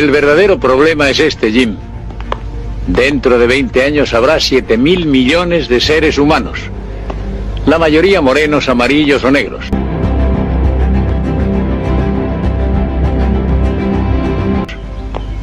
El 0.00 0.10
verdadero 0.10 0.58
problema 0.58 1.10
es 1.10 1.20
este, 1.20 1.52
Jim. 1.52 1.76
Dentro 2.86 3.38
de 3.38 3.46
20 3.46 3.82
años 3.82 4.14
habrá 4.14 4.40
7 4.40 4.78
mil 4.78 5.04
millones 5.04 5.68
de 5.68 5.78
seres 5.78 6.16
humanos. 6.16 6.58
La 7.66 7.78
mayoría 7.78 8.22
morenos, 8.22 8.70
amarillos 8.70 9.22
o 9.24 9.30
negros. 9.30 9.66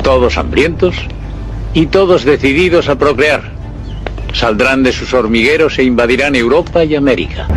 Todos 0.01 0.39
hambrientos 0.39 0.95
y 1.75 1.85
todos 1.85 2.23
decididos 2.23 2.89
a 2.89 2.97
procrear. 2.97 3.43
Saldrán 4.33 4.81
de 4.81 4.91
sus 4.91 5.13
hormigueros 5.13 5.77
e 5.77 5.83
invadirán 5.83 6.33
Europa 6.33 6.83
y 6.83 6.95
América. 6.95 7.47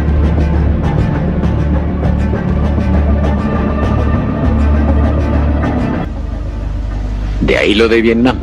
De 7.50 7.58
ahí 7.58 7.74
lo 7.74 7.88
de 7.88 8.00
Vietnam. 8.00 8.36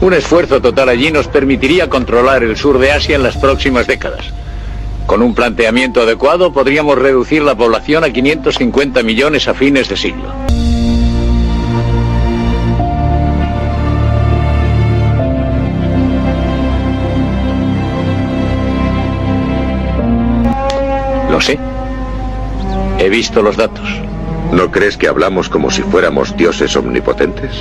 Un 0.00 0.14
esfuerzo 0.14 0.60
total 0.60 0.88
allí 0.88 1.12
nos 1.12 1.28
permitiría 1.28 1.88
controlar 1.88 2.42
el 2.42 2.56
sur 2.56 2.80
de 2.80 2.90
Asia 2.90 3.14
en 3.14 3.22
las 3.22 3.36
próximas 3.36 3.86
décadas. 3.86 4.32
Con 5.06 5.22
un 5.22 5.32
planteamiento 5.32 6.00
adecuado 6.02 6.52
podríamos 6.52 6.98
reducir 6.98 7.42
la 7.42 7.54
población 7.54 8.02
a 8.02 8.10
550 8.10 9.04
millones 9.04 9.46
a 9.46 9.54
fines 9.54 9.88
de 9.88 9.96
siglo. 9.96 10.24
Lo 21.30 21.40
sé. 21.40 21.60
He 22.98 23.08
visto 23.08 23.40
los 23.40 23.56
datos. 23.56 23.88
¿No 24.50 24.72
crees 24.72 24.96
que 24.96 25.06
hablamos 25.06 25.48
como 25.48 25.70
si 25.70 25.82
fuéramos 25.82 26.36
dioses 26.36 26.74
omnipotentes? 26.74 27.52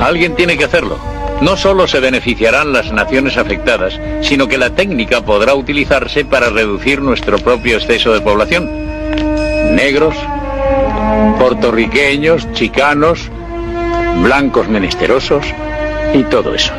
Alguien 0.00 0.34
tiene 0.34 0.56
que 0.56 0.64
hacerlo. 0.64 0.98
No 1.42 1.56
solo 1.56 1.86
se 1.86 2.00
beneficiarán 2.00 2.72
las 2.72 2.92
naciones 2.92 3.36
afectadas, 3.36 3.98
sino 4.22 4.48
que 4.48 4.58
la 4.58 4.70
técnica 4.70 5.22
podrá 5.22 5.54
utilizarse 5.54 6.24
para 6.24 6.50
reducir 6.50 7.00
nuestro 7.00 7.38
propio 7.38 7.76
exceso 7.76 8.12
de 8.12 8.20
población. 8.20 8.68
Negros, 9.74 10.14
puertorriqueños, 11.38 12.50
chicanos, 12.52 13.30
blancos 14.22 14.68
menesterosos 14.68 15.44
y 16.14 16.22
todo 16.24 16.54
eso. 16.54 16.72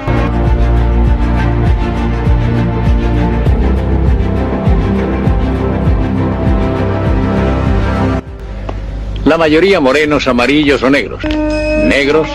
La 9.26 9.38
mayoría 9.38 9.80
morenos, 9.80 10.28
amarillos 10.28 10.84
o 10.84 10.90
negros. 10.90 11.24
Negros, 11.24 12.28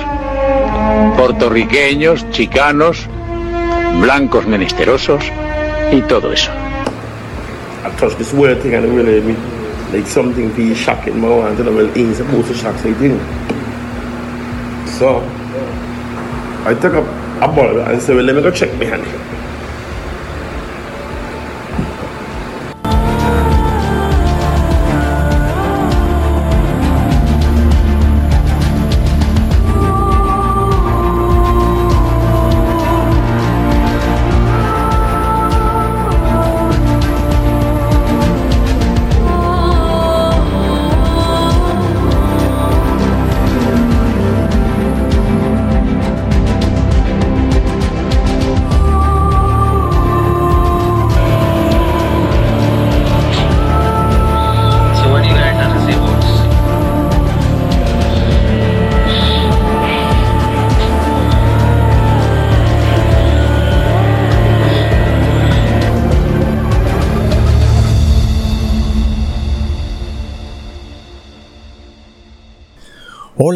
puertorriqueños, 1.17 2.29
chicanos, 2.31 3.06
blancos 4.01 4.47
menesterosos 4.47 5.23
y 5.93 6.01
todo 6.03 6.33
eso. 6.33 6.51
I 7.84 7.91
and 8.75 9.37
like 9.93 10.06
something 10.06 10.51
be 10.56 10.75
shocking 10.75 11.20
my 11.20 11.28
well 11.28 11.89
things 11.93 12.17
supposed 12.19 12.48
to. 12.48 13.20
So 14.98 15.23
I 16.65 16.75
took 16.75 16.95
a 16.95 17.48
ball 17.48 17.81
and 17.81 18.03
said, 18.03 18.17
well 18.17 18.25
let 18.25 18.34
me 18.34 18.43
go 18.43 18.50
check 18.50 18.73
my 18.78 18.84
hand. 18.84 19.36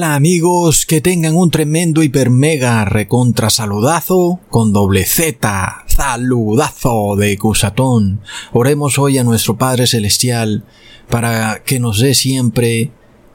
Hola 0.00 0.15
amigos, 0.15 0.87
que 0.87 1.03
tengan 1.03 1.37
un 1.37 1.50
tremendo 1.50 2.03
hiper 2.03 2.31
mega 2.31 2.87
recontra 2.87 3.50
saludazo 3.50 4.41
con 4.49 4.72
doble 4.72 5.05
Z, 5.05 5.84
saludazo 5.88 7.16
de 7.16 7.37
Cusatón. 7.37 8.22
Oremos 8.55 8.99
hoy 8.99 9.19
a 9.19 9.25
nuestro 9.25 9.59
Padre 9.59 9.87
Celestial 9.87 10.65
para 11.11 11.62
que 11.66 11.78
nos 11.81 12.00
dé 12.00 12.15
siempre 12.15 12.93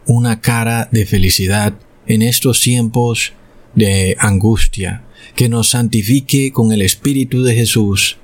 una 0.07 0.41
cara 0.41 0.89
de 0.91 1.05
felicidad 1.05 1.75
en 2.07 2.23
estos 2.23 2.61
tiempos 2.61 3.33
de 3.75 4.17
angustia, 4.19 5.03
que 5.35 5.49
nos 5.49 5.69
santifique 5.69 6.51
con 6.51 6.71
el 6.71 6.81
Espíritu 6.81 7.43
de 7.43 7.53
Jesús 7.53 8.17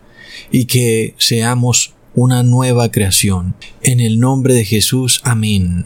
y 0.52 0.66
que 0.66 1.14
seamos 1.20 1.94
una 2.16 2.42
nueva 2.42 2.90
creación. 2.90 3.54
En 3.84 4.00
el 4.00 4.20
nombre 4.20 4.56
de 4.56 4.66
Jesús, 4.66 5.22
amén. 5.24 5.86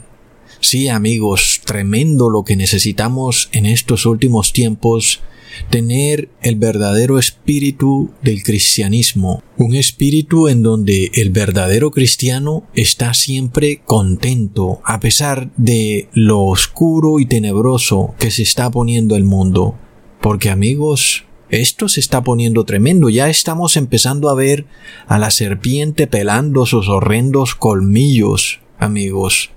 Sí, 0.66 0.88
amigos, 0.88 1.62
tremendo 1.64 2.32
lo 2.32 2.44
que 2.44 2.56
necesitamos 2.56 3.50
en 3.52 3.68
estos 3.68 4.08
últimos 4.08 4.52
tiempos, 4.52 5.22
tener 5.70 6.30
el 6.42 6.56
verdadero 6.56 7.20
espíritu 7.20 8.10
del 8.24 8.42
cristianismo, 8.42 9.44
un 9.58 9.76
espíritu 9.76 10.48
en 10.48 10.64
donde 10.64 11.12
el 11.14 11.30
verdadero 11.30 11.92
cristiano 11.92 12.64
está 12.74 13.14
siempre 13.14 13.84
contento 13.86 14.82
a 14.84 15.00
pesar 15.00 15.52
de 15.56 16.10
lo 16.14 16.42
oscuro 16.42 17.20
y 17.20 17.28
tenebroso 17.28 18.16
que 18.18 18.32
se 18.32 18.42
está 18.42 18.72
poniendo 18.72 19.16
el 19.16 19.24
mundo. 19.24 19.76
Porque 20.20 20.50
amigos, 20.50 21.26
esto 21.52 21.88
se 21.90 22.00
está 22.00 22.24
poniendo 22.24 22.66
tremendo, 22.66 23.10
ya 23.10 23.30
estamos 23.30 23.78
empezando 23.78 24.32
a 24.32 24.34
ver 24.34 24.66
a 25.06 25.20
la 25.20 25.30
serpiente 25.30 26.08
pelando 26.08 26.66
sus 26.66 26.90
horrendos 26.90 27.54
colmillos, 27.54 28.62
amigos. 28.80 29.52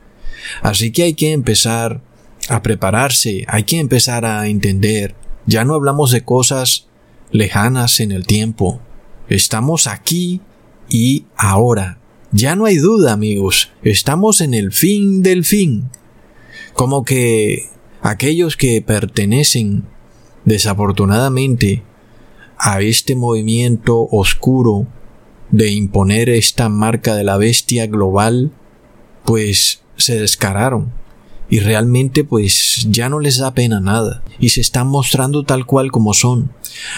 Así 0.62 0.90
que 0.92 1.04
hay 1.04 1.14
que 1.14 1.32
empezar 1.32 2.00
a 2.48 2.62
prepararse, 2.62 3.44
hay 3.48 3.64
que 3.64 3.78
empezar 3.78 4.24
a 4.24 4.48
entender. 4.48 5.14
Ya 5.46 5.64
no 5.64 5.74
hablamos 5.74 6.10
de 6.10 6.24
cosas 6.24 6.88
lejanas 7.30 8.00
en 8.00 8.12
el 8.12 8.26
tiempo. 8.26 8.80
Estamos 9.28 9.86
aquí 9.86 10.40
y 10.88 11.26
ahora. 11.36 11.98
Ya 12.32 12.56
no 12.56 12.66
hay 12.66 12.76
duda, 12.76 13.12
amigos. 13.12 13.70
Estamos 13.82 14.40
en 14.40 14.54
el 14.54 14.72
fin 14.72 15.22
del 15.22 15.44
fin. 15.44 15.90
Como 16.74 17.04
que 17.04 17.70
aquellos 18.02 18.56
que 18.56 18.82
pertenecen 18.82 19.84
desafortunadamente 20.44 21.82
a 22.58 22.80
este 22.80 23.14
movimiento 23.14 24.08
oscuro 24.10 24.86
de 25.50 25.70
imponer 25.70 26.28
esta 26.28 26.68
marca 26.68 27.14
de 27.14 27.24
la 27.24 27.36
bestia 27.36 27.86
global, 27.86 28.52
pues 29.24 29.82
se 29.98 30.18
descararon 30.18 30.92
y 31.50 31.60
realmente 31.60 32.24
pues 32.24 32.86
ya 32.90 33.08
no 33.08 33.20
les 33.20 33.38
da 33.38 33.54
pena 33.54 33.80
nada 33.80 34.22
y 34.38 34.50
se 34.50 34.60
están 34.60 34.86
mostrando 34.86 35.44
tal 35.44 35.66
cual 35.66 35.90
como 35.90 36.14
son. 36.14 36.52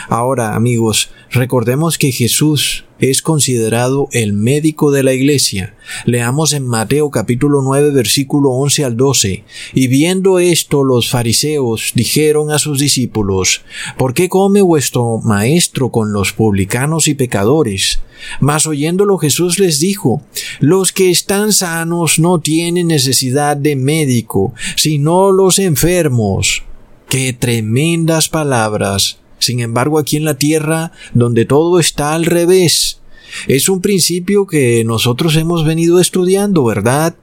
Ahora 0.08 0.54
amigos, 0.54 1.10
recordemos 1.30 1.98
que 1.98 2.12
Jesús 2.12 2.84
es 3.00 3.22
considerado 3.22 4.08
el 4.12 4.32
médico 4.32 4.90
de 4.90 5.02
la 5.02 5.12
iglesia. 5.12 5.74
Leamos 6.04 6.52
en 6.52 6.66
Mateo 6.66 7.10
capítulo 7.10 7.62
9 7.62 7.90
versículo 7.90 8.50
11 8.50 8.84
al 8.84 8.96
12. 8.96 9.44
Y 9.74 9.88
viendo 9.88 10.38
esto 10.38 10.84
los 10.84 11.08
fariseos 11.10 11.92
dijeron 11.94 12.50
a 12.50 12.58
sus 12.58 12.78
discípulos, 12.78 13.62
¿por 13.96 14.14
qué 14.14 14.28
come 14.28 14.62
vuestro 14.62 15.18
maestro 15.18 15.90
con 15.90 16.12
los 16.12 16.32
publicanos 16.32 17.08
y 17.08 17.14
pecadores? 17.14 18.00
Mas 18.40 18.66
oyéndolo 18.66 19.18
Jesús 19.18 19.58
les 19.58 19.80
dijo, 19.80 20.22
los 20.60 20.92
que 20.92 21.10
están 21.10 21.52
sanos 21.52 22.18
no 22.18 22.40
tienen 22.40 22.88
necesidad 22.88 23.56
de 23.56 23.76
médico, 23.76 24.52
sino 24.76 25.32
los 25.32 25.58
enfermos. 25.58 26.62
Qué 27.08 27.32
tremendas 27.32 28.28
palabras. 28.28 29.18
Sin 29.40 29.58
embargo, 29.58 29.98
aquí 29.98 30.16
en 30.16 30.24
la 30.24 30.34
tierra, 30.38 30.92
donde 31.12 31.44
todo 31.44 31.80
está 31.80 32.14
al 32.14 32.26
revés, 32.26 33.00
es 33.48 33.68
un 33.68 33.80
principio 33.80 34.46
que 34.46 34.84
nosotros 34.84 35.34
hemos 35.36 35.64
venido 35.64 36.00
estudiando, 36.00 36.64
¿verdad? 36.64 37.16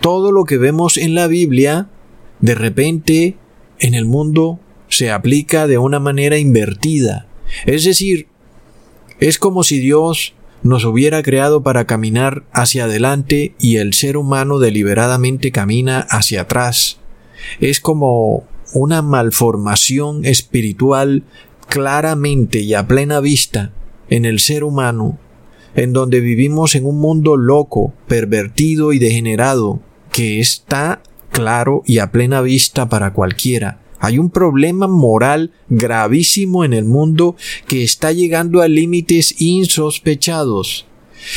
Todo 0.00 0.32
lo 0.32 0.44
que 0.44 0.58
vemos 0.58 0.96
en 0.96 1.14
la 1.14 1.26
Biblia, 1.26 1.88
de 2.40 2.54
repente, 2.54 3.36
en 3.78 3.94
el 3.94 4.04
mundo 4.04 4.60
se 4.88 5.10
aplica 5.10 5.66
de 5.66 5.78
una 5.78 6.00
manera 6.00 6.38
invertida. 6.38 7.26
Es 7.64 7.84
decir, 7.84 8.28
es 9.20 9.38
como 9.38 9.62
si 9.62 9.78
Dios 9.78 10.34
nos 10.62 10.84
hubiera 10.84 11.22
creado 11.22 11.62
para 11.62 11.86
caminar 11.86 12.44
hacia 12.52 12.84
adelante 12.84 13.54
y 13.58 13.76
el 13.76 13.94
ser 13.94 14.16
humano 14.16 14.58
deliberadamente 14.58 15.52
camina 15.52 16.00
hacia 16.00 16.42
atrás. 16.42 16.98
Es 17.60 17.80
como 17.80 18.44
una 18.72 19.02
malformación 19.02 20.24
espiritual 20.24 21.24
claramente 21.68 22.60
y 22.60 22.74
a 22.74 22.86
plena 22.86 23.20
vista 23.20 23.72
en 24.08 24.24
el 24.24 24.40
ser 24.40 24.64
humano, 24.64 25.18
en 25.74 25.92
donde 25.92 26.20
vivimos 26.20 26.74
en 26.74 26.84
un 26.84 26.98
mundo 26.98 27.36
loco, 27.36 27.94
pervertido 28.08 28.92
y 28.92 28.98
degenerado, 28.98 29.80
que 30.12 30.40
está 30.40 31.02
claro 31.30 31.82
y 31.86 31.98
a 31.98 32.10
plena 32.10 32.42
vista 32.42 32.88
para 32.88 33.12
cualquiera. 33.12 33.80
Hay 34.00 34.18
un 34.18 34.30
problema 34.30 34.88
moral 34.88 35.52
gravísimo 35.68 36.64
en 36.64 36.72
el 36.72 36.86
mundo 36.86 37.36
que 37.66 37.84
está 37.84 38.12
llegando 38.12 38.62
a 38.62 38.68
límites 38.68 39.40
insospechados. 39.40 40.86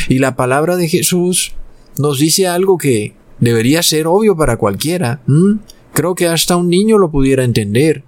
Y 0.07 0.19
la 0.19 0.35
palabra 0.35 0.77
de 0.77 0.87
Jesús 0.87 1.53
nos 1.97 2.19
dice 2.19 2.47
algo 2.47 2.77
que 2.77 3.13
debería 3.39 3.83
ser 3.83 4.07
obvio 4.07 4.37
para 4.37 4.57
cualquiera. 4.57 5.21
Creo 5.93 6.15
que 6.15 6.27
hasta 6.27 6.57
un 6.57 6.69
niño 6.69 6.97
lo 6.97 7.11
pudiera 7.11 7.43
entender. 7.43 8.03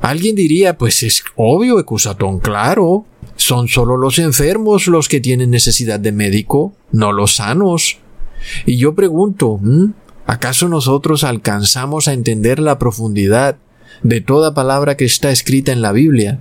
Alguien 0.00 0.36
diría, 0.36 0.78
pues 0.78 1.02
es 1.02 1.22
obvio, 1.36 1.80
Ecusatón, 1.80 2.38
claro. 2.38 3.04
Son 3.36 3.68
solo 3.68 3.96
los 3.96 4.18
enfermos 4.18 4.86
los 4.86 5.08
que 5.08 5.20
tienen 5.20 5.50
necesidad 5.50 6.00
de 6.00 6.12
médico, 6.12 6.72
no 6.92 7.12
los 7.12 7.36
sanos. 7.36 7.98
Y 8.64 8.78
yo 8.78 8.94
pregunto, 8.94 9.60
¿Acaso 10.26 10.68
nosotros 10.68 11.22
alcanzamos 11.22 12.08
a 12.08 12.12
entender 12.12 12.58
la 12.58 12.78
profundidad 12.78 13.58
de 14.02 14.20
toda 14.20 14.54
palabra 14.54 14.96
que 14.96 15.04
está 15.04 15.30
escrita 15.30 15.70
en 15.70 15.82
la 15.82 15.92
Biblia? 15.92 16.40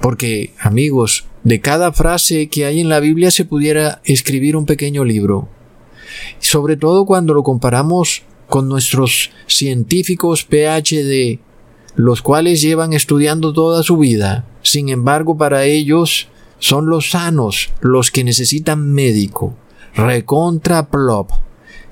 Porque, 0.00 0.54
amigos, 0.58 1.26
de 1.44 1.60
cada 1.60 1.92
frase 1.92 2.48
que 2.48 2.64
hay 2.64 2.80
en 2.80 2.88
la 2.88 2.98
Biblia 2.98 3.30
se 3.30 3.44
pudiera 3.44 4.00
escribir 4.04 4.56
un 4.56 4.64
pequeño 4.64 5.04
libro. 5.04 5.48
Sobre 6.38 6.78
todo 6.78 7.04
cuando 7.04 7.34
lo 7.34 7.42
comparamos 7.42 8.22
con 8.50 8.68
nuestros 8.68 9.30
científicos 9.46 10.44
PhD, 10.44 11.38
los 11.94 12.20
cuales 12.20 12.60
llevan 12.60 12.92
estudiando 12.92 13.54
toda 13.54 13.82
su 13.82 13.96
vida. 13.96 14.44
Sin 14.62 14.90
embargo, 14.90 15.38
para 15.38 15.64
ellos 15.64 16.28
son 16.58 16.90
los 16.90 17.12
sanos 17.12 17.70
los 17.80 18.10
que 18.10 18.24
necesitan 18.24 18.92
médico. 18.92 19.54
Recontra 19.94 20.90
plop. 20.90 21.30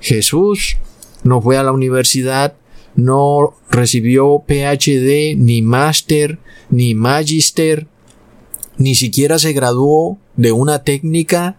Jesús 0.01 0.77
no 1.23 1.41
fue 1.41 1.57
a 1.57 1.63
la 1.63 1.71
universidad, 1.71 2.55
no 2.95 3.55
recibió 3.71 4.43
PhD, 4.45 5.35
ni 5.37 5.61
máster, 5.61 6.39
ni 6.69 6.93
magister, 6.93 7.87
ni 8.77 8.95
siquiera 8.95 9.39
se 9.39 9.53
graduó 9.53 10.17
de 10.35 10.51
una 10.51 10.83
técnica 10.83 11.57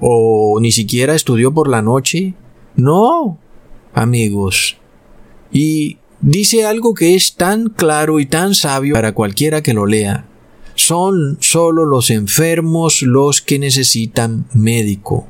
o 0.00 0.58
ni 0.60 0.70
siquiera 0.70 1.14
estudió 1.14 1.52
por 1.52 1.68
la 1.68 1.80
noche. 1.80 2.34
No, 2.76 3.38
amigos. 3.94 4.76
Y 5.52 5.98
dice 6.20 6.66
algo 6.66 6.94
que 6.94 7.14
es 7.14 7.36
tan 7.36 7.68
claro 7.68 8.20
y 8.20 8.26
tan 8.26 8.54
sabio 8.54 8.94
para 8.94 9.12
cualquiera 9.12 9.62
que 9.62 9.74
lo 9.74 9.86
lea. 9.86 10.26
Son 10.74 11.38
solo 11.40 11.84
los 11.84 12.10
enfermos 12.10 13.02
los 13.02 13.40
que 13.40 13.58
necesitan 13.58 14.46
médico. 14.52 15.28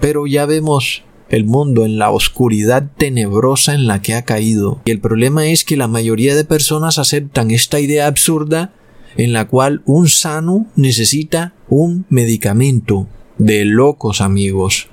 Pero 0.00 0.26
ya 0.26 0.44
vemos 0.46 1.04
el 1.28 1.44
mundo 1.44 1.86
en 1.86 1.98
la 1.98 2.10
oscuridad 2.10 2.90
tenebrosa 2.98 3.74
en 3.74 3.86
la 3.86 4.02
que 4.02 4.14
ha 4.14 4.22
caído. 4.22 4.82
Y 4.84 4.90
el 4.90 5.00
problema 5.00 5.46
es 5.46 5.64
que 5.64 5.76
la 5.76 5.88
mayoría 5.88 6.34
de 6.34 6.44
personas 6.44 6.98
aceptan 6.98 7.50
esta 7.50 7.80
idea 7.80 8.06
absurda 8.06 8.74
en 9.16 9.32
la 9.32 9.46
cual 9.46 9.82
un 9.86 10.08
sano 10.08 10.66
necesita 10.76 11.54
un 11.68 12.04
medicamento. 12.08 13.08
De 13.38 13.64
locos 13.64 14.20
amigos. 14.20 14.88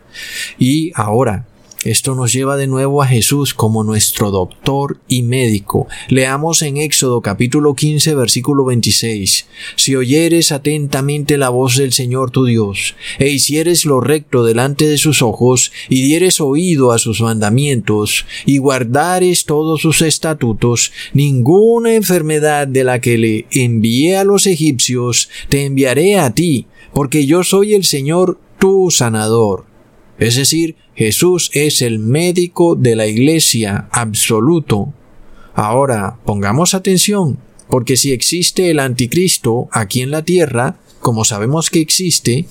Y 0.57 0.91
ahora, 0.95 1.45
esto 1.85 2.13
nos 2.13 2.33
lleva 2.33 2.57
de 2.57 2.67
nuevo 2.67 3.01
a 3.01 3.07
Jesús 3.07 3.53
como 3.53 3.85
nuestro 3.85 4.31
doctor 4.31 4.99
y 5.07 5.23
médico. 5.23 5.87
Leamos 6.09 6.61
en 6.61 6.75
Éxodo 6.75 7.21
capítulo 7.21 7.73
15 7.73 8.15
versículo 8.15 8.65
26. 8.65 9.45
Si 9.77 9.95
oyeres 9.95 10.51
atentamente 10.51 11.37
la 11.37 11.47
voz 11.49 11.77
del 11.77 11.93
Señor 11.93 12.31
tu 12.31 12.45
Dios, 12.45 12.95
e 13.17 13.29
hicieres 13.29 13.85
lo 13.85 14.01
recto 14.01 14.43
delante 14.43 14.87
de 14.87 14.97
sus 14.97 15.21
ojos, 15.21 15.71
y 15.87 16.01
dieres 16.01 16.41
oído 16.41 16.91
a 16.91 16.99
sus 16.99 17.21
mandamientos, 17.21 18.25
y 18.45 18.57
guardares 18.57 19.45
todos 19.45 19.81
sus 19.81 20.01
estatutos, 20.01 20.91
ninguna 21.13 21.95
enfermedad 21.95 22.67
de 22.67 22.83
la 22.83 22.99
que 22.99 23.17
le 23.17 23.45
envié 23.51 24.17
a 24.17 24.25
los 24.25 24.47
egipcios 24.47 25.29
te 25.47 25.65
enviaré 25.65 26.19
a 26.19 26.33
ti, 26.33 26.67
porque 26.93 27.25
yo 27.25 27.43
soy 27.43 27.73
el 27.73 27.85
Señor 27.85 28.37
tu 28.59 28.91
sanador. 28.91 29.68
Es 30.19 30.35
decir, 30.35 30.75
Jesús 30.95 31.49
es 31.53 31.81
el 31.81 31.97
médico 31.97 32.75
de 32.75 32.95
la 32.95 33.07
iglesia 33.07 33.87
absoluto. 33.91 34.93
Ahora, 35.55 36.17
pongamos 36.25 36.73
atención, 36.73 37.39
porque 37.69 37.97
si 37.97 38.11
existe 38.11 38.69
el 38.69 38.79
anticristo 38.79 39.69
aquí 39.71 40.01
en 40.01 40.11
la 40.11 40.23
tierra, 40.23 40.77
como 40.99 41.23
sabemos 41.23 41.69
que 41.69 41.79
existe, 41.79 42.45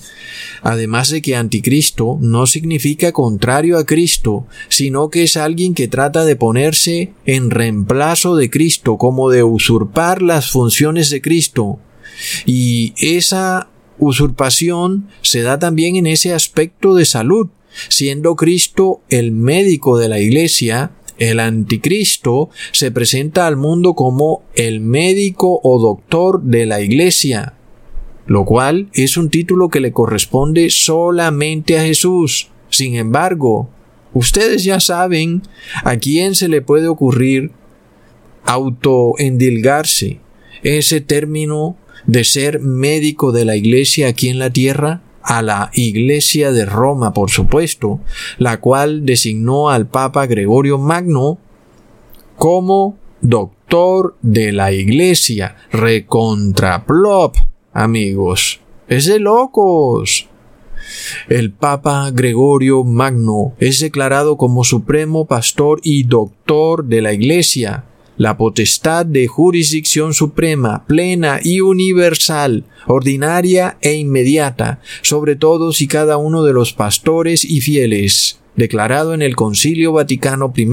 además 0.63 1.09
de 1.09 1.21
que 1.21 1.35
anticristo 1.35 2.17
no 2.19 2.47
significa 2.47 3.11
contrario 3.11 3.77
a 3.77 3.85
Cristo, 3.85 4.47
sino 4.69 5.09
que 5.09 5.23
es 5.23 5.37
alguien 5.37 5.75
que 5.75 5.87
trata 5.87 6.25
de 6.25 6.35
ponerse 6.35 7.13
en 7.25 7.51
reemplazo 7.51 8.35
de 8.35 8.49
Cristo, 8.49 8.97
como 8.97 9.29
de 9.29 9.43
usurpar 9.43 10.21
las 10.21 10.49
funciones 10.49 11.09
de 11.09 11.21
Cristo. 11.21 11.79
Y 12.45 12.93
esa 12.97 13.69
usurpación 13.99 15.07
se 15.21 15.41
da 15.41 15.59
también 15.59 15.95
en 15.95 16.07
ese 16.07 16.33
aspecto 16.33 16.95
de 16.95 17.05
salud, 17.05 17.49
Siendo 17.87 18.35
Cristo 18.35 19.01
el 19.09 19.31
médico 19.31 19.97
de 19.97 20.09
la 20.09 20.19
Iglesia, 20.19 20.91
el 21.19 21.39
anticristo 21.39 22.49
se 22.71 22.91
presenta 22.91 23.45
al 23.45 23.57
mundo 23.57 23.93
como 23.93 24.43
el 24.55 24.79
médico 24.79 25.59
o 25.63 25.79
doctor 25.79 26.41
de 26.41 26.65
la 26.65 26.81
Iglesia, 26.81 27.53
lo 28.25 28.45
cual 28.45 28.89
es 28.93 29.17
un 29.17 29.29
título 29.29 29.69
que 29.69 29.81
le 29.81 29.91
corresponde 29.91 30.69
solamente 30.69 31.77
a 31.77 31.83
Jesús. 31.83 32.49
Sin 32.69 32.95
embargo, 32.95 33.69
ustedes 34.13 34.63
ya 34.63 34.79
saben 34.79 35.41
a 35.83 35.97
quién 35.97 36.35
se 36.35 36.47
le 36.47 36.61
puede 36.61 36.87
ocurrir 36.87 37.51
autoendilgarse 38.45 40.19
ese 40.63 41.01
término 41.01 41.77
de 42.07 42.23
ser 42.23 42.59
médico 42.59 43.31
de 43.31 43.45
la 43.45 43.55
Iglesia 43.55 44.07
aquí 44.07 44.29
en 44.29 44.39
la 44.39 44.49
tierra 44.49 45.01
a 45.29 45.43
la 45.43 45.69
Iglesia 45.75 46.51
de 46.51 46.65
Roma, 46.65 47.13
por 47.13 47.29
supuesto, 47.29 47.99
la 48.39 48.59
cual 48.59 49.05
designó 49.05 49.69
al 49.69 49.85
Papa 49.85 50.25
Gregorio 50.25 50.79
Magno 50.79 51.37
como 52.35 52.97
doctor 53.21 54.17
de 54.23 54.51
la 54.51 54.71
Iglesia, 54.71 55.55
recontraplop, 55.71 57.35
amigos. 57.73 58.59
Es 58.87 59.05
de 59.05 59.19
locos. 59.19 60.27
El 61.27 61.51
Papa 61.51 62.09
Gregorio 62.11 62.83
Magno 62.83 63.53
es 63.59 63.81
declarado 63.81 64.35
como 64.35 64.63
supremo 64.63 65.27
pastor 65.27 65.79
y 65.83 66.05
doctor 66.05 66.85
de 66.85 67.03
la 67.03 67.13
Iglesia, 67.13 67.83
la 68.19 68.37
potestad 68.37 69.05
de 69.05 69.27
jurisdicción 69.27 70.13
suprema, 70.13 70.85
plena 70.85 71.39
y 71.41 71.61
universal, 71.61 72.65
ordinaria 72.85 73.77
e 73.81 73.93
inmediata, 73.93 74.81
sobre 75.01 75.37
todos 75.37 75.81
y 75.81 75.87
cada 75.87 76.17
uno 76.17 76.43
de 76.43 76.51
los 76.51 76.73
pastores 76.73 77.45
y 77.45 77.61
fieles, 77.61 78.41
declarado 78.57 79.13
en 79.13 79.21
el 79.21 79.37
Concilio 79.37 79.93
Vaticano 79.93 80.53
I 80.53 80.67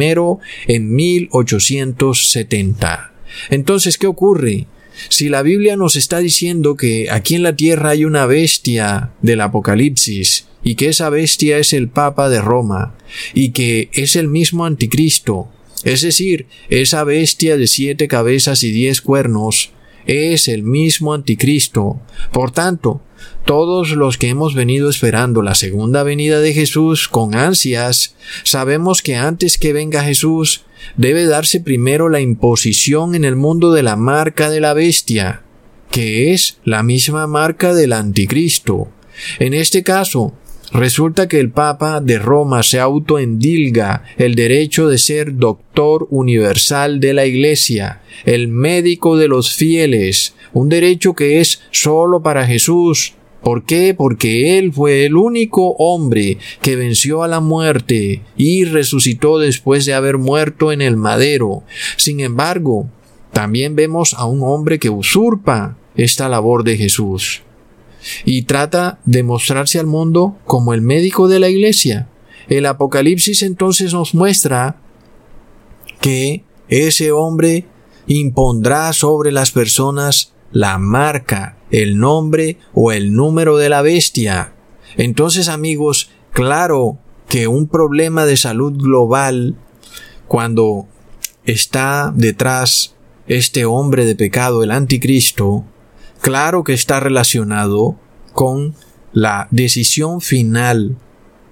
en 0.66 0.92
1870. 0.92 3.12
Entonces, 3.50 3.96
¿qué 3.96 4.08
ocurre? 4.08 4.66
Si 5.08 5.28
la 5.28 5.42
Biblia 5.42 5.76
nos 5.76 5.94
está 5.94 6.18
diciendo 6.18 6.74
que 6.74 7.12
aquí 7.12 7.36
en 7.36 7.44
la 7.44 7.54
tierra 7.54 7.90
hay 7.90 8.04
una 8.04 8.26
bestia 8.26 9.12
del 9.22 9.40
Apocalipsis, 9.40 10.48
y 10.64 10.74
que 10.74 10.88
esa 10.88 11.10
bestia 11.10 11.58
es 11.58 11.72
el 11.72 11.88
Papa 11.88 12.28
de 12.28 12.40
Roma, 12.40 12.96
y 13.34 13.50
que 13.50 13.88
es 13.92 14.16
el 14.16 14.26
mismo 14.26 14.64
anticristo, 14.64 15.48
es 15.86 16.02
decir, 16.02 16.46
esa 16.68 17.04
bestia 17.04 17.56
de 17.56 17.68
siete 17.68 18.08
cabezas 18.08 18.64
y 18.64 18.72
diez 18.72 19.00
cuernos 19.00 19.70
es 20.04 20.48
el 20.48 20.64
mismo 20.64 21.14
anticristo. 21.14 22.00
Por 22.32 22.50
tanto, 22.50 23.02
todos 23.44 23.90
los 23.90 24.18
que 24.18 24.28
hemos 24.28 24.56
venido 24.56 24.90
esperando 24.90 25.42
la 25.42 25.54
segunda 25.54 26.02
venida 26.02 26.40
de 26.40 26.52
Jesús 26.52 27.06
con 27.06 27.36
ansias, 27.36 28.16
sabemos 28.42 29.00
que 29.00 29.14
antes 29.14 29.58
que 29.58 29.72
venga 29.72 30.02
Jesús, 30.02 30.64
debe 30.96 31.24
darse 31.24 31.60
primero 31.60 32.08
la 32.08 32.20
imposición 32.20 33.14
en 33.14 33.24
el 33.24 33.36
mundo 33.36 33.72
de 33.72 33.84
la 33.84 33.94
marca 33.94 34.50
de 34.50 34.58
la 34.58 34.74
bestia, 34.74 35.44
que 35.92 36.32
es 36.32 36.58
la 36.64 36.82
misma 36.82 37.28
marca 37.28 37.74
del 37.74 37.92
anticristo. 37.92 38.88
En 39.38 39.54
este 39.54 39.84
caso, 39.84 40.34
Resulta 40.76 41.26
que 41.26 41.40
el 41.40 41.48
Papa 41.48 42.02
de 42.02 42.18
Roma 42.18 42.62
se 42.62 42.80
autoendilga 42.80 44.04
el 44.18 44.34
derecho 44.34 44.88
de 44.88 44.98
ser 44.98 45.38
doctor 45.38 46.06
universal 46.10 47.00
de 47.00 47.14
la 47.14 47.24
Iglesia, 47.24 48.02
el 48.26 48.48
médico 48.48 49.16
de 49.16 49.26
los 49.26 49.54
fieles, 49.54 50.34
un 50.52 50.68
derecho 50.68 51.14
que 51.14 51.40
es 51.40 51.62
solo 51.70 52.22
para 52.22 52.46
Jesús. 52.46 53.14
¿Por 53.42 53.64
qué? 53.64 53.94
Porque 53.96 54.58
Él 54.58 54.70
fue 54.70 55.06
el 55.06 55.16
único 55.16 55.70
hombre 55.78 56.36
que 56.60 56.76
venció 56.76 57.22
a 57.22 57.28
la 57.28 57.40
muerte 57.40 58.20
y 58.36 58.66
resucitó 58.66 59.38
después 59.38 59.86
de 59.86 59.94
haber 59.94 60.18
muerto 60.18 60.72
en 60.72 60.82
el 60.82 60.98
madero. 60.98 61.62
Sin 61.96 62.20
embargo, 62.20 62.86
también 63.32 63.76
vemos 63.76 64.12
a 64.12 64.26
un 64.26 64.42
hombre 64.42 64.78
que 64.78 64.90
usurpa 64.90 65.78
esta 65.96 66.28
labor 66.28 66.64
de 66.64 66.76
Jesús 66.76 67.45
y 68.24 68.42
trata 68.42 68.98
de 69.04 69.22
mostrarse 69.22 69.78
al 69.78 69.86
mundo 69.86 70.36
como 70.44 70.74
el 70.74 70.80
médico 70.80 71.28
de 71.28 71.40
la 71.40 71.48
iglesia. 71.48 72.08
El 72.48 72.66
Apocalipsis 72.66 73.42
entonces 73.42 73.92
nos 73.92 74.14
muestra 74.14 74.80
que 76.00 76.44
ese 76.68 77.12
hombre 77.12 77.66
impondrá 78.06 78.92
sobre 78.92 79.32
las 79.32 79.50
personas 79.50 80.32
la 80.52 80.78
marca, 80.78 81.58
el 81.70 81.98
nombre 81.98 82.58
o 82.72 82.92
el 82.92 83.14
número 83.14 83.56
de 83.56 83.68
la 83.68 83.82
bestia. 83.82 84.52
Entonces 84.96 85.48
amigos, 85.48 86.10
claro 86.32 86.98
que 87.28 87.48
un 87.48 87.66
problema 87.66 88.24
de 88.24 88.36
salud 88.36 88.72
global, 88.72 89.56
cuando 90.28 90.86
está 91.44 92.12
detrás 92.14 92.94
este 93.26 93.64
hombre 93.64 94.04
de 94.04 94.14
pecado, 94.14 94.62
el 94.62 94.70
anticristo, 94.70 95.64
claro 96.20 96.64
que 96.64 96.72
está 96.72 97.00
relacionado 97.00 97.96
con 98.32 98.74
la 99.12 99.48
decisión 99.50 100.20
final 100.20 100.96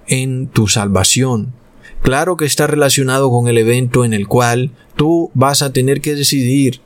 en 0.07 0.47
tu 0.47 0.67
salvación. 0.67 1.53
Claro 2.01 2.37
que 2.37 2.45
está 2.45 2.67
relacionado 2.67 3.31
con 3.31 3.47
el 3.47 3.57
evento 3.57 4.05
en 4.05 4.13
el 4.13 4.27
cual 4.27 4.71
tú 4.95 5.31
vas 5.33 5.61
a 5.61 5.73
tener 5.73 6.01
que 6.01 6.13
decidir 6.13 6.81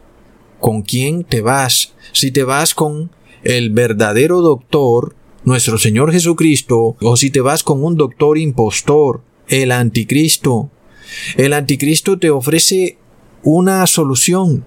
con 0.60 0.82
quién 0.82 1.24
te 1.24 1.42
vas. 1.42 1.94
Si 2.14 2.32
te 2.32 2.44
vas 2.44 2.74
con 2.74 3.12
el 3.44 3.70
verdadero 3.72 4.42
doctor, 4.42 5.16
nuestro 5.44 5.78
Señor 5.78 6.12
Jesucristo, 6.12 6.96
o 7.02 7.18
si 7.18 7.30
te 7.30 7.42
vas 7.42 7.64
con 7.64 7.84
un 7.84 7.98
doctor 7.98 8.38
impostor, 8.38 9.22
el 9.48 9.72
anticristo. 9.72 10.70
El 11.36 11.54
anticristo 11.54 12.20
te 12.20 12.30
ofrece 12.30 12.98
una 13.44 13.86
solución. 13.88 14.66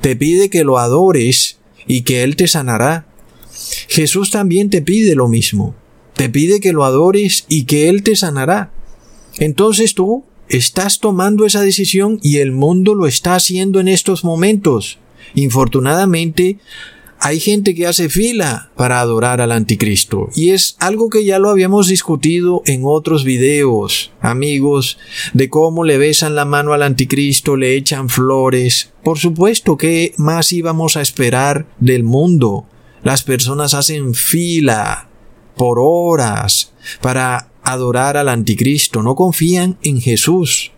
Te 0.00 0.16
pide 0.16 0.50
que 0.50 0.64
lo 0.64 0.78
adores 0.78 1.60
y 1.86 2.02
que 2.02 2.22
Él 2.22 2.36
te 2.36 2.48
sanará. 2.48 3.06
Jesús 3.88 4.30
también 4.30 4.70
te 4.70 4.82
pide 4.82 5.14
lo 5.14 5.28
mismo. 5.28 5.74
Te 6.14 6.28
pide 6.28 6.60
que 6.60 6.72
lo 6.72 6.84
adores 6.84 7.44
y 7.48 7.64
que 7.64 7.88
Él 7.88 8.02
te 8.02 8.16
sanará. 8.16 8.72
Entonces 9.38 9.94
tú 9.94 10.24
estás 10.48 11.00
tomando 11.00 11.46
esa 11.46 11.62
decisión 11.62 12.18
y 12.22 12.38
el 12.38 12.52
mundo 12.52 12.94
lo 12.94 13.06
está 13.06 13.34
haciendo 13.34 13.80
en 13.80 13.88
estos 13.88 14.24
momentos. 14.24 14.98
Infortunadamente, 15.34 16.58
hay 17.24 17.38
gente 17.38 17.76
que 17.76 17.86
hace 17.86 18.08
fila 18.08 18.72
para 18.74 18.98
adorar 18.98 19.40
al 19.40 19.52
anticristo 19.52 20.28
y 20.34 20.50
es 20.50 20.74
algo 20.80 21.08
que 21.08 21.24
ya 21.24 21.38
lo 21.38 21.50
habíamos 21.50 21.86
discutido 21.86 22.62
en 22.66 22.82
otros 22.84 23.22
videos, 23.22 24.10
amigos, 24.20 24.98
de 25.32 25.48
cómo 25.48 25.84
le 25.84 25.98
besan 25.98 26.34
la 26.34 26.44
mano 26.44 26.72
al 26.72 26.82
anticristo, 26.82 27.56
le 27.56 27.76
echan 27.76 28.08
flores. 28.08 28.90
Por 29.04 29.20
supuesto 29.20 29.76
que 29.76 30.14
más 30.16 30.52
íbamos 30.52 30.96
a 30.96 31.00
esperar 31.00 31.66
del 31.78 32.02
mundo. 32.02 32.66
Las 33.04 33.22
personas 33.22 33.72
hacen 33.74 34.14
fila 34.14 35.08
por 35.56 35.78
horas 35.80 36.72
para 37.00 37.52
adorar 37.62 38.16
al 38.16 38.28
anticristo, 38.28 39.00
no 39.00 39.14
confían 39.14 39.78
en 39.84 40.00
Jesús. 40.00 40.72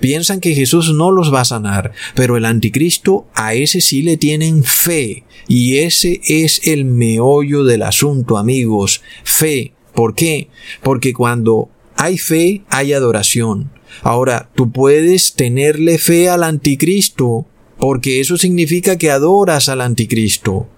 Piensan 0.00 0.40
que 0.40 0.54
Jesús 0.54 0.92
no 0.94 1.10
los 1.10 1.32
va 1.32 1.40
a 1.40 1.46
sanar, 1.46 1.92
pero 2.14 2.36
el 2.36 2.44
anticristo 2.44 3.26
a 3.34 3.54
ese 3.54 3.80
sí 3.80 4.02
le 4.02 4.16
tienen 4.16 4.62
fe. 4.64 5.24
Y 5.48 5.78
ese 5.78 6.20
es 6.26 6.60
el 6.64 6.84
meollo 6.84 7.64
del 7.64 7.82
asunto, 7.82 8.36
amigos. 8.38 9.02
Fe. 9.24 9.72
¿Por 9.94 10.14
qué? 10.14 10.48
Porque 10.82 11.12
cuando 11.12 11.70
hay 11.96 12.18
fe, 12.18 12.62
hay 12.68 12.92
adoración. 12.92 13.72
Ahora, 14.02 14.50
tú 14.54 14.70
puedes 14.70 15.34
tenerle 15.34 15.98
fe 15.98 16.28
al 16.28 16.44
anticristo, 16.44 17.46
porque 17.78 18.20
eso 18.20 18.36
significa 18.36 18.96
que 18.96 19.10
adoras 19.10 19.68
al 19.68 19.80
anticristo. 19.80 20.68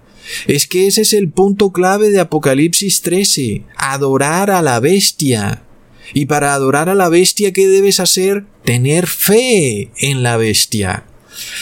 Es 0.47 0.67
que 0.67 0.87
ese 0.87 1.01
es 1.01 1.13
el 1.13 1.29
punto 1.29 1.71
clave 1.71 2.09
de 2.09 2.19
Apocalipsis 2.19 3.01
13, 3.01 3.63
adorar 3.75 4.49
a 4.49 4.61
la 4.61 4.79
bestia. 4.79 5.63
Y 6.13 6.25
para 6.25 6.53
adorar 6.53 6.89
a 6.89 6.95
la 6.95 7.09
bestia, 7.09 7.53
¿qué 7.53 7.67
debes 7.67 7.99
hacer? 7.99 8.45
Tener 8.63 9.07
fe 9.07 9.91
en 9.97 10.23
la 10.23 10.37
bestia. 10.37 11.05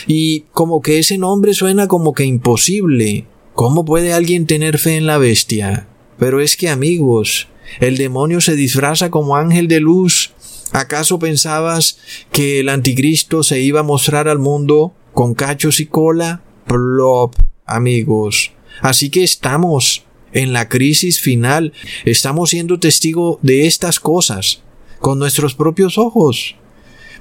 Y 0.07 0.45
como 0.51 0.81
que 0.81 0.99
ese 0.99 1.17
nombre 1.17 1.53
suena 1.53 1.87
como 1.87 2.13
que 2.13 2.25
imposible. 2.25 3.25
¿Cómo 3.53 3.85
puede 3.85 4.13
alguien 4.13 4.47
tener 4.47 4.77
fe 4.77 4.97
en 4.97 5.05
la 5.05 5.17
bestia? 5.17 5.87
Pero 6.17 6.41
es 6.41 6.57
que 6.57 6.69
amigos, 6.69 7.47
el 7.79 7.97
demonio 7.97 8.41
se 8.41 8.55
disfraza 8.55 9.09
como 9.09 9.35
ángel 9.35 9.67
de 9.67 9.79
luz. 9.79 10.33
¿Acaso 10.71 11.19
pensabas 11.19 11.97
que 12.31 12.59
el 12.59 12.69
anticristo 12.69 13.43
se 13.43 13.59
iba 13.61 13.81
a 13.81 13.83
mostrar 13.83 14.27
al 14.27 14.39
mundo 14.39 14.93
con 15.13 15.33
cachos 15.33 15.79
y 15.79 15.85
cola? 15.85 16.41
Plop, 16.67 17.35
amigos. 17.65 18.51
Así 18.81 19.09
que 19.09 19.23
estamos 19.23 20.03
en 20.33 20.53
la 20.53 20.69
crisis 20.69 21.19
final. 21.19 21.73
Estamos 22.05 22.51
siendo 22.51 22.79
testigo 22.79 23.39
de 23.41 23.67
estas 23.67 23.99
cosas 23.99 24.61
con 24.99 25.19
nuestros 25.19 25.55
propios 25.55 25.97
ojos. 25.97 26.55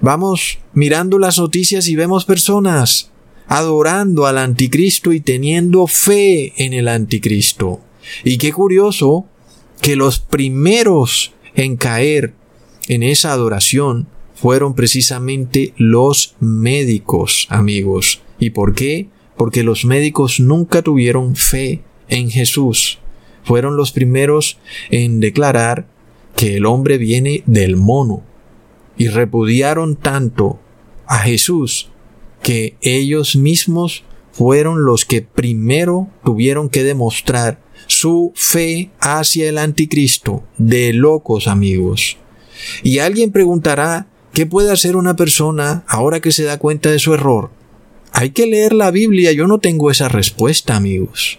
Vamos 0.00 0.58
mirando 0.74 1.18
las 1.18 1.38
noticias 1.38 1.88
y 1.88 1.96
vemos 1.96 2.24
personas 2.24 3.10
adorando 3.48 4.26
al 4.26 4.38
anticristo 4.38 5.12
y 5.12 5.20
teniendo 5.20 5.86
fe 5.86 6.52
en 6.62 6.74
el 6.74 6.86
anticristo. 6.86 7.80
Y 8.24 8.38
qué 8.38 8.52
curioso 8.52 9.26
que 9.80 9.96
los 9.96 10.18
primeros 10.18 11.32
en 11.54 11.76
caer 11.76 12.34
en 12.88 13.02
esa 13.02 13.32
adoración 13.32 14.06
fueron 14.34 14.74
precisamente 14.74 15.74
los 15.76 16.36
médicos, 16.38 17.46
amigos. 17.50 18.22
¿Y 18.38 18.50
por 18.50 18.74
qué? 18.74 19.08
Porque 19.36 19.62
los 19.64 19.84
médicos 19.84 20.40
nunca 20.40 20.82
tuvieron 20.82 21.34
fe 21.34 21.82
en 22.08 22.30
Jesús. 22.30 22.98
Fueron 23.44 23.76
los 23.76 23.92
primeros 23.92 24.58
en 24.90 25.20
declarar 25.20 25.86
que 26.36 26.56
el 26.56 26.66
hombre 26.66 26.98
viene 26.98 27.42
del 27.46 27.76
mono 27.76 28.22
y 28.96 29.08
repudiaron 29.08 29.96
tanto 29.96 30.60
a 31.06 31.20
Jesús 31.20 31.90
que 32.42 32.76
ellos 32.80 33.36
mismos 33.36 34.04
fueron 34.32 34.84
los 34.84 35.04
que 35.04 35.22
primero 35.22 36.08
tuvieron 36.24 36.68
que 36.68 36.84
demostrar 36.84 37.60
su 37.86 38.32
fe 38.36 38.90
hacia 39.00 39.48
el 39.48 39.58
anticristo. 39.58 40.44
De 40.58 40.92
locos 40.92 41.48
amigos. 41.48 42.18
Y 42.82 42.98
alguien 42.98 43.32
preguntará, 43.32 44.06
¿qué 44.32 44.46
puede 44.46 44.70
hacer 44.70 44.96
una 44.96 45.16
persona 45.16 45.84
ahora 45.88 46.20
que 46.20 46.32
se 46.32 46.44
da 46.44 46.58
cuenta 46.58 46.90
de 46.90 46.98
su 46.98 47.14
error? 47.14 47.50
Hay 48.12 48.30
que 48.30 48.46
leer 48.46 48.72
la 48.72 48.90
Biblia, 48.90 49.32
yo 49.32 49.46
no 49.46 49.58
tengo 49.58 49.90
esa 49.90 50.08
respuesta 50.08 50.76
amigos. 50.76 51.38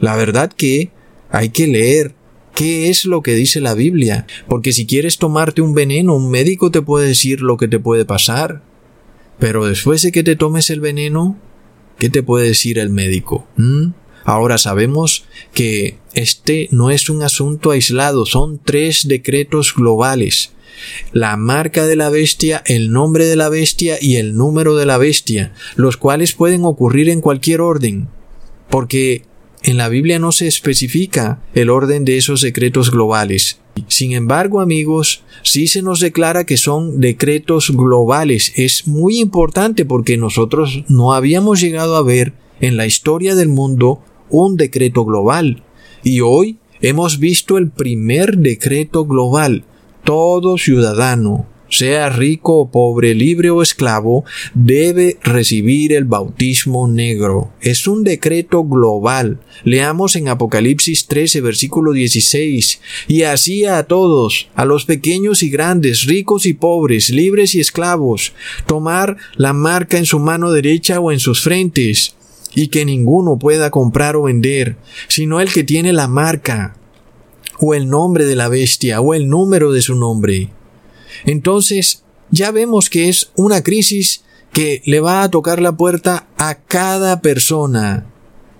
La 0.00 0.16
verdad 0.16 0.50
que 0.52 0.90
hay 1.30 1.50
que 1.50 1.66
leer 1.66 2.14
qué 2.54 2.90
es 2.90 3.04
lo 3.04 3.22
que 3.22 3.34
dice 3.34 3.60
la 3.60 3.74
Biblia, 3.74 4.26
porque 4.48 4.72
si 4.72 4.86
quieres 4.86 5.18
tomarte 5.18 5.62
un 5.62 5.74
veneno, 5.74 6.14
un 6.14 6.30
médico 6.30 6.70
te 6.70 6.82
puede 6.82 7.08
decir 7.08 7.40
lo 7.40 7.56
que 7.56 7.68
te 7.68 7.78
puede 7.78 8.04
pasar. 8.04 8.62
Pero 9.38 9.64
después 9.66 10.02
de 10.02 10.12
que 10.12 10.22
te 10.22 10.36
tomes 10.36 10.68
el 10.70 10.80
veneno, 10.80 11.38
¿qué 11.98 12.10
te 12.10 12.22
puede 12.22 12.48
decir 12.48 12.78
el 12.78 12.90
médico? 12.90 13.46
¿Mm? 13.56 13.92
Ahora 14.24 14.58
sabemos 14.58 15.24
que 15.54 15.98
este 16.12 16.68
no 16.70 16.90
es 16.90 17.08
un 17.08 17.22
asunto 17.22 17.70
aislado, 17.70 18.26
son 18.26 18.60
tres 18.62 19.08
decretos 19.08 19.74
globales. 19.74 20.52
La 21.12 21.36
marca 21.36 21.86
de 21.86 21.96
la 21.96 22.10
bestia, 22.10 22.62
el 22.66 22.92
nombre 22.92 23.26
de 23.26 23.36
la 23.36 23.48
bestia 23.48 23.98
y 24.00 24.16
el 24.16 24.36
número 24.36 24.76
de 24.76 24.86
la 24.86 24.98
bestia, 24.98 25.52
los 25.76 25.96
cuales 25.96 26.34
pueden 26.34 26.64
ocurrir 26.64 27.08
en 27.08 27.20
cualquier 27.20 27.60
orden. 27.60 28.08
Porque 28.68 29.24
en 29.62 29.76
la 29.76 29.88
Biblia 29.88 30.18
no 30.18 30.32
se 30.32 30.46
especifica 30.46 31.42
el 31.54 31.68
orden 31.68 32.04
de 32.04 32.16
esos 32.16 32.40
decretos 32.40 32.90
globales. 32.90 33.60
Sin 33.88 34.12
embargo, 34.12 34.60
amigos, 34.60 35.22
sí 35.42 35.66
se 35.66 35.82
nos 35.82 36.00
declara 36.00 36.44
que 36.44 36.56
son 36.56 37.00
decretos 37.00 37.70
globales. 37.70 38.52
Es 38.56 38.86
muy 38.86 39.18
importante 39.18 39.84
porque 39.84 40.16
nosotros 40.16 40.84
no 40.88 41.12
habíamos 41.12 41.60
llegado 41.60 41.96
a 41.96 42.02
ver 42.02 42.32
en 42.60 42.76
la 42.76 42.86
historia 42.86 43.34
del 43.34 43.48
mundo 43.48 44.02
un 44.30 44.56
decreto 44.56 45.04
global. 45.04 45.62
Y 46.02 46.20
hoy 46.20 46.58
hemos 46.80 47.18
visto 47.18 47.58
el 47.58 47.70
primer 47.70 48.38
decreto 48.38 49.04
global. 49.04 49.64
Todo 50.04 50.56
ciudadano 50.56 51.46
sea 51.70 52.10
rico 52.10 52.58
o 52.58 52.70
pobre, 52.70 53.14
libre 53.14 53.50
o 53.50 53.62
esclavo, 53.62 54.24
debe 54.54 55.18
recibir 55.22 55.92
el 55.92 56.04
bautismo 56.04 56.86
negro. 56.88 57.52
Es 57.60 57.86
un 57.86 58.04
decreto 58.04 58.64
global. 58.64 59.40
Leamos 59.64 60.16
en 60.16 60.28
Apocalipsis 60.28 61.06
13, 61.06 61.40
versículo 61.40 61.92
16. 61.92 62.80
Y 63.08 63.22
así 63.22 63.64
a 63.64 63.84
todos, 63.84 64.48
a 64.54 64.64
los 64.64 64.84
pequeños 64.84 65.42
y 65.42 65.50
grandes, 65.50 66.04
ricos 66.04 66.44
y 66.46 66.52
pobres, 66.52 67.10
libres 67.10 67.54
y 67.54 67.60
esclavos, 67.60 68.32
tomar 68.66 69.16
la 69.36 69.52
marca 69.52 69.96
en 69.96 70.06
su 70.06 70.18
mano 70.18 70.50
derecha 70.50 71.00
o 71.00 71.12
en 71.12 71.20
sus 71.20 71.40
frentes, 71.42 72.16
y 72.54 72.68
que 72.68 72.84
ninguno 72.84 73.38
pueda 73.38 73.70
comprar 73.70 74.16
o 74.16 74.22
vender, 74.22 74.76
sino 75.08 75.40
el 75.40 75.52
que 75.52 75.64
tiene 75.64 75.92
la 75.92 76.08
marca, 76.08 76.76
o 77.58 77.74
el 77.74 77.88
nombre 77.88 78.24
de 78.24 78.36
la 78.36 78.48
bestia, 78.48 79.00
o 79.00 79.14
el 79.14 79.28
número 79.28 79.72
de 79.72 79.82
su 79.82 79.94
nombre. 79.94 80.50
Entonces, 81.24 82.04
ya 82.30 82.50
vemos 82.50 82.90
que 82.90 83.08
es 83.08 83.30
una 83.34 83.62
crisis 83.62 84.24
que 84.52 84.82
le 84.84 85.00
va 85.00 85.22
a 85.22 85.30
tocar 85.30 85.60
la 85.60 85.72
puerta 85.72 86.28
a 86.36 86.54
cada 86.54 87.20
persona. 87.20 88.06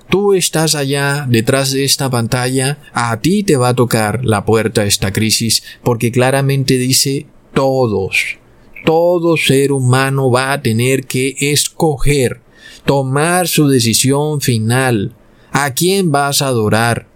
Tú 0.08 0.34
estás 0.34 0.74
allá 0.74 1.26
detrás 1.28 1.70
de 1.70 1.84
esta 1.84 2.10
pantalla, 2.10 2.78
a 2.92 3.20
ti 3.20 3.44
te 3.44 3.56
va 3.56 3.68
a 3.68 3.74
tocar 3.74 4.24
la 4.24 4.44
puerta 4.44 4.84
esta 4.84 5.12
crisis, 5.12 5.62
porque 5.84 6.10
claramente 6.10 6.78
dice 6.78 7.26
todos. 7.54 8.38
Todo 8.84 9.36
ser 9.36 9.70
humano 9.70 10.30
va 10.30 10.52
a 10.52 10.62
tener 10.62 11.06
que 11.06 11.36
escoger, 11.38 12.40
tomar 12.84 13.46
su 13.46 13.68
decisión 13.68 14.40
final. 14.40 15.14
¿A 15.52 15.74
quién 15.74 16.10
vas 16.10 16.42
a 16.42 16.48
adorar? 16.48 17.09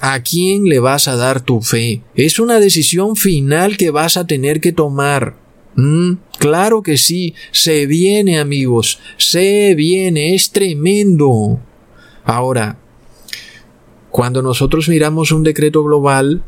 ¿A 0.00 0.22
quién 0.22 0.64
le 0.64 0.78
vas 0.78 1.08
a 1.08 1.16
dar 1.16 1.42
tu 1.42 1.60
fe? 1.60 2.02
Es 2.14 2.38
una 2.38 2.58
decisión 2.58 3.16
final 3.16 3.76
que 3.76 3.90
vas 3.90 4.16
a 4.16 4.26
tener 4.26 4.60
que 4.60 4.72
tomar. 4.72 5.36
Mm, 5.76 6.14
claro 6.38 6.82
que 6.82 6.96
sí, 6.96 7.34
se 7.52 7.86
viene 7.86 8.38
amigos, 8.38 8.98
se 9.18 9.74
viene, 9.74 10.34
es 10.34 10.52
tremendo. 10.52 11.60
Ahora, 12.24 12.78
cuando 14.10 14.42
nosotros 14.42 14.88
miramos 14.88 15.32
un 15.32 15.42
decreto 15.42 15.84
global 15.84 16.42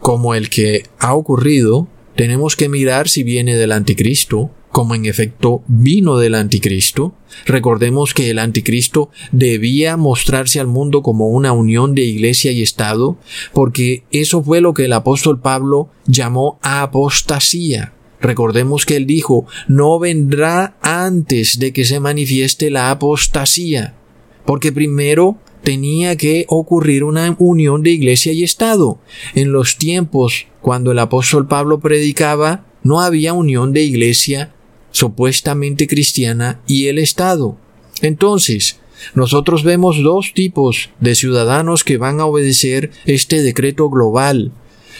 como 0.00 0.34
el 0.34 0.48
que 0.48 0.84
ha 0.98 1.14
ocurrido, 1.14 1.88
tenemos 2.16 2.56
que 2.56 2.68
mirar 2.68 3.08
si 3.08 3.22
viene 3.22 3.56
del 3.56 3.72
anticristo, 3.72 4.50
como 4.78 4.94
en 4.94 5.06
efecto 5.06 5.64
vino 5.66 6.18
del 6.18 6.36
anticristo. 6.36 7.12
Recordemos 7.46 8.14
que 8.14 8.30
el 8.30 8.38
anticristo 8.38 9.10
debía 9.32 9.96
mostrarse 9.96 10.60
al 10.60 10.68
mundo 10.68 11.02
como 11.02 11.30
una 11.30 11.50
unión 11.50 11.96
de 11.96 12.02
iglesia 12.02 12.52
y 12.52 12.62
Estado, 12.62 13.18
porque 13.52 14.04
eso 14.12 14.40
fue 14.40 14.60
lo 14.60 14.74
que 14.74 14.84
el 14.84 14.92
apóstol 14.92 15.40
Pablo 15.40 15.88
llamó 16.06 16.60
apostasía. 16.62 17.92
Recordemos 18.20 18.86
que 18.86 18.94
él 18.94 19.06
dijo, 19.06 19.48
no 19.66 19.98
vendrá 19.98 20.76
antes 20.80 21.58
de 21.58 21.72
que 21.72 21.84
se 21.84 21.98
manifieste 21.98 22.70
la 22.70 22.92
apostasía, 22.92 23.96
porque 24.46 24.70
primero 24.70 25.38
tenía 25.64 26.14
que 26.14 26.46
ocurrir 26.48 27.02
una 27.02 27.34
unión 27.40 27.82
de 27.82 27.90
iglesia 27.90 28.32
y 28.32 28.44
Estado. 28.44 29.00
En 29.34 29.50
los 29.50 29.76
tiempos 29.76 30.46
cuando 30.60 30.92
el 30.92 31.00
apóstol 31.00 31.48
Pablo 31.48 31.80
predicaba, 31.80 32.64
no 32.84 33.00
había 33.00 33.32
unión 33.32 33.72
de 33.72 33.82
iglesia 33.82 34.54
supuestamente 34.90 35.86
cristiana 35.86 36.60
y 36.66 36.86
el 36.88 36.98
Estado. 36.98 37.56
Entonces, 38.00 38.80
nosotros 39.14 39.64
vemos 39.64 40.02
dos 40.02 40.32
tipos 40.34 40.90
de 41.00 41.14
ciudadanos 41.14 41.84
que 41.84 41.98
van 41.98 42.20
a 42.20 42.26
obedecer 42.26 42.90
este 43.06 43.42
decreto 43.42 43.88
global. 43.90 44.52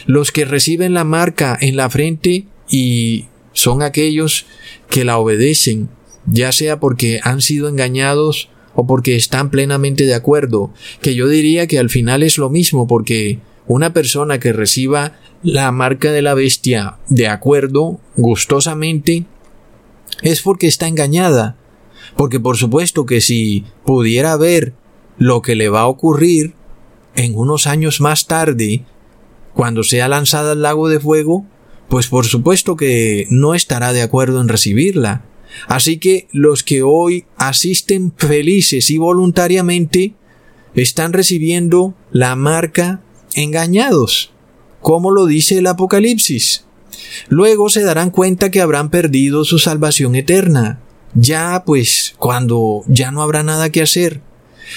Los 0.05 0.31
que 0.31 0.45
reciben 0.45 0.93
la 0.93 1.03
marca 1.03 1.57
en 1.59 1.75
la 1.75 1.89
frente 1.89 2.45
y 2.69 3.25
son 3.53 3.81
aquellos 3.81 4.45
que 4.89 5.03
la 5.03 5.17
obedecen, 5.17 5.89
ya 6.25 6.51
sea 6.51 6.79
porque 6.79 7.19
han 7.23 7.41
sido 7.41 7.67
engañados 7.67 8.49
o 8.75 8.87
porque 8.87 9.15
están 9.15 9.49
plenamente 9.49 10.05
de 10.05 10.13
acuerdo, 10.13 10.71
que 11.01 11.15
yo 11.15 11.27
diría 11.27 11.67
que 11.67 11.79
al 11.79 11.89
final 11.89 12.23
es 12.23 12.37
lo 12.37 12.49
mismo 12.49 12.87
porque 12.87 13.39
una 13.67 13.93
persona 13.93 14.39
que 14.39 14.53
reciba 14.53 15.19
la 15.43 15.71
marca 15.71 16.11
de 16.11 16.21
la 16.21 16.33
bestia 16.33 16.97
de 17.09 17.27
acuerdo, 17.27 17.99
gustosamente, 18.15 19.25
es 20.21 20.41
porque 20.41 20.67
está 20.67 20.87
engañada. 20.87 21.57
Porque 22.15 22.39
por 22.39 22.57
supuesto 22.57 23.05
que 23.05 23.21
si 23.21 23.65
pudiera 23.85 24.35
ver 24.37 24.73
lo 25.17 25.41
que 25.41 25.55
le 25.55 25.69
va 25.69 25.81
a 25.81 25.87
ocurrir 25.87 26.53
en 27.15 27.35
unos 27.35 27.67
años 27.67 28.01
más 28.01 28.27
tarde, 28.27 28.83
cuando 29.53 29.83
sea 29.83 30.07
lanzada 30.07 30.53
al 30.53 30.61
lago 30.61 30.89
de 30.89 30.99
fuego, 30.99 31.45
pues 31.89 32.07
por 32.07 32.25
supuesto 32.25 32.75
que 32.75 33.27
no 33.29 33.55
estará 33.55 33.93
de 33.93 34.01
acuerdo 34.01 34.41
en 34.41 34.47
recibirla. 34.47 35.25
Así 35.67 35.97
que 35.97 36.27
los 36.31 36.63
que 36.63 36.83
hoy 36.83 37.25
asisten 37.35 38.13
felices 38.15 38.89
y 38.89 38.97
voluntariamente 38.97 40.13
están 40.75 41.13
recibiendo 41.13 41.95
la 42.11 42.35
marca 42.35 43.01
engañados, 43.33 44.31
como 44.81 45.11
lo 45.11 45.25
dice 45.25 45.57
el 45.57 45.67
Apocalipsis. 45.67 46.65
Luego 47.27 47.69
se 47.69 47.83
darán 47.83 48.09
cuenta 48.11 48.51
que 48.51 48.61
habrán 48.61 48.89
perdido 48.89 49.45
su 49.45 49.59
salvación 49.59 50.15
eterna. 50.15 50.79
Ya 51.13 51.63
pues, 51.65 52.13
cuando 52.17 52.83
ya 52.87 53.11
no 53.11 53.21
habrá 53.21 53.43
nada 53.43 53.69
que 53.71 53.81
hacer. 53.81 54.21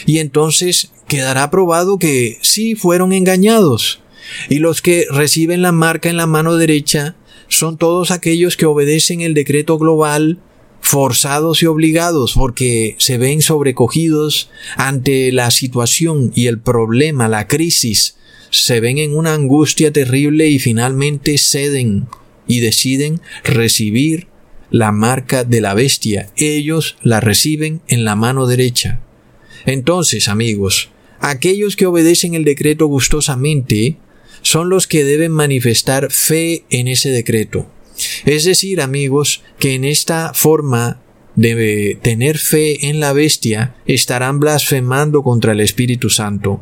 Y 0.06 0.18
entonces 0.18 0.92
quedará 1.08 1.50
probado 1.50 1.98
que 1.98 2.38
sí 2.40 2.74
fueron 2.74 3.12
engañados. 3.12 4.00
Y 4.48 4.58
los 4.58 4.80
que 4.80 5.06
reciben 5.10 5.62
la 5.62 5.72
marca 5.72 6.08
en 6.08 6.16
la 6.16 6.26
mano 6.26 6.56
derecha 6.56 7.16
son 7.48 7.76
todos 7.76 8.10
aquellos 8.10 8.56
que 8.56 8.66
obedecen 8.66 9.20
el 9.20 9.34
decreto 9.34 9.78
global 9.78 10.38
forzados 10.80 11.62
y 11.62 11.66
obligados 11.66 12.34
porque 12.34 12.96
se 12.98 13.16
ven 13.16 13.40
sobrecogidos 13.40 14.50
ante 14.76 15.30
la 15.32 15.50
situación 15.50 16.32
y 16.34 16.48
el 16.48 16.58
problema, 16.58 17.28
la 17.28 17.46
crisis, 17.46 18.16
se 18.52 18.80
ven 18.80 18.98
en 18.98 19.16
una 19.16 19.34
angustia 19.34 19.92
terrible 19.92 20.46
y 20.48 20.58
finalmente 20.58 21.38
ceden 21.38 22.06
y 22.46 22.60
deciden 22.60 23.20
recibir 23.42 24.28
la 24.70 24.92
marca 24.92 25.42
de 25.42 25.60
la 25.60 25.74
bestia. 25.74 26.30
Ellos 26.36 26.96
la 27.02 27.20
reciben 27.20 27.80
en 27.88 28.04
la 28.04 28.14
mano 28.14 28.46
derecha. 28.46 29.00
Entonces, 29.64 30.28
amigos, 30.28 30.90
aquellos 31.18 31.76
que 31.76 31.86
obedecen 31.86 32.34
el 32.34 32.44
decreto 32.44 32.86
gustosamente 32.86 33.96
son 34.42 34.68
los 34.68 34.86
que 34.86 35.04
deben 35.04 35.32
manifestar 35.32 36.10
fe 36.10 36.64
en 36.68 36.88
ese 36.88 37.10
decreto. 37.10 37.70
Es 38.26 38.44
decir, 38.44 38.80
amigos, 38.80 39.42
que 39.58 39.74
en 39.74 39.84
esta 39.84 40.34
forma 40.34 41.00
de 41.36 41.98
tener 42.02 42.36
fe 42.38 42.88
en 42.88 43.00
la 43.00 43.14
bestia 43.14 43.76
estarán 43.86 44.40
blasfemando 44.40 45.22
contra 45.22 45.52
el 45.52 45.60
Espíritu 45.60 46.10
Santo, 46.10 46.60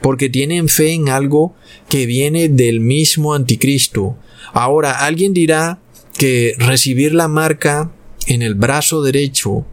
porque 0.00 0.28
tienen 0.28 0.68
fe 0.68 0.92
en 0.92 1.08
algo 1.08 1.54
que 1.88 2.06
viene 2.06 2.48
del 2.48 2.80
mismo 2.80 3.34
anticristo, 3.34 4.16
Ahora, 4.54 5.04
alguien 5.04 5.34
dirá 5.34 5.80
que 6.16 6.54
recibir 6.58 7.12
la 7.12 7.26
marca 7.26 7.90
en 8.26 8.40
el 8.40 8.54
brazo 8.54 9.02
derecho 9.02 9.66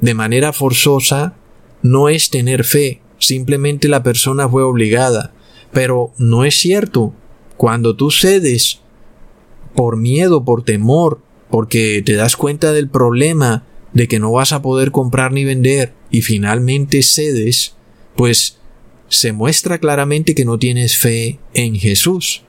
de 0.00 0.14
manera 0.14 0.52
forzosa 0.52 1.34
no 1.82 2.08
es 2.08 2.30
tener 2.30 2.64
fe, 2.64 3.00
simplemente 3.18 3.88
la 3.88 4.04
persona 4.04 4.48
fue 4.48 4.62
obligada. 4.62 5.32
Pero 5.72 6.12
no 6.18 6.44
es 6.44 6.54
cierto. 6.54 7.12
Cuando 7.56 7.96
tú 7.96 8.12
cedes 8.12 8.80
por 9.74 9.96
miedo, 9.96 10.44
por 10.44 10.62
temor, 10.62 11.20
porque 11.50 12.00
te 12.06 12.14
das 12.14 12.36
cuenta 12.36 12.72
del 12.72 12.88
problema 12.88 13.66
de 13.92 14.06
que 14.06 14.20
no 14.20 14.30
vas 14.30 14.52
a 14.52 14.62
poder 14.62 14.92
comprar 14.92 15.32
ni 15.32 15.44
vender 15.44 15.94
y 16.10 16.22
finalmente 16.22 17.02
cedes, 17.02 17.74
pues 18.14 18.57
se 19.08 19.32
muestra 19.32 19.78
claramente 19.78 20.34
que 20.34 20.44
no 20.44 20.58
tienes 20.58 20.96
fe 20.96 21.38
en 21.54 21.76
Jesús. 21.76 22.42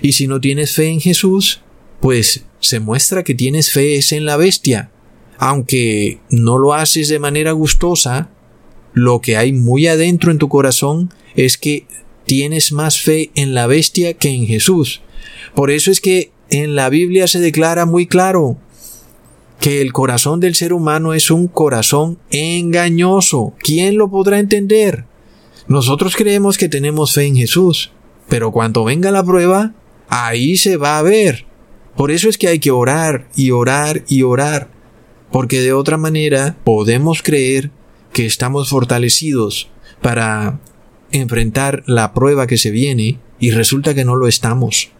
Y 0.00 0.12
si 0.12 0.26
no 0.26 0.40
tienes 0.40 0.74
fe 0.74 0.88
en 0.88 1.00
Jesús, 1.00 1.60
pues 2.00 2.44
se 2.60 2.80
muestra 2.80 3.22
que 3.22 3.34
tienes 3.34 3.70
fe 3.70 4.00
en 4.10 4.24
la 4.24 4.36
bestia. 4.36 4.90
Aunque 5.38 6.20
no 6.30 6.58
lo 6.58 6.74
haces 6.74 7.08
de 7.08 7.18
manera 7.18 7.52
gustosa, 7.52 8.30
lo 8.92 9.20
que 9.20 9.36
hay 9.36 9.52
muy 9.52 9.86
adentro 9.86 10.30
en 10.30 10.38
tu 10.38 10.48
corazón 10.48 11.12
es 11.34 11.58
que 11.58 11.86
tienes 12.24 12.72
más 12.72 13.00
fe 13.00 13.30
en 13.34 13.54
la 13.54 13.66
bestia 13.66 14.14
que 14.14 14.30
en 14.30 14.46
Jesús. 14.46 15.02
Por 15.54 15.70
eso 15.70 15.90
es 15.90 16.00
que 16.00 16.30
en 16.50 16.74
la 16.74 16.88
Biblia 16.88 17.26
se 17.26 17.40
declara 17.40 17.86
muy 17.86 18.06
claro 18.06 18.56
que 19.60 19.80
el 19.80 19.92
corazón 19.92 20.40
del 20.40 20.54
ser 20.54 20.72
humano 20.72 21.14
es 21.14 21.30
un 21.30 21.48
corazón 21.48 22.18
engañoso. 22.30 23.54
¿Quién 23.58 23.96
lo 23.96 24.10
podrá 24.10 24.38
entender? 24.38 25.04
Nosotros 25.66 26.14
creemos 26.16 26.58
que 26.58 26.68
tenemos 26.68 27.14
fe 27.14 27.24
en 27.24 27.36
Jesús, 27.36 27.92
pero 28.28 28.52
cuando 28.52 28.84
venga 28.84 29.10
la 29.10 29.24
prueba, 29.24 29.72
ahí 30.08 30.56
se 30.56 30.76
va 30.76 30.98
a 30.98 31.02
ver. 31.02 31.46
Por 31.96 32.10
eso 32.10 32.28
es 32.28 32.38
que 32.38 32.48
hay 32.48 32.58
que 32.58 32.70
orar 32.70 33.28
y 33.36 33.50
orar 33.50 34.02
y 34.08 34.22
orar, 34.22 34.68
porque 35.30 35.60
de 35.60 35.72
otra 35.72 35.96
manera 35.96 36.56
podemos 36.64 37.22
creer 37.22 37.70
que 38.12 38.26
estamos 38.26 38.68
fortalecidos 38.68 39.70
para 40.02 40.60
enfrentar 41.10 41.82
la 41.86 42.12
prueba 42.12 42.46
que 42.46 42.58
se 42.58 42.70
viene 42.70 43.18
y 43.40 43.50
resulta 43.50 43.94
que 43.94 44.04
no 44.04 44.16
lo 44.16 44.28
estamos. 44.28 44.90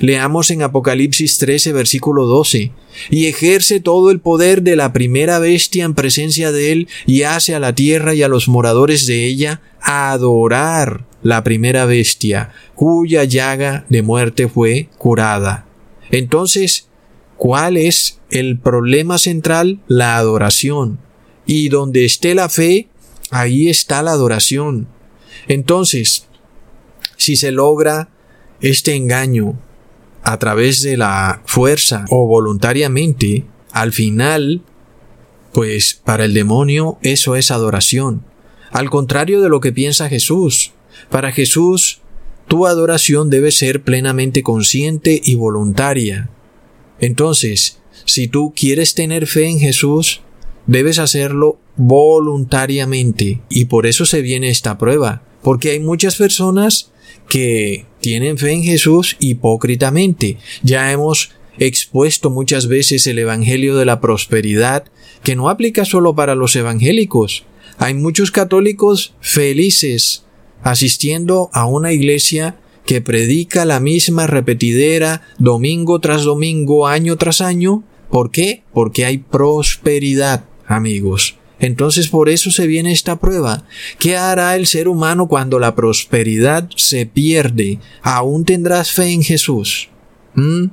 Leamos 0.00 0.50
en 0.50 0.62
Apocalipsis 0.62 1.38
13, 1.38 1.72
versículo 1.72 2.26
12. 2.26 2.72
Y 3.10 3.26
ejerce 3.26 3.80
todo 3.80 4.10
el 4.10 4.20
poder 4.20 4.62
de 4.62 4.76
la 4.76 4.92
primera 4.92 5.38
bestia 5.38 5.84
en 5.84 5.94
presencia 5.94 6.52
de 6.52 6.72
él 6.72 6.88
y 7.06 7.22
hace 7.22 7.54
a 7.54 7.60
la 7.60 7.74
tierra 7.74 8.14
y 8.14 8.22
a 8.22 8.28
los 8.28 8.48
moradores 8.48 9.06
de 9.06 9.26
ella 9.26 9.62
adorar 9.80 11.04
la 11.22 11.42
primera 11.42 11.86
bestia, 11.86 12.52
cuya 12.74 13.24
llaga 13.24 13.86
de 13.88 14.02
muerte 14.02 14.48
fue 14.48 14.88
curada. 14.98 15.66
Entonces, 16.10 16.88
¿cuál 17.36 17.76
es 17.76 18.20
el 18.30 18.58
problema 18.58 19.18
central? 19.18 19.80
La 19.88 20.16
adoración. 20.16 20.98
Y 21.46 21.68
donde 21.68 22.04
esté 22.04 22.34
la 22.34 22.48
fe, 22.48 22.88
ahí 23.30 23.68
está 23.68 24.02
la 24.02 24.12
adoración. 24.12 24.86
Entonces, 25.48 26.26
si 27.24 27.36
se 27.36 27.52
logra 27.52 28.10
este 28.60 28.94
engaño 28.94 29.58
a 30.22 30.38
través 30.38 30.82
de 30.82 30.98
la 30.98 31.42
fuerza 31.46 32.04
o 32.10 32.26
voluntariamente, 32.26 33.46
al 33.72 33.92
final, 33.92 34.62
pues 35.52 36.00
para 36.04 36.26
el 36.26 36.34
demonio 36.34 36.98
eso 37.00 37.34
es 37.34 37.50
adoración. 37.50 38.24
Al 38.70 38.90
contrario 38.90 39.40
de 39.40 39.48
lo 39.48 39.60
que 39.60 39.72
piensa 39.72 40.10
Jesús. 40.10 40.72
Para 41.08 41.32
Jesús, 41.32 42.00
tu 42.46 42.66
adoración 42.66 43.30
debe 43.30 43.52
ser 43.52 43.82
plenamente 43.82 44.42
consciente 44.42 45.20
y 45.24 45.34
voluntaria. 45.34 46.28
Entonces, 47.00 47.78
si 48.04 48.28
tú 48.28 48.52
quieres 48.54 48.94
tener 48.94 49.26
fe 49.26 49.48
en 49.48 49.60
Jesús, 49.60 50.20
debes 50.66 50.98
hacerlo 50.98 51.58
voluntariamente. 51.76 53.40
Y 53.48 53.64
por 53.64 53.86
eso 53.86 54.04
se 54.04 54.20
viene 54.20 54.50
esta 54.50 54.76
prueba. 54.76 55.22
Porque 55.42 55.70
hay 55.70 55.80
muchas 55.80 56.16
personas 56.16 56.90
que 57.28 57.86
tienen 58.00 58.38
fe 58.38 58.52
en 58.52 58.62
Jesús 58.62 59.16
hipócritamente. 59.18 60.38
Ya 60.62 60.92
hemos 60.92 61.32
expuesto 61.58 62.30
muchas 62.30 62.68
veces 62.68 63.06
el 63.06 63.18
Evangelio 63.18 63.76
de 63.76 63.84
la 63.84 64.00
Prosperidad, 64.00 64.84
que 65.22 65.36
no 65.36 65.48
aplica 65.48 65.84
solo 65.84 66.14
para 66.14 66.34
los 66.34 66.54
evangélicos. 66.56 67.44
Hay 67.78 67.94
muchos 67.94 68.30
católicos 68.30 69.14
felices 69.20 70.24
asistiendo 70.62 71.50
a 71.52 71.66
una 71.66 71.92
iglesia 71.92 72.56
que 72.86 73.00
predica 73.00 73.64
la 73.64 73.80
misma 73.80 74.26
repetidera 74.26 75.22
domingo 75.38 76.00
tras 76.00 76.24
domingo, 76.24 76.86
año 76.86 77.16
tras 77.16 77.40
año. 77.40 77.82
¿Por 78.10 78.30
qué? 78.30 78.62
Porque 78.72 79.04
hay 79.04 79.18
prosperidad, 79.18 80.44
amigos. 80.66 81.36
Entonces 81.64 82.08
por 82.08 82.28
eso 82.28 82.50
se 82.50 82.66
viene 82.66 82.92
esta 82.92 83.18
prueba. 83.18 83.64
¿Qué 83.98 84.18
hará 84.18 84.54
el 84.54 84.66
ser 84.66 84.86
humano 84.86 85.28
cuando 85.28 85.58
la 85.58 85.74
prosperidad 85.74 86.68
se 86.76 87.06
pierde? 87.06 87.78
¿Aún 88.02 88.44
tendrás 88.44 88.92
fe 88.92 89.12
en 89.12 89.22
Jesús? 89.22 89.88
¿Mm? 90.34 90.66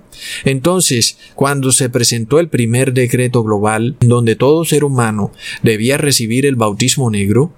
Entonces, 0.44 1.18
cuando 1.34 1.72
se 1.72 1.90
presentó 1.90 2.42
el 2.42 2.50
primer 2.50 2.92
decreto 2.92 3.42
global, 3.42 3.96
donde 4.02 4.36
todo 4.36 4.66
ser 4.66 4.84
humano 4.84 5.32
debía 5.64 5.98
recibir 5.98 6.46
el 6.46 6.58
bautismo 6.58 7.10
negro, 7.10 7.54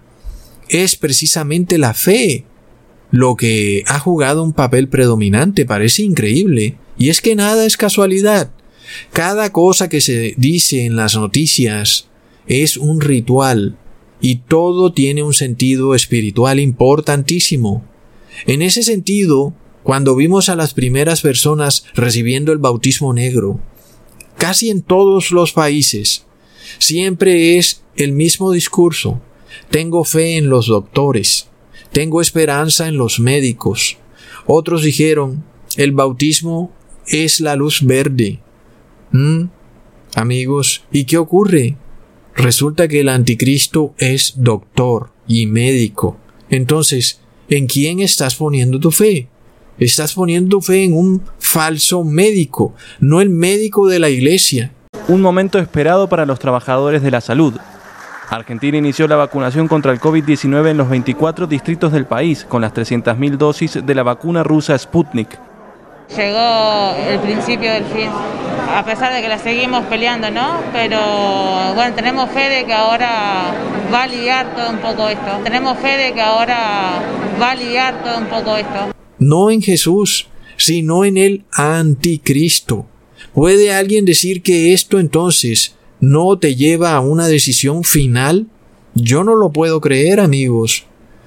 es 0.70 0.96
precisamente 0.96 1.80
la 1.80 1.96
fe 1.96 2.46
lo 3.10 3.36
que 3.36 3.84
ha 3.88 3.98
jugado 3.98 4.44
un 4.44 4.54
papel 4.54 4.90
predominante. 4.90 5.66
Parece 5.66 6.04
increíble. 6.04 6.78
Y 7.00 7.10
es 7.10 7.20
que 7.20 7.34
nada 7.34 7.66
es 7.66 7.78
casualidad. 7.78 8.52
Cada 9.12 9.52
cosa 9.52 9.90
que 9.90 10.02
se 10.02 10.36
dice 10.38 10.86
en 10.86 10.96
las 10.96 11.16
noticias 11.16 12.10
es 12.48 12.78
un 12.78 13.02
ritual 13.02 13.78
y 14.22 14.38
todo 14.38 14.94
tiene 14.94 15.24
un 15.24 15.34
sentido 15.34 15.96
espiritual 15.96 16.60
importantísimo. 16.60 17.84
En 18.46 18.62
ese 18.62 18.84
sentido, 18.84 19.54
cuando 19.84 20.16
vimos 20.16 20.48
a 20.50 20.56
las 20.56 20.74
primeras 20.74 21.22
personas 21.22 21.86
recibiendo 21.94 22.52
el 22.52 22.58
bautismo 22.58 23.14
negro, 23.14 23.60
casi 24.38 24.70
en 24.70 24.82
todos 24.82 25.32
los 25.32 25.52
países, 25.52 26.26
siempre 26.80 27.58
es 27.58 27.84
el 27.96 28.14
mismo 28.14 28.52
discurso. 28.52 29.22
Tengo 29.70 30.04
fe 30.04 30.38
en 30.38 30.50
los 30.50 30.68
doctores, 30.68 31.50
tengo 31.92 32.22
esperanza 32.22 32.88
en 32.88 32.98
los 32.98 33.20
médicos. 33.20 33.98
Otros 34.46 34.84
dijeron, 34.84 35.44
el 35.76 35.92
bautismo 35.92 36.72
es 37.08 37.40
la 37.40 37.56
luz 37.56 37.82
verde. 37.84 38.40
¿Mm? 39.12 39.46
Amigos, 40.16 40.84
¿y 40.92 41.06
qué 41.06 41.18
ocurre? 41.18 41.76
Resulta 42.36 42.88
que 42.88 43.02
el 43.02 43.10
anticristo 43.10 43.94
es 43.98 44.34
doctor 44.38 45.12
y 45.28 45.46
médico. 45.46 46.18
Entonces, 46.50 47.22
¿en 47.50 47.68
quién 47.68 48.00
estás 48.00 48.36
poniendo 48.36 48.80
tu 48.80 48.92
fe? 48.92 49.28
Estás 49.80 50.14
poniendo 50.14 50.58
tu 50.58 50.62
fe 50.62 50.84
en 50.84 50.94
un 50.94 51.24
falso 51.40 52.04
médico, 52.04 52.74
no 53.00 53.22
el 53.22 53.30
médico 53.30 53.88
de 53.88 54.00
la 54.00 54.10
iglesia. 54.10 54.72
Un 55.08 55.22
momento 55.22 55.60
esperado 55.60 56.08
para 56.10 56.26
los 56.26 56.40
trabajadores 56.40 57.02
de 57.02 57.12
la 57.12 57.22
salud. 57.22 57.54
Argentina 58.30 58.78
inició 58.78 59.08
la 59.08 59.16
vacunación 59.16 59.68
contra 59.68 59.92
el 59.92 60.00
COVID-19 60.00 60.70
en 60.70 60.78
los 60.78 60.90
24 60.90 61.46
distritos 61.48 61.92
del 61.92 62.06
país 62.06 62.46
con 62.46 62.62
las 62.62 62.74
300.000 62.74 63.38
dosis 63.38 63.86
de 63.86 63.96
la 63.96 64.04
vacuna 64.04 64.44
rusa 64.44 64.78
Sputnik. 64.78 65.38
Llegó 66.16 66.96
el 67.10 67.20
principio 67.20 67.72
del 67.72 67.86
fin, 67.86 68.10
a 68.74 68.84
pesar 68.86 69.14
de 69.14 69.22
que 69.22 69.28
la 69.28 69.38
seguimos 69.38 69.86
peleando, 69.86 70.32
¿no? 70.32 70.62
Pero 70.72 71.00
bueno, 71.76 71.94
tenemos 71.96 72.30
fe 72.32 72.50
de 72.50 72.66
que 72.66 72.74
ahora 72.74 73.54
va 73.94 74.02
a 74.02 74.04
aliviar 74.04 74.56
todo 74.56 74.70
un 74.72 74.80
poco 74.80 75.08
esto. 75.10 75.40
Tenemos 75.44 75.78
fe 75.78 75.98
de 75.98 76.14
que 76.14 76.22
ahora 76.22 77.02
va 77.40 77.50
a 77.50 77.52
aliviar 77.52 78.04
todo 78.04 78.18
un 78.18 78.26
poco 78.26 78.58
esto. 78.58 78.94
No 79.20 79.52
en 79.52 79.62
Jesús, 79.62 80.28
sino 80.58 81.06
en 81.06 81.18
el 81.18 81.46
anticristo. 81.52 82.88
¿Puede 83.34 83.74
alguien 83.74 84.06
decir 84.06 84.42
que 84.42 84.74
esto 84.74 85.00
entonces 85.00 85.76
no 86.00 86.38
te 86.38 86.56
lleva 86.56 86.94
a 86.94 87.00
una 87.00 87.28
decisión 87.28 87.84
final? 87.84 88.48
Yo 88.96 89.24
no 89.24 89.36
lo 89.36 89.52
puedo 89.52 89.82
creer, 89.82 90.20
amigos, 90.20 90.86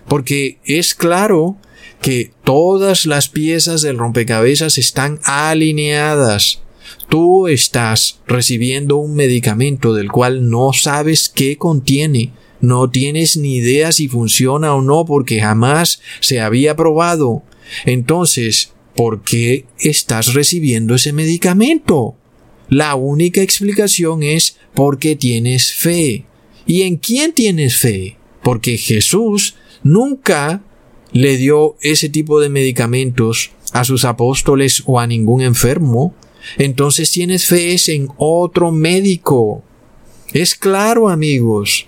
porque 0.09 0.59
es 0.65 0.95
claro 0.95 1.57
que 2.01 2.33
todas 2.45 3.07
las 3.07 3.29
piezas 3.29 3.83
del 3.83 3.99
rompecabezas 3.99 4.79
están 4.79 5.21
alineadas. 5.25 6.61
Tú 7.09 7.47
estás 7.47 8.21
recibiendo 8.27 8.97
un 8.97 9.15
medicamento 9.15 9.95
del 9.95 10.11
cual 10.11 10.51
no 10.51 10.73
sabes 10.73 11.29
qué 11.29 11.57
contiene, 11.57 12.33
no 12.61 12.91
tienes 12.91 13.37
ni 13.37 13.57
idea 13.57 13.93
si 13.93 14.09
funciona 14.09 14.75
o 14.75 14.83
no 14.83 15.05
porque 15.05 15.41
jamás 15.41 16.01
se 16.21 16.41
había 16.41 16.75
probado. 16.75 17.43
Entonces, 17.85 18.73
¿por 18.95 19.23
qué 19.23 19.67
estás 19.79 20.35
recibiendo 20.35 20.95
ese 20.95 21.13
medicamento? 21.13 22.17
La 22.69 22.97
única 22.97 23.43
explicación 23.43 24.23
es 24.23 24.57
porque 24.75 25.15
tienes 25.15 25.73
fe. 25.73 26.25
¿Y 26.67 26.83
en 26.83 26.97
quién 26.97 27.33
tienes 27.33 27.77
fe? 27.77 28.17
Porque 28.43 28.77
Jesús 28.77 29.55
nunca 29.85 30.63
le 31.13 31.37
dio 31.37 31.77
ese 31.81 32.09
tipo 32.09 32.41
de 32.41 32.49
medicamentos 32.49 33.53
a 33.73 33.85
sus 33.85 34.05
apóstoles 34.05 34.83
o 34.87 34.99
a 34.99 35.07
ningún 35.07 35.43
enfermo, 35.43 36.15
entonces 36.59 37.11
tienes 37.11 37.47
fe 37.47 37.77
en 37.89 38.09
otro 38.17 38.73
médico. 38.73 39.63
Es 40.33 40.55
claro, 40.55 41.09
amigos. 41.09 41.87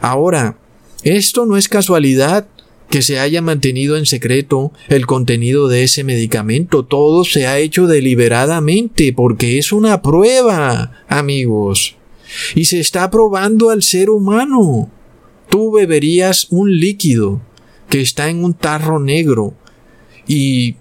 Ahora, 0.00 0.58
esto 1.02 1.46
no 1.46 1.56
es 1.56 1.68
casualidad 1.68 2.46
que 2.90 3.02
se 3.02 3.20
haya 3.20 3.40
mantenido 3.40 3.96
en 3.96 4.04
secreto 4.04 4.72
el 4.88 5.06
contenido 5.06 5.68
de 5.68 5.84
ese 5.84 6.02
medicamento. 6.02 6.84
Todo 6.84 7.24
se 7.24 7.46
ha 7.46 7.58
hecho 7.58 7.86
deliberadamente 7.86 9.12
porque 9.12 9.58
es 9.58 9.72
una 9.72 10.02
prueba, 10.02 11.04
amigos. 11.08 11.96
Y 12.54 12.64
se 12.64 12.80
está 12.80 13.10
probando 13.10 13.70
al 13.70 13.82
ser 13.82 14.10
humano. 14.10 14.90
Tú 15.48 15.72
beberías 15.72 16.48
un 16.50 16.78
líquido 16.78 17.40
que 17.88 18.00
está 18.00 18.28
en 18.28 18.44
un 18.44 18.54
tarro 18.54 18.98
negro 19.00 19.54
y 20.26 20.76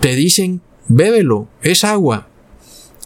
te 0.00 0.14
dicen, 0.14 0.60
bébelo, 0.86 1.48
es 1.62 1.84
agua. 1.84 2.27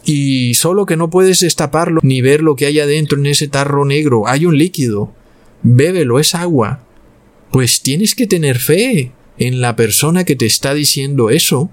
Y 0.05 0.53
solo 0.55 0.85
que 0.85 0.97
no 0.97 1.09
puedes 1.09 1.39
destaparlo 1.39 2.01
ni 2.03 2.21
ver 2.21 2.41
lo 2.41 2.55
que 2.55 2.65
hay 2.65 2.79
adentro 2.79 3.17
en 3.17 3.27
ese 3.27 3.47
tarro 3.47 3.85
negro. 3.85 4.27
Hay 4.27 4.45
un 4.45 4.57
líquido. 4.57 5.13
Bébelo, 5.61 6.19
es 6.19 6.35
agua. 6.35 6.83
Pues 7.51 7.81
tienes 7.81 8.15
que 8.15 8.27
tener 8.27 8.59
fe 8.59 9.11
en 9.37 9.61
la 9.61 9.75
persona 9.75 10.23
que 10.25 10.35
te 10.35 10.45
está 10.45 10.73
diciendo 10.73 11.29
eso. 11.29 11.69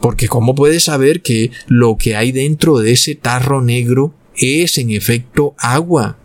Porque 0.00 0.26
¿cómo 0.26 0.54
puedes 0.54 0.84
saber 0.84 1.22
que 1.22 1.52
lo 1.68 1.96
que 1.96 2.16
hay 2.16 2.32
dentro 2.32 2.78
de 2.78 2.92
ese 2.92 3.14
tarro 3.14 3.62
negro 3.62 4.14
es 4.36 4.78
en 4.78 4.90
efecto 4.90 5.54
agua? 5.58 6.18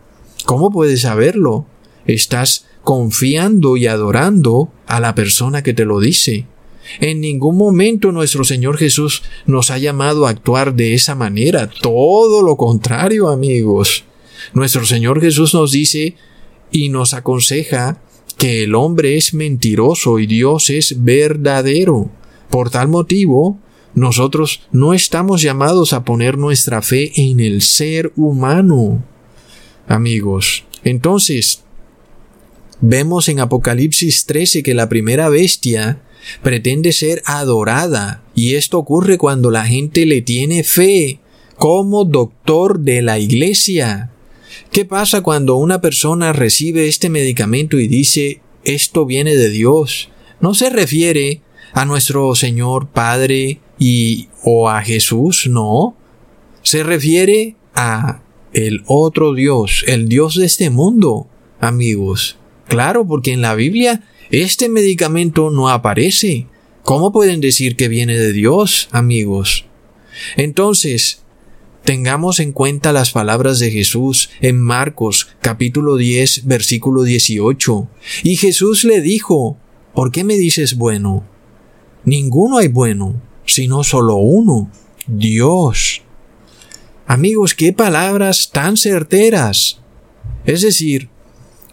¿Cómo 0.44 0.72
puedes 0.72 1.02
saberlo? 1.02 1.66
Estás 2.06 2.66
confiando 2.82 3.76
y 3.76 3.86
adorando 3.86 4.72
a 4.86 4.98
la 4.98 5.14
persona 5.14 5.62
que 5.62 5.74
te 5.74 5.84
lo 5.84 6.00
dice. 6.00 6.46
En 7.00 7.20
ningún 7.20 7.56
momento 7.56 8.12
nuestro 8.12 8.44
Señor 8.44 8.76
Jesús 8.78 9.22
nos 9.46 9.70
ha 9.70 9.78
llamado 9.78 10.26
a 10.26 10.30
actuar 10.30 10.74
de 10.74 10.94
esa 10.94 11.14
manera. 11.14 11.68
Todo 11.68 12.42
lo 12.42 12.56
contrario, 12.56 13.28
amigos. 13.28 14.04
Nuestro 14.54 14.86
Señor 14.86 15.20
Jesús 15.20 15.54
nos 15.54 15.72
dice 15.72 16.14
y 16.70 16.88
nos 16.88 17.14
aconseja 17.14 18.00
que 18.36 18.62
el 18.64 18.74
hombre 18.74 19.16
es 19.16 19.34
mentiroso 19.34 20.18
y 20.18 20.26
Dios 20.26 20.70
es 20.70 21.02
verdadero. 21.02 22.10
Por 22.50 22.70
tal 22.70 22.88
motivo, 22.88 23.58
Nosotros 23.94 24.60
no 24.70 24.94
estamos 24.94 25.42
llamados 25.42 25.92
a 25.92 26.04
poner 26.04 26.38
nuestra 26.38 26.82
fe 26.82 27.12
en 27.16 27.40
el 27.40 27.62
ser 27.62 28.12
humano. 28.16 29.02
Amigos, 29.88 30.64
entonces, 30.84 31.64
vemos 32.80 33.28
en 33.28 33.40
Apocalipsis 33.40 34.26
13 34.26 34.62
que 34.62 34.74
la 34.74 34.88
primera 34.88 35.28
bestia 35.28 36.02
pretende 36.42 36.92
ser 36.92 37.22
adorada 37.24 38.22
y 38.34 38.54
esto 38.54 38.78
ocurre 38.78 39.18
cuando 39.18 39.50
la 39.50 39.64
gente 39.64 40.06
le 40.06 40.22
tiene 40.22 40.62
fe 40.64 41.20
como 41.56 42.04
doctor 42.04 42.80
de 42.80 43.02
la 43.02 43.18
iglesia. 43.18 44.10
¿Qué 44.70 44.84
pasa 44.84 45.22
cuando 45.22 45.56
una 45.56 45.80
persona 45.80 46.32
recibe 46.32 46.88
este 46.88 47.08
medicamento 47.08 47.78
y 47.78 47.88
dice 47.88 48.40
esto 48.64 49.06
viene 49.06 49.34
de 49.34 49.50
Dios? 49.50 50.10
No 50.40 50.54
se 50.54 50.70
refiere 50.70 51.42
a 51.72 51.84
nuestro 51.84 52.34
Señor 52.34 52.88
Padre 52.88 53.60
y 53.78 54.28
o 54.42 54.68
a 54.68 54.82
Jesús, 54.82 55.46
no. 55.48 55.96
Se 56.62 56.82
refiere 56.82 57.56
a 57.74 58.22
el 58.52 58.82
otro 58.86 59.34
Dios, 59.34 59.84
el 59.86 60.08
Dios 60.08 60.36
de 60.36 60.46
este 60.46 60.70
mundo, 60.70 61.28
amigos. 61.60 62.36
Claro, 62.66 63.06
porque 63.06 63.32
en 63.32 63.40
la 63.40 63.54
Biblia 63.54 64.02
este 64.30 64.68
medicamento 64.68 65.50
no 65.50 65.70
aparece. 65.70 66.46
¿Cómo 66.82 67.12
pueden 67.12 67.40
decir 67.40 67.76
que 67.76 67.88
viene 67.88 68.18
de 68.18 68.32
Dios, 68.32 68.88
amigos? 68.92 69.64
Entonces, 70.36 71.22
tengamos 71.84 72.40
en 72.40 72.52
cuenta 72.52 72.92
las 72.92 73.12
palabras 73.12 73.58
de 73.58 73.70
Jesús 73.70 74.30
en 74.40 74.60
Marcos 74.60 75.28
capítulo 75.40 75.96
10 75.96 76.46
versículo 76.46 77.04
18. 77.04 77.88
Y 78.22 78.36
Jesús 78.36 78.84
le 78.84 79.00
dijo, 79.00 79.56
¿por 79.94 80.12
qué 80.12 80.24
me 80.24 80.36
dices 80.36 80.76
bueno? 80.76 81.24
Ninguno 82.04 82.58
hay 82.58 82.68
bueno, 82.68 83.20
sino 83.46 83.84
solo 83.84 84.16
uno, 84.16 84.70
Dios. 85.06 86.02
Amigos, 87.06 87.54
qué 87.54 87.72
palabras 87.72 88.50
tan 88.52 88.76
certeras. 88.76 89.80
Es 90.44 90.60
decir, 90.60 91.08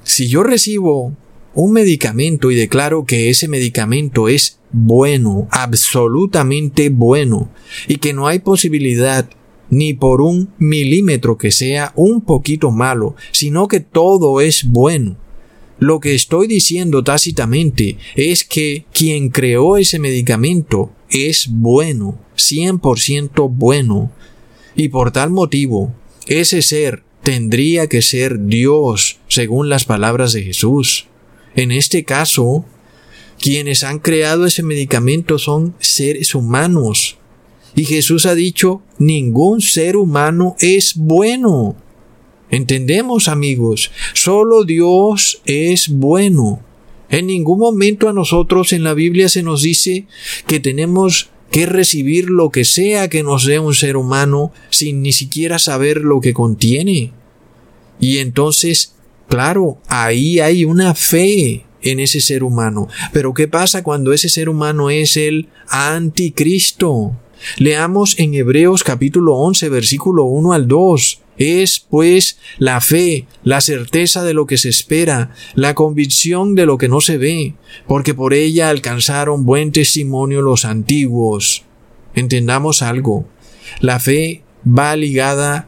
si 0.03 0.29
yo 0.29 0.43
recibo 0.43 1.13
un 1.55 1.71
medicamento 1.71 2.51
y 2.51 2.55
declaro 2.55 3.05
que 3.05 3.29
ese 3.29 3.47
medicamento 3.47 4.27
es 4.27 4.59
bueno, 4.71 5.47
absolutamente 5.51 6.89
bueno, 6.89 7.49
y 7.87 7.95
que 7.95 8.13
no 8.13 8.27
hay 8.27 8.39
posibilidad 8.39 9.29
ni 9.69 9.93
por 9.93 10.21
un 10.21 10.49
milímetro 10.59 11.37
que 11.37 11.51
sea 11.51 11.93
un 11.95 12.21
poquito 12.21 12.71
malo, 12.71 13.15
sino 13.31 13.67
que 13.67 13.79
todo 13.79 14.41
es 14.41 14.65
bueno. 14.65 15.17
Lo 15.79 15.99
que 15.99 16.13
estoy 16.13 16.47
diciendo 16.47 17.03
tácitamente 17.03 17.97
es 18.15 18.43
que 18.43 18.85
quien 18.93 19.29
creó 19.29 19.77
ese 19.77 19.99
medicamento 19.99 20.91
es 21.09 21.47
bueno, 21.49 22.19
100% 22.37 23.49
bueno, 23.49 24.11
y 24.75 24.89
por 24.89 25.11
tal 25.11 25.31
motivo, 25.31 25.93
ese 26.27 26.61
ser 26.61 27.03
tendría 27.23 27.87
que 27.87 28.01
ser 28.01 28.45
Dios, 28.45 29.19
según 29.27 29.69
las 29.69 29.85
palabras 29.85 30.33
de 30.33 30.43
Jesús. 30.43 31.07
En 31.55 31.71
este 31.71 32.03
caso, 32.03 32.65
quienes 33.39 33.83
han 33.83 33.99
creado 33.99 34.45
ese 34.45 34.63
medicamento 34.63 35.39
son 35.39 35.75
seres 35.79 36.35
humanos. 36.35 37.17
Y 37.75 37.85
Jesús 37.85 38.25
ha 38.25 38.35
dicho, 38.35 38.81
ningún 38.97 39.61
ser 39.61 39.97
humano 39.97 40.55
es 40.59 40.93
bueno. 40.95 41.75
Entendemos, 42.49 43.27
amigos, 43.27 43.91
solo 44.13 44.63
Dios 44.63 45.41
es 45.45 45.89
bueno. 45.89 46.61
En 47.09 47.27
ningún 47.27 47.59
momento 47.59 48.09
a 48.09 48.13
nosotros 48.13 48.73
en 48.73 48.83
la 48.83 48.93
Biblia 48.93 49.29
se 49.29 49.43
nos 49.43 49.61
dice 49.61 50.07
que 50.47 50.59
tenemos 50.59 51.29
que 51.51 51.65
recibir 51.65 52.29
lo 52.29 52.49
que 52.49 52.65
sea 52.65 53.09
que 53.09 53.23
nos 53.23 53.45
dé 53.45 53.59
un 53.59 53.75
ser 53.75 53.97
humano 53.97 54.51
sin 54.69 55.01
ni 55.01 55.13
siquiera 55.13 55.59
saber 55.59 56.01
lo 56.01 56.19
que 56.19 56.33
contiene. 56.33 57.11
Y 57.99 58.17
entonces, 58.17 58.94
claro, 59.27 59.77
ahí 59.87 60.39
hay 60.39 60.65
una 60.65 60.95
fe 60.95 61.65
en 61.81 61.99
ese 61.99 62.19
ser 62.19 62.43
humano. 62.43 62.89
Pero 63.13 63.33
¿qué 63.33 63.47
pasa 63.47 63.83
cuando 63.83 64.11
ese 64.11 64.27
ser 64.27 64.49
humano 64.49 64.89
es 64.89 65.15
el 65.15 65.49
anticristo? 65.69 67.15
Leamos 67.57 68.17
en 68.19 68.33
Hebreos 68.33 68.83
capítulo 68.83 69.35
11 69.35 69.69
versículo 69.69 70.25
1 70.25 70.53
al 70.53 70.67
2. 70.67 71.21
Es, 71.37 71.85
pues, 71.89 72.39
la 72.59 72.79
fe, 72.79 73.27
la 73.43 73.59
certeza 73.59 74.23
de 74.23 74.33
lo 74.33 74.45
que 74.45 74.57
se 74.57 74.69
espera, 74.69 75.31
la 75.53 75.75
convicción 75.75 76.55
de 76.55 76.65
lo 76.65 76.77
que 76.77 76.87
no 76.87 77.01
se 77.01 77.17
ve, 77.17 77.55
porque 77.87 78.13
por 78.13 78.33
ella 78.33 78.69
alcanzaron 78.69 79.45
buen 79.45 79.73
testimonio 79.73 80.41
los 80.41 80.63
antiguos. 80.63 81.65
Entendamos 82.13 82.81
algo. 82.81 83.27
La 83.81 83.99
fe 83.99 84.43
va 84.65 84.95
ligada 84.95 85.67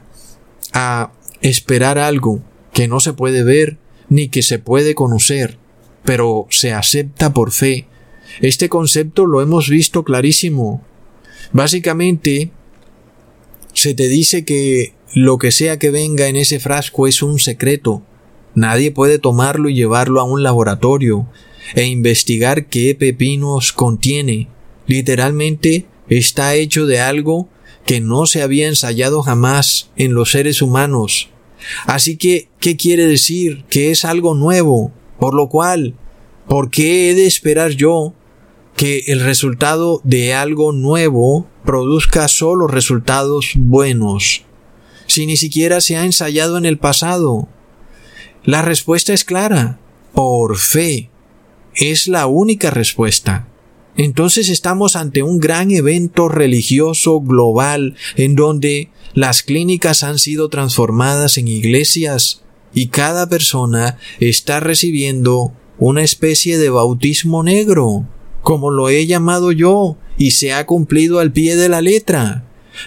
a 0.71 1.11
esperar 1.41 1.97
algo 1.97 2.41
que 2.77 2.87
no 2.87 2.99
se 2.99 3.13
puede 3.13 3.41
ver 3.41 3.79
ni 4.07 4.29
que 4.29 4.43
se 4.43 4.59
puede 4.59 4.93
conocer, 4.93 5.57
pero 6.03 6.45
se 6.51 6.73
acepta 6.73 7.33
por 7.33 7.51
fe. 7.51 7.87
Este 8.39 8.69
concepto 8.69 9.25
lo 9.25 9.41
hemos 9.41 9.67
visto 9.67 10.03
clarísimo. 10.03 10.85
Básicamente, 11.53 12.51
se 13.73 13.95
te 13.95 14.07
dice 14.07 14.45
que 14.45 14.93
lo 15.15 15.39
que 15.39 15.51
sea 15.51 15.79
que 15.79 15.89
venga 15.89 16.27
en 16.27 16.35
ese 16.35 16.59
frasco 16.59 17.07
es 17.07 17.23
un 17.23 17.39
secreto. 17.39 18.03
Nadie 18.53 18.91
puede 18.91 19.17
tomarlo 19.17 19.69
y 19.69 19.73
llevarlo 19.73 20.21
a 20.21 20.25
un 20.25 20.43
laboratorio 20.43 21.27
e 21.73 21.85
investigar 21.87 22.67
qué 22.67 22.93
pepinos 22.93 23.73
contiene. 23.73 24.49
Literalmente 24.85 25.87
está 26.09 26.53
hecho 26.53 26.85
de 26.85 26.99
algo 26.99 27.49
que 27.87 28.01
no 28.01 28.27
se 28.27 28.43
había 28.43 28.67
ensayado 28.67 29.23
jamás 29.23 29.89
en 29.95 30.13
los 30.13 30.29
seres 30.29 30.61
humanos. 30.61 31.31
Así 31.85 32.17
que, 32.17 32.49
¿qué 32.59 32.77
quiere 32.77 33.05
decir? 33.05 33.65
Que 33.69 33.91
es 33.91 34.05
algo 34.05 34.35
nuevo. 34.35 34.91
Por 35.19 35.33
lo 35.33 35.49
cual, 35.49 35.95
¿por 36.47 36.69
qué 36.69 37.09
he 37.09 37.15
de 37.15 37.27
esperar 37.27 37.71
yo 37.71 38.13
que 38.75 39.03
el 39.07 39.21
resultado 39.21 40.01
de 40.03 40.33
algo 40.33 40.71
nuevo 40.71 41.47
produzca 41.65 42.27
solo 42.27 42.67
resultados 42.67 43.53
buenos? 43.55 44.43
si 45.07 45.25
ni 45.25 45.37
siquiera 45.37 45.81
se 45.81 45.97
ha 45.97 46.05
ensayado 46.05 46.57
en 46.57 46.65
el 46.65 46.77
pasado? 46.77 47.47
La 48.43 48.61
respuesta 48.61 49.13
es 49.13 49.23
clara, 49.23 49.79
por 50.13 50.57
fe. 50.57 51.09
Es 51.73 52.07
la 52.07 52.27
única 52.27 52.69
respuesta. 52.69 53.47
Entonces 53.95 54.49
estamos 54.49 54.95
ante 54.95 55.23
un 55.23 55.39
gran 55.39 55.71
evento 55.71 56.29
religioso 56.29 57.19
global 57.19 57.95
en 58.15 58.35
donde 58.35 58.89
las 59.13 59.43
clínicas 59.43 60.03
han 60.03 60.19
sido 60.19 60.49
transformadas 60.49 61.37
en 61.37 61.47
iglesias 61.47 62.43
y 62.73 62.87
cada 62.87 63.27
persona 63.27 63.97
está 64.19 64.59
recibiendo 64.59 65.53
una 65.79 66.03
especie 66.03 66.57
de 66.57 66.69
bautismo 66.69 67.43
negro, 67.43 68.07
como 68.41 68.71
lo 68.71 68.89
he 68.89 69.05
llamado 69.05 69.51
yo, 69.51 69.97
y 70.17 70.31
se 70.31 70.53
ha 70.53 70.65
cumplido 70.65 71.19
al 71.19 71.31
pie 71.31 71.55
de 71.55 71.69
la 71.69 71.81
letra. 71.81 72.43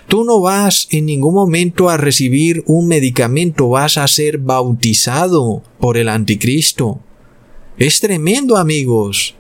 Tú 0.09 0.25
no 0.25 0.41
vas 0.41 0.87
en 0.91 1.07
ningún 1.07 1.35
momento 1.35 1.89
a 1.89 1.97
recibir 1.97 2.63
un 2.67 2.87
medicamento, 2.87 3.69
vas 3.69 3.99
a 3.99 4.07
ser 4.07 4.39
bautizado 4.39 5.63
por 5.81 5.97
el 5.97 6.09
anticristo. 6.09 7.01
Es 7.77 8.01
tremendo, 8.01 8.57
amigos. 8.57 9.35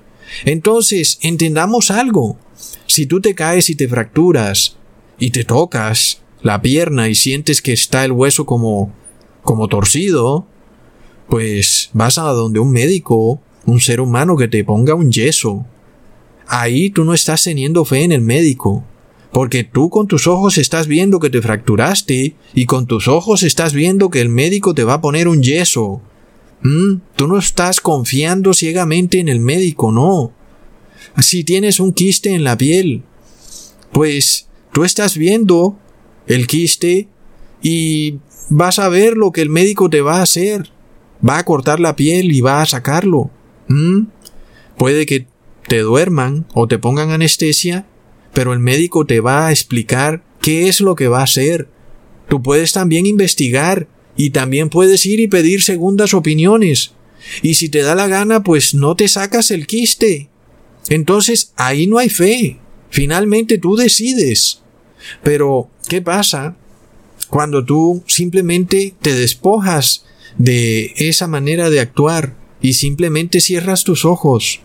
Entonces, 0.44 1.18
entendamos 1.22 1.90
algo. 1.90 2.38
Si 2.86 3.06
tú 3.06 3.20
te 3.20 3.34
caes 3.34 3.70
y 3.70 3.76
te 3.76 3.88
fracturas 3.88 4.76
y 5.18 5.30
te 5.30 5.44
tocas 5.44 6.22
la 6.42 6.62
pierna 6.62 7.08
y 7.08 7.14
sientes 7.14 7.62
que 7.62 7.72
está 7.72 8.04
el 8.04 8.12
hueso 8.12 8.46
como 8.46 8.92
como 9.42 9.68
torcido, 9.68 10.46
pues 11.28 11.90
vas 11.92 12.18
a 12.18 12.22
donde 12.22 12.60
un 12.60 12.72
médico, 12.72 13.40
un 13.66 13.80
ser 13.80 14.00
humano 14.00 14.36
que 14.36 14.48
te 14.48 14.64
ponga 14.64 14.94
un 14.94 15.10
yeso. 15.10 15.66
Ahí 16.46 16.90
tú 16.90 17.04
no 17.04 17.14
estás 17.14 17.44
teniendo 17.44 17.84
fe 17.84 18.02
en 18.02 18.12
el 18.12 18.20
médico, 18.20 18.84
porque 19.32 19.64
tú 19.64 19.90
con 19.90 20.08
tus 20.08 20.26
ojos 20.26 20.58
estás 20.58 20.86
viendo 20.88 21.20
que 21.20 21.30
te 21.30 21.40
fracturaste 21.40 22.34
y 22.54 22.66
con 22.66 22.86
tus 22.86 23.06
ojos 23.06 23.42
estás 23.42 23.72
viendo 23.72 24.10
que 24.10 24.20
el 24.20 24.28
médico 24.28 24.74
te 24.74 24.84
va 24.84 24.94
a 24.94 25.00
poner 25.00 25.28
un 25.28 25.42
yeso. 25.42 26.02
¿Mm? 26.62 26.96
Tú 27.16 27.26
no 27.26 27.38
estás 27.38 27.80
confiando 27.80 28.52
ciegamente 28.52 29.20
en 29.20 29.28
el 29.28 29.40
médico, 29.40 29.92
no. 29.92 30.32
Si 31.22 31.44
tienes 31.44 31.80
un 31.80 31.92
quiste 31.92 32.34
en 32.34 32.44
la 32.44 32.58
piel, 32.58 33.02
pues 33.92 34.48
tú 34.72 34.84
estás 34.84 35.16
viendo 35.16 35.78
el 36.26 36.46
quiste 36.46 37.08
y 37.62 38.18
vas 38.48 38.78
a 38.78 38.88
ver 38.88 39.16
lo 39.16 39.32
que 39.32 39.42
el 39.42 39.50
médico 39.50 39.90
te 39.90 40.00
va 40.00 40.18
a 40.18 40.22
hacer. 40.22 40.70
Va 41.26 41.38
a 41.38 41.44
cortar 41.44 41.80
la 41.80 41.96
piel 41.96 42.32
y 42.32 42.40
va 42.40 42.62
a 42.62 42.66
sacarlo. 42.66 43.30
¿Mm? 43.68 44.04
Puede 44.78 45.06
que 45.06 45.26
te 45.68 45.78
duerman 45.80 46.46
o 46.54 46.66
te 46.66 46.78
pongan 46.78 47.10
anestesia 47.10 47.86
pero 48.32 48.52
el 48.52 48.58
médico 48.60 49.06
te 49.06 49.20
va 49.20 49.48
a 49.48 49.50
explicar 49.50 50.22
qué 50.40 50.68
es 50.68 50.80
lo 50.80 50.94
que 50.94 51.08
va 51.08 51.20
a 51.20 51.24
hacer. 51.24 51.68
Tú 52.28 52.42
puedes 52.42 52.72
también 52.72 53.06
investigar 53.06 53.88
y 54.16 54.30
también 54.30 54.68
puedes 54.68 55.04
ir 55.06 55.20
y 55.20 55.26
pedir 55.26 55.62
segundas 55.62 56.14
opiniones. 56.14 56.92
Y 57.42 57.54
si 57.54 57.68
te 57.68 57.82
da 57.82 57.94
la 57.94 58.06
gana, 58.06 58.42
pues 58.42 58.74
no 58.74 58.94
te 58.94 59.08
sacas 59.08 59.50
el 59.50 59.66
quiste. 59.66 60.28
Entonces 60.88 61.52
ahí 61.56 61.86
no 61.86 61.98
hay 61.98 62.08
fe. 62.08 62.58
Finalmente 62.90 63.58
tú 63.58 63.76
decides. 63.76 64.62
Pero, 65.22 65.68
¿qué 65.88 66.02
pasa 66.02 66.56
cuando 67.28 67.64
tú 67.64 68.02
simplemente 68.06 68.94
te 69.00 69.14
despojas 69.14 70.04
de 70.38 70.92
esa 70.96 71.26
manera 71.26 71.70
de 71.70 71.80
actuar 71.80 72.36
y 72.60 72.74
simplemente 72.74 73.40
cierras 73.40 73.84
tus 73.84 74.04
ojos 74.04 74.60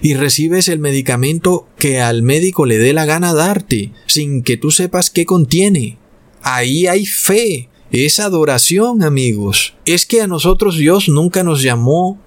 y 0.00 0.14
recibes 0.14 0.68
el 0.68 0.78
medicamento 0.78 1.66
que 1.78 2.00
al 2.00 2.22
médico 2.22 2.66
le 2.66 2.78
dé 2.78 2.92
la 2.92 3.04
gana 3.04 3.32
darte 3.32 3.92
sin 4.06 4.42
que 4.42 4.56
tú 4.56 4.70
sepas 4.70 5.10
qué 5.10 5.24
contiene? 5.24 5.98
Ahí 6.42 6.86
hay 6.86 7.06
fe, 7.06 7.68
es 7.90 8.20
adoración, 8.20 9.02
amigos. 9.02 9.74
Es 9.86 10.04
que 10.04 10.20
a 10.20 10.26
nosotros 10.26 10.76
Dios 10.76 11.08
nunca 11.08 11.42
nos 11.42 11.62
llamó 11.62 12.20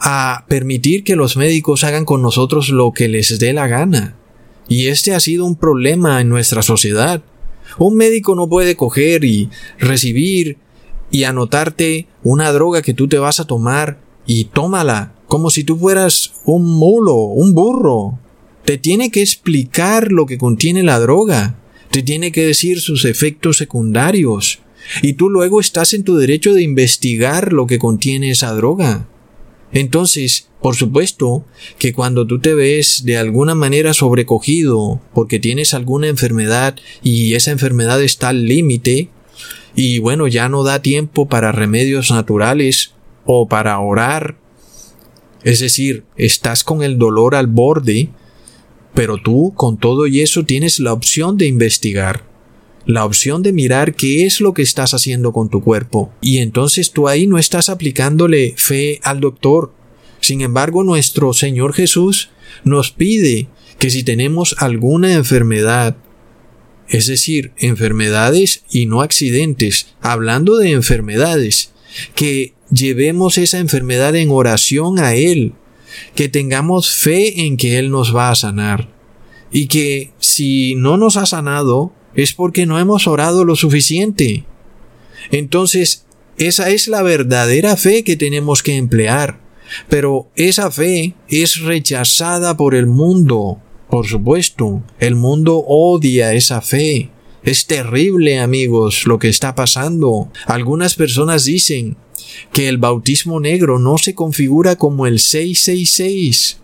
a 0.00 0.44
permitir 0.48 1.04
que 1.04 1.16
los 1.16 1.36
médicos 1.36 1.84
hagan 1.84 2.04
con 2.04 2.22
nosotros 2.22 2.70
lo 2.70 2.92
que 2.92 3.08
les 3.08 3.38
dé 3.38 3.52
la 3.52 3.66
gana. 3.66 4.17
Y 4.68 4.88
este 4.88 5.14
ha 5.14 5.20
sido 5.20 5.44
un 5.44 5.56
problema 5.56 6.20
en 6.20 6.28
nuestra 6.28 6.62
sociedad. 6.62 7.22
Un 7.78 7.96
médico 7.96 8.34
no 8.34 8.48
puede 8.48 8.76
coger 8.76 9.24
y 9.24 9.50
recibir 9.78 10.58
y 11.10 11.24
anotarte 11.24 12.06
una 12.22 12.52
droga 12.52 12.82
que 12.82 12.94
tú 12.94 13.08
te 13.08 13.18
vas 13.18 13.40
a 13.40 13.46
tomar 13.46 13.98
y 14.26 14.44
tómala 14.44 15.14
como 15.28 15.50
si 15.50 15.62
tú 15.62 15.76
fueras 15.76 16.32
un 16.46 16.64
mulo, 16.64 17.14
un 17.14 17.54
burro. 17.54 18.18
Te 18.64 18.78
tiene 18.78 19.10
que 19.10 19.20
explicar 19.20 20.10
lo 20.10 20.26
que 20.26 20.38
contiene 20.38 20.82
la 20.82 20.98
droga, 20.98 21.58
te 21.90 22.02
tiene 22.02 22.32
que 22.32 22.46
decir 22.46 22.80
sus 22.80 23.04
efectos 23.04 23.58
secundarios, 23.58 24.60
y 25.02 25.14
tú 25.14 25.28
luego 25.28 25.60
estás 25.60 25.92
en 25.94 26.02
tu 26.02 26.16
derecho 26.16 26.54
de 26.54 26.62
investigar 26.62 27.52
lo 27.52 27.66
que 27.66 27.78
contiene 27.78 28.30
esa 28.30 28.52
droga. 28.54 29.06
Entonces, 29.72 30.48
por 30.62 30.76
supuesto, 30.76 31.44
que 31.78 31.92
cuando 31.92 32.26
tú 32.26 32.40
te 32.40 32.54
ves 32.54 33.02
de 33.04 33.18
alguna 33.18 33.54
manera 33.54 33.92
sobrecogido 33.92 35.00
porque 35.14 35.38
tienes 35.38 35.74
alguna 35.74 36.08
enfermedad 36.08 36.76
y 37.02 37.34
esa 37.34 37.50
enfermedad 37.50 38.02
está 38.02 38.30
al 38.30 38.46
límite, 38.46 39.10
y 39.74 40.00
bueno, 40.00 40.26
ya 40.26 40.48
no 40.48 40.64
da 40.64 40.82
tiempo 40.82 41.28
para 41.28 41.52
remedios 41.52 42.10
naturales 42.10 42.94
o 43.24 43.46
para 43.46 43.78
orar, 43.78 44.36
es 45.44 45.60
decir, 45.60 46.04
estás 46.16 46.64
con 46.64 46.82
el 46.82 46.98
dolor 46.98 47.36
al 47.36 47.46
borde, 47.46 48.08
pero 48.94 49.18
tú 49.18 49.52
con 49.54 49.76
todo 49.76 50.06
y 50.08 50.20
eso 50.20 50.44
tienes 50.44 50.80
la 50.80 50.92
opción 50.92 51.36
de 51.36 51.46
investigar 51.46 52.27
la 52.88 53.04
opción 53.04 53.42
de 53.42 53.52
mirar 53.52 53.94
qué 53.94 54.24
es 54.24 54.40
lo 54.40 54.54
que 54.54 54.62
estás 54.62 54.94
haciendo 54.94 55.34
con 55.34 55.50
tu 55.50 55.62
cuerpo. 55.62 56.10
Y 56.22 56.38
entonces 56.38 56.90
tú 56.90 57.06
ahí 57.06 57.26
no 57.26 57.36
estás 57.36 57.68
aplicándole 57.68 58.54
fe 58.56 58.98
al 59.02 59.20
doctor. 59.20 59.74
Sin 60.20 60.40
embargo, 60.40 60.82
nuestro 60.84 61.34
Señor 61.34 61.74
Jesús 61.74 62.30
nos 62.64 62.90
pide 62.90 63.48
que 63.78 63.90
si 63.90 64.04
tenemos 64.04 64.56
alguna 64.58 65.12
enfermedad, 65.12 65.98
es 66.88 67.06
decir, 67.08 67.52
enfermedades 67.58 68.62
y 68.70 68.86
no 68.86 69.02
accidentes, 69.02 69.88
hablando 70.00 70.56
de 70.56 70.70
enfermedades, 70.70 71.74
que 72.14 72.54
llevemos 72.70 73.36
esa 73.36 73.58
enfermedad 73.58 74.16
en 74.16 74.30
oración 74.30 74.98
a 74.98 75.14
Él, 75.14 75.52
que 76.14 76.30
tengamos 76.30 76.90
fe 76.90 77.42
en 77.42 77.58
que 77.58 77.78
Él 77.78 77.90
nos 77.90 78.16
va 78.16 78.30
a 78.30 78.34
sanar, 78.34 78.88
y 79.52 79.66
que 79.66 80.12
si 80.20 80.74
no 80.74 80.96
nos 80.96 81.18
ha 81.18 81.26
sanado, 81.26 81.92
es 82.18 82.32
porque 82.32 82.66
no 82.66 82.80
hemos 82.80 83.06
orado 83.06 83.44
lo 83.44 83.54
suficiente. 83.54 84.44
Entonces, 85.30 86.04
esa 86.36 86.68
es 86.68 86.88
la 86.88 87.02
verdadera 87.02 87.76
fe 87.76 88.02
que 88.02 88.16
tenemos 88.16 88.64
que 88.64 88.74
emplear. 88.74 89.38
Pero 89.88 90.28
esa 90.34 90.72
fe 90.72 91.14
es 91.28 91.60
rechazada 91.60 92.56
por 92.56 92.74
el 92.74 92.86
mundo. 92.86 93.60
Por 93.88 94.08
supuesto, 94.08 94.82
el 94.98 95.14
mundo 95.14 95.62
odia 95.64 96.34
esa 96.34 96.60
fe. 96.60 97.10
Es 97.44 97.66
terrible, 97.66 98.40
amigos, 98.40 99.06
lo 99.06 99.20
que 99.20 99.28
está 99.28 99.54
pasando. 99.54 100.32
Algunas 100.46 100.96
personas 100.96 101.44
dicen 101.44 101.96
que 102.52 102.68
el 102.68 102.78
bautismo 102.78 103.38
negro 103.38 103.78
no 103.78 103.96
se 103.96 104.16
configura 104.16 104.74
como 104.74 105.06
el 105.06 105.20
666. 105.20 106.58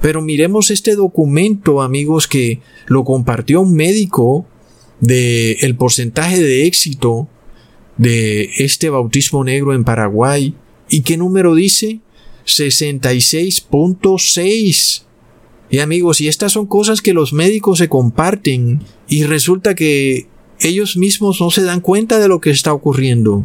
Pero 0.00 0.22
miremos 0.22 0.70
este 0.70 0.94
documento, 0.94 1.82
amigos, 1.82 2.26
que 2.26 2.62
lo 2.86 3.04
compartió 3.04 3.60
un 3.60 3.74
médico 3.74 4.46
de 5.00 5.52
el 5.60 5.76
porcentaje 5.76 6.42
de 6.42 6.66
éxito 6.66 7.28
de 7.96 8.50
este 8.58 8.90
bautismo 8.90 9.44
negro 9.44 9.72
en 9.74 9.84
Paraguay. 9.84 10.54
¿Y 10.88 11.02
qué 11.02 11.16
número 11.16 11.54
dice? 11.54 12.00
66.6. 12.46 15.02
Y 15.70 15.78
amigos, 15.78 16.20
y 16.20 16.28
estas 16.28 16.52
son 16.52 16.66
cosas 16.66 17.00
que 17.00 17.14
los 17.14 17.32
médicos 17.32 17.78
se 17.78 17.88
comparten 17.88 18.82
y 19.08 19.24
resulta 19.24 19.74
que 19.74 20.26
ellos 20.60 20.96
mismos 20.96 21.40
no 21.40 21.50
se 21.50 21.64
dan 21.64 21.80
cuenta 21.80 22.18
de 22.18 22.28
lo 22.28 22.40
que 22.40 22.50
está 22.50 22.72
ocurriendo. 22.72 23.44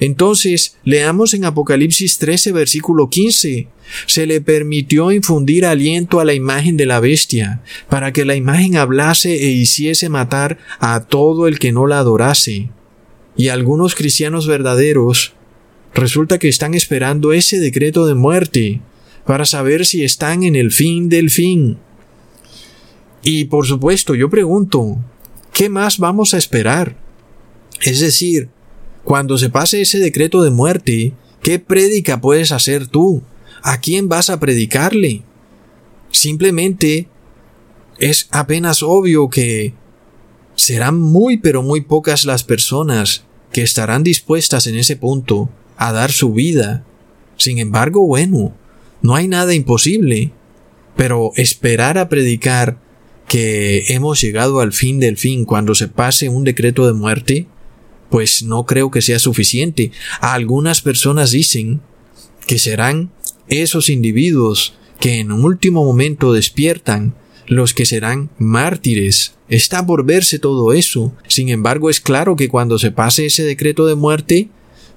Entonces, 0.00 0.76
leamos 0.84 1.34
en 1.34 1.44
Apocalipsis 1.44 2.18
13, 2.18 2.52
versículo 2.52 3.08
15. 3.08 3.68
Se 4.06 4.26
le 4.26 4.40
permitió 4.40 5.12
infundir 5.12 5.66
aliento 5.66 6.20
a 6.20 6.24
la 6.24 6.34
imagen 6.34 6.76
de 6.76 6.86
la 6.86 7.00
bestia, 7.00 7.62
para 7.88 8.12
que 8.12 8.24
la 8.24 8.36
imagen 8.36 8.76
hablase 8.76 9.34
e 9.34 9.50
hiciese 9.50 10.08
matar 10.08 10.58
a 10.78 11.00
todo 11.04 11.46
el 11.46 11.58
que 11.58 11.72
no 11.72 11.86
la 11.86 11.98
adorase. 11.98 12.70
Y 13.36 13.48
algunos 13.48 13.94
cristianos 13.94 14.46
verdaderos 14.46 15.34
resulta 15.94 16.38
que 16.38 16.48
están 16.48 16.74
esperando 16.74 17.32
ese 17.32 17.60
decreto 17.60 18.06
de 18.06 18.14
muerte 18.14 18.80
para 19.26 19.44
saber 19.44 19.86
si 19.86 20.04
están 20.04 20.42
en 20.42 20.56
el 20.56 20.72
fin 20.72 21.08
del 21.08 21.30
fin. 21.30 21.78
Y 23.22 23.44
por 23.44 23.66
supuesto, 23.66 24.14
yo 24.14 24.28
pregunto, 24.28 24.96
¿qué 25.52 25.68
más 25.68 25.98
vamos 25.98 26.34
a 26.34 26.38
esperar? 26.38 26.96
Es 27.80 28.00
decir, 28.00 28.48
cuando 29.04 29.38
se 29.38 29.50
pase 29.50 29.80
ese 29.80 29.98
decreto 29.98 30.42
de 30.42 30.50
muerte, 30.50 31.14
¿qué 31.42 31.58
prédica 31.58 32.20
puedes 32.20 32.52
hacer 32.52 32.86
tú? 32.86 33.22
¿A 33.62 33.80
quién 33.80 34.08
vas 34.08 34.30
a 34.30 34.40
predicarle? 34.40 35.22
Simplemente 36.10 37.08
es 37.98 38.28
apenas 38.30 38.82
obvio 38.82 39.28
que 39.28 39.74
serán 40.54 41.00
muy 41.00 41.38
pero 41.38 41.62
muy 41.62 41.80
pocas 41.80 42.24
las 42.24 42.44
personas 42.44 43.24
que 43.52 43.62
estarán 43.62 44.02
dispuestas 44.02 44.66
en 44.66 44.76
ese 44.76 44.96
punto 44.96 45.50
a 45.76 45.92
dar 45.92 46.12
su 46.12 46.32
vida. 46.32 46.84
Sin 47.36 47.58
embargo, 47.58 48.06
bueno, 48.06 48.54
no 49.02 49.14
hay 49.14 49.28
nada 49.28 49.54
imposible. 49.54 50.32
Pero 50.96 51.32
esperar 51.36 51.98
a 51.98 52.08
predicar 52.08 52.78
que 53.26 53.84
hemos 53.88 54.20
llegado 54.20 54.60
al 54.60 54.72
fin 54.72 55.00
del 55.00 55.16
fin 55.16 55.44
cuando 55.44 55.74
se 55.74 55.88
pase 55.88 56.28
un 56.28 56.44
decreto 56.44 56.86
de 56.86 56.92
muerte, 56.92 57.46
pues 58.12 58.42
no 58.42 58.66
creo 58.66 58.90
que 58.90 59.00
sea 59.00 59.18
suficiente. 59.18 59.90
Algunas 60.20 60.82
personas 60.82 61.30
dicen 61.30 61.80
que 62.46 62.58
serán 62.58 63.10
esos 63.48 63.88
individuos 63.88 64.74
que 65.00 65.20
en 65.20 65.32
un 65.32 65.46
último 65.46 65.82
momento 65.82 66.34
despiertan 66.34 67.14
los 67.46 67.72
que 67.72 67.86
serán 67.86 68.28
mártires. 68.36 69.34
Está 69.48 69.86
por 69.86 70.04
verse 70.04 70.38
todo 70.38 70.74
eso. 70.74 71.14
Sin 71.26 71.48
embargo, 71.48 71.88
es 71.88 72.00
claro 72.00 72.36
que 72.36 72.48
cuando 72.48 72.78
se 72.78 72.90
pase 72.90 73.24
ese 73.24 73.44
decreto 73.44 73.86
de 73.86 73.94
muerte, 73.94 74.50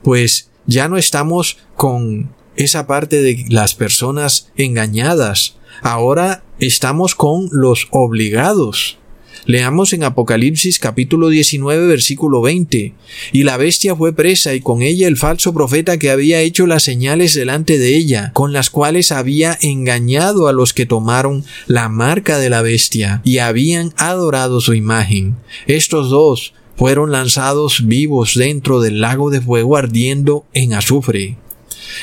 pues 0.04 0.50
ya 0.66 0.90
no 0.90 0.98
estamos 0.98 1.60
con 1.78 2.36
esa 2.58 2.86
parte 2.86 3.22
de 3.22 3.46
las 3.48 3.76
personas 3.76 4.52
engañadas. 4.58 5.56
Ahora 5.82 6.44
estamos 6.60 7.16
con 7.16 7.48
los 7.54 7.88
obligados. 7.92 8.98
Leamos 9.46 9.94
en 9.94 10.04
Apocalipsis 10.04 10.80
capítulo 10.80 11.30
19 11.30 11.88
versículo 11.88 12.42
20. 12.42 12.94
Y 13.32 13.44
la 13.44 13.58
bestia 13.58 13.96
fue 13.96 14.14
presa 14.14 14.54
y 14.56 14.62
con 14.62 14.82
ella 14.82 15.08
el 15.08 15.18
falso 15.18 15.54
profeta 15.54 15.98
que 15.98 16.10
había 16.10 16.40
hecho 16.40 16.66
las 16.66 16.84
señales 16.84 17.34
delante 17.34 17.78
de 17.78 17.96
ella, 17.96 18.32
con 18.34 18.54
las 18.54 18.70
cuales 18.70 19.12
había 19.12 19.58
engañado 19.62 20.48
a 20.48 20.54
los 20.54 20.74
que 20.74 20.86
tomaron 20.86 21.44
la 21.68 21.90
marca 21.90 22.40
de 22.40 22.50
la 22.50 22.62
bestia 22.62 23.22
y 23.24 23.38
habían 23.40 23.94
adorado 23.98 24.62
su 24.62 24.74
imagen. 24.74 25.36
Estos 25.68 26.10
dos 26.10 26.54
fueron 26.76 27.12
lanzados 27.12 27.88
vivos 27.88 28.34
dentro 28.36 28.82
del 28.82 29.00
lago 29.02 29.30
de 29.30 29.42
fuego 29.42 29.78
ardiendo 29.78 30.46
en 30.54 30.74
azufre. 30.74 31.38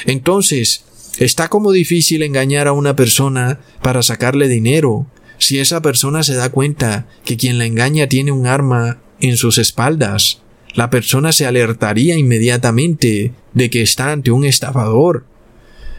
Entonces, 0.06 0.84
está 1.18 1.48
como 1.48 1.72
difícil 1.72 2.22
engañar 2.22 2.68
a 2.68 2.72
una 2.72 2.96
persona 2.96 3.60
para 3.82 4.02
sacarle 4.02 4.48
dinero, 4.48 5.06
si 5.42 5.58
esa 5.58 5.82
persona 5.82 6.22
se 6.22 6.34
da 6.34 6.50
cuenta 6.50 7.08
que 7.24 7.36
quien 7.36 7.58
la 7.58 7.66
engaña 7.66 8.06
tiene 8.06 8.30
un 8.30 8.46
arma 8.46 9.00
en 9.20 9.36
sus 9.36 9.58
espaldas, 9.58 10.40
la 10.74 10.88
persona 10.88 11.32
se 11.32 11.46
alertaría 11.46 12.16
inmediatamente 12.16 13.32
de 13.52 13.68
que 13.68 13.82
está 13.82 14.12
ante 14.12 14.30
un 14.30 14.44
estafador. 14.44 15.24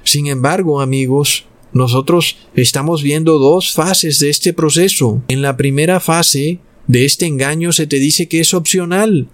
Sin 0.06 0.28
embargo, 0.28 0.80
amigos, 0.80 1.46
nosotros 1.74 2.38
estamos 2.56 3.04
viendo 3.04 3.38
dos 3.38 3.74
fases 3.74 4.20
de 4.20 4.30
este 4.30 4.54
proceso. 4.54 5.22
En 5.28 5.41
la 5.41 5.58
primera 5.58 6.00
fase 6.00 6.60
de 6.88 7.04
este 7.04 7.26
engaño 7.26 7.74
se 7.74 7.86
te 7.86 7.98
dice 7.98 8.30
que 8.30 8.39
es 8.39 8.54
opcional, 8.54 9.28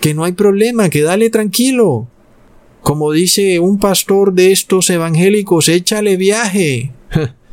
que 0.00 0.14
no 0.14 0.24
hay 0.24 0.32
problema, 0.32 0.90
que 0.90 1.02
dale 1.02 1.30
tranquilo. 1.30 2.08
Como 2.80 3.12
dice 3.12 3.60
un 3.60 3.78
pastor 3.78 4.32
de 4.32 4.50
estos 4.50 4.90
evangélicos, 4.90 5.68
échale 5.68 6.16
viaje. 6.16 6.90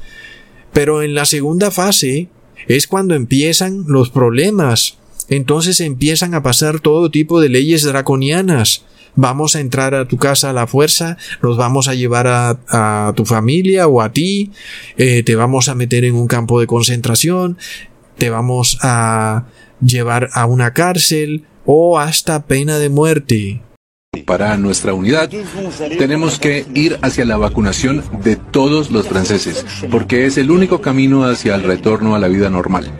Pero 0.73 1.01
en 1.01 1.13
la 1.13 1.25
segunda 1.25 1.71
fase 1.71 2.29
es 2.67 2.87
cuando 2.87 3.15
empiezan 3.15 3.85
los 3.87 4.09
problemas. 4.09 4.97
Entonces 5.29 5.79
empiezan 5.79 6.33
a 6.33 6.43
pasar 6.43 6.79
todo 6.79 7.11
tipo 7.11 7.39
de 7.39 7.49
leyes 7.49 7.83
draconianas. 7.83 8.85
Vamos 9.15 9.55
a 9.55 9.59
entrar 9.59 9.93
a 9.93 10.07
tu 10.07 10.17
casa 10.17 10.49
a 10.49 10.53
la 10.53 10.67
fuerza, 10.67 11.17
nos 11.41 11.57
vamos 11.57 11.89
a 11.89 11.95
llevar 11.95 12.27
a, 12.27 13.13
tu 13.15 13.25
familia 13.25 13.87
o 13.87 14.01
a 14.01 14.13
ti, 14.13 14.51
eh, 14.97 15.21
te 15.23 15.35
vamos 15.35 15.67
a 15.67 15.75
meter 15.75 16.05
en 16.05 16.15
un 16.15 16.27
campo 16.27 16.61
de 16.61 16.67
concentración, 16.67 17.57
te 18.17 18.29
vamos 18.29 18.77
a 18.81 19.47
llevar 19.85 20.29
a 20.33 20.45
una 20.45 20.71
cárcel 20.71 21.43
o 21.65 21.99
hasta 21.99 22.45
pena 22.45 22.79
de 22.79 22.89
muerte. 22.89 23.61
Para 24.25 24.57
nuestra 24.57 24.93
unidad 24.93 25.29
tenemos 25.97 26.37
que 26.37 26.65
ir 26.73 26.99
hacia 27.01 27.23
la 27.23 27.37
vacunación 27.37 28.03
de 28.21 28.35
todos 28.35 28.91
los 28.91 29.07
franceses, 29.07 29.65
porque 29.89 30.25
es 30.25 30.37
el 30.37 30.51
único 30.51 30.81
camino 30.81 31.23
hacia 31.23 31.55
el 31.55 31.63
retorno 31.63 32.13
a 32.13 32.19
la 32.19 32.27
vida 32.27 32.49
normal. 32.49 32.91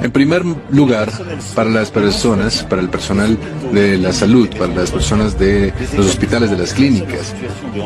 En 0.00 0.12
primer 0.12 0.44
lugar, 0.70 1.10
para 1.56 1.70
las 1.70 1.90
personas, 1.90 2.62
para 2.62 2.82
el 2.82 2.88
personal 2.88 3.36
de 3.72 3.98
la 3.98 4.12
salud, 4.12 4.48
para 4.56 4.72
las 4.72 4.92
personas 4.92 5.36
de 5.40 5.72
los 5.96 6.06
hospitales, 6.06 6.52
de 6.52 6.58
las 6.58 6.72
clínicas, 6.72 7.34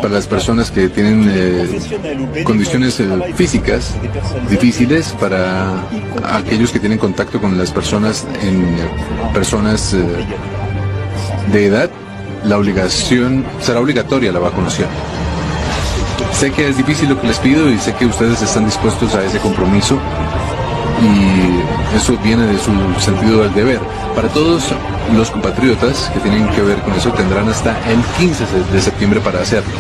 para 0.03 0.11
las 0.11 0.27
personas 0.27 0.71
que 0.71 0.91
tienen 0.91 1.27
eh, 1.27 2.45
condiciones 2.45 3.01
eh, 3.01 3.09
físicas 3.35 3.95
difíciles, 4.51 5.15
para 5.19 5.89
aquellos 6.35 6.71
que 6.71 6.81
tienen 6.81 6.99
contacto 6.99 7.41
con 7.41 7.57
las 7.57 7.71
personas 7.71 8.27
en 8.43 8.63
eh, 8.63 8.77
personas 9.33 9.97
de 11.53 11.67
edad, 11.67 11.91
la 12.45 12.59
obligación 12.59 13.45
será 13.61 13.81
obligatoria 13.81 14.33
la 14.33 14.39
vacunación. 14.39 14.89
Sé 16.33 16.53
que 16.53 16.69
es 16.69 16.77
difícil 16.77 17.09
lo 17.09 17.21
que 17.21 17.27
les 17.27 17.39
pido 17.39 17.71
y 17.71 17.79
sé 17.79 17.95
que 17.95 18.07
ustedes 18.07 18.41
están 18.43 18.65
dispuestos 18.65 19.15
a 19.15 19.25
ese 19.25 19.39
compromiso 19.39 19.99
y 21.03 21.97
eso 21.97 22.17
viene 22.23 22.47
de 22.47 22.59
su 22.59 22.73
sentido 23.01 23.43
del 23.43 23.55
deber. 23.55 23.81
Para 24.15 24.29
todos 24.29 24.65
los 25.17 25.31
compatriotas 25.31 26.11
que 26.13 26.21
tienen 26.21 26.49
que 26.49 26.63
ver 26.63 26.79
con 26.81 26.95
eso 26.95 27.11
tendrán 27.13 27.49
hasta 27.49 27.71
el 27.91 28.01
15 28.19 28.45
de 28.73 28.81
septiembre 28.81 29.21
para 29.21 29.41
hacerlo. 29.41 29.73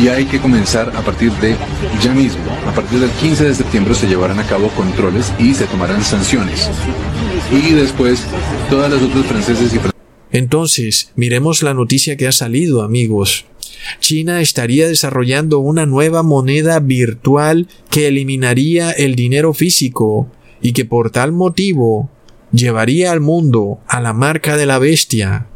Y 0.00 0.08
hay 0.08 0.24
que 0.24 0.40
comenzar 0.40 0.92
a 0.96 1.00
partir 1.00 1.32
de 1.34 1.56
ya 2.02 2.12
mismo. 2.12 2.42
A 2.68 2.72
partir 2.72 3.00
del 3.00 3.10
15 3.10 3.44
de 3.44 3.54
septiembre 3.54 3.94
se 3.94 4.06
llevarán 4.06 4.38
a 4.38 4.44
cabo 4.44 4.68
controles 4.68 5.32
y 5.38 5.54
se 5.54 5.66
tomarán 5.66 6.02
sanciones. 6.02 6.68
Y 7.50 7.72
después 7.72 8.24
todas 8.68 8.90
las 8.90 9.02
otras 9.02 9.26
franceses 9.26 9.74
y 9.74 9.89
entonces, 10.32 11.12
miremos 11.16 11.62
la 11.62 11.74
noticia 11.74 12.16
que 12.16 12.28
ha 12.28 12.32
salido, 12.32 12.82
amigos. 12.82 13.46
China 13.98 14.40
estaría 14.40 14.88
desarrollando 14.88 15.58
una 15.58 15.86
nueva 15.86 16.22
moneda 16.22 16.80
virtual 16.80 17.68
que 17.90 18.08
eliminaría 18.08 18.90
el 18.90 19.14
dinero 19.14 19.54
físico 19.54 20.30
y 20.60 20.72
que 20.72 20.84
por 20.84 21.10
tal 21.10 21.32
motivo 21.32 22.10
llevaría 22.52 23.12
al 23.12 23.20
mundo 23.20 23.80
a 23.86 24.00
la 24.00 24.12
marca 24.12 24.56
de 24.56 24.66
la 24.66 24.78
bestia. 24.78 25.46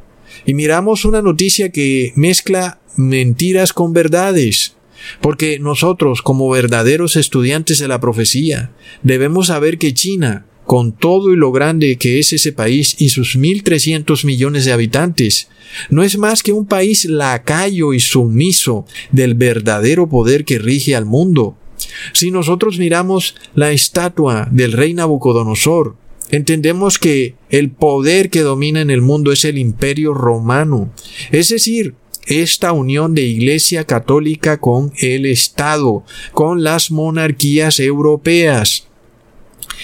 Y 0.47 0.55
miramos 0.55 1.05
una 1.05 1.23
noticia 1.23 1.71
que 1.71 2.13
mezcla 2.17 2.81
mentiras 2.97 3.73
con 3.73 3.93
verdades. 3.93 4.75
Porque 5.21 5.59
nosotros, 5.59 6.23
como 6.23 6.49
verdaderos 6.49 7.17
estudiantes 7.17 7.79
de 7.79 7.89
la 7.89 8.01
profecía, 8.01 8.71
debemos 9.03 9.49
saber 9.49 9.77
que 9.77 9.93
China 9.93 10.47
con 10.75 10.91
todo 10.91 11.33
y 11.33 11.37
lo 11.37 11.53
grande 11.53 11.99
que 11.99 12.19
es 12.19 12.33
ese 12.33 12.51
país 12.51 12.97
y 12.99 13.11
sus 13.11 13.39
1.300 13.39 14.25
millones 14.25 14.65
de 14.65 14.73
habitantes, 14.73 15.47
no 15.89 16.03
es 16.03 16.19
más 16.19 16.43
que 16.43 16.53
un 16.53 16.67
país 16.67 17.05
lacayo 17.05 17.93
y 17.93 18.01
sumiso 18.01 18.85
del 19.13 19.35
verdadero 19.35 20.09
poder 20.09 20.45
que 20.45 20.59
rige 20.59 20.97
al 20.97 21.05
mundo. 21.05 21.57
Si 22.13 22.33
nosotros 22.33 22.81
miramos 22.81 23.37
la 23.55 23.71
estatua 23.71 24.49
del 24.51 24.73
rey 24.73 24.95
Nabucodonosor, 24.95 25.95
entendemos 26.33 26.99
que 26.99 27.37
el 27.51 27.71
poder 27.71 28.29
que 28.29 28.41
domina 28.41 28.81
en 28.81 28.91
el 28.91 29.01
mundo 29.01 29.31
es 29.31 29.45
el 29.45 29.59
imperio 29.59 30.13
romano, 30.13 30.93
es 31.31 31.51
decir, 31.51 31.95
esta 32.27 32.73
unión 32.73 33.15
de 33.15 33.23
Iglesia 33.23 33.85
católica 33.85 34.59
con 34.59 34.93
el 34.99 35.25
Estado, 35.25 36.03
con 36.33 36.65
las 36.65 36.91
monarquías 36.91 37.79
europeas 37.79 38.89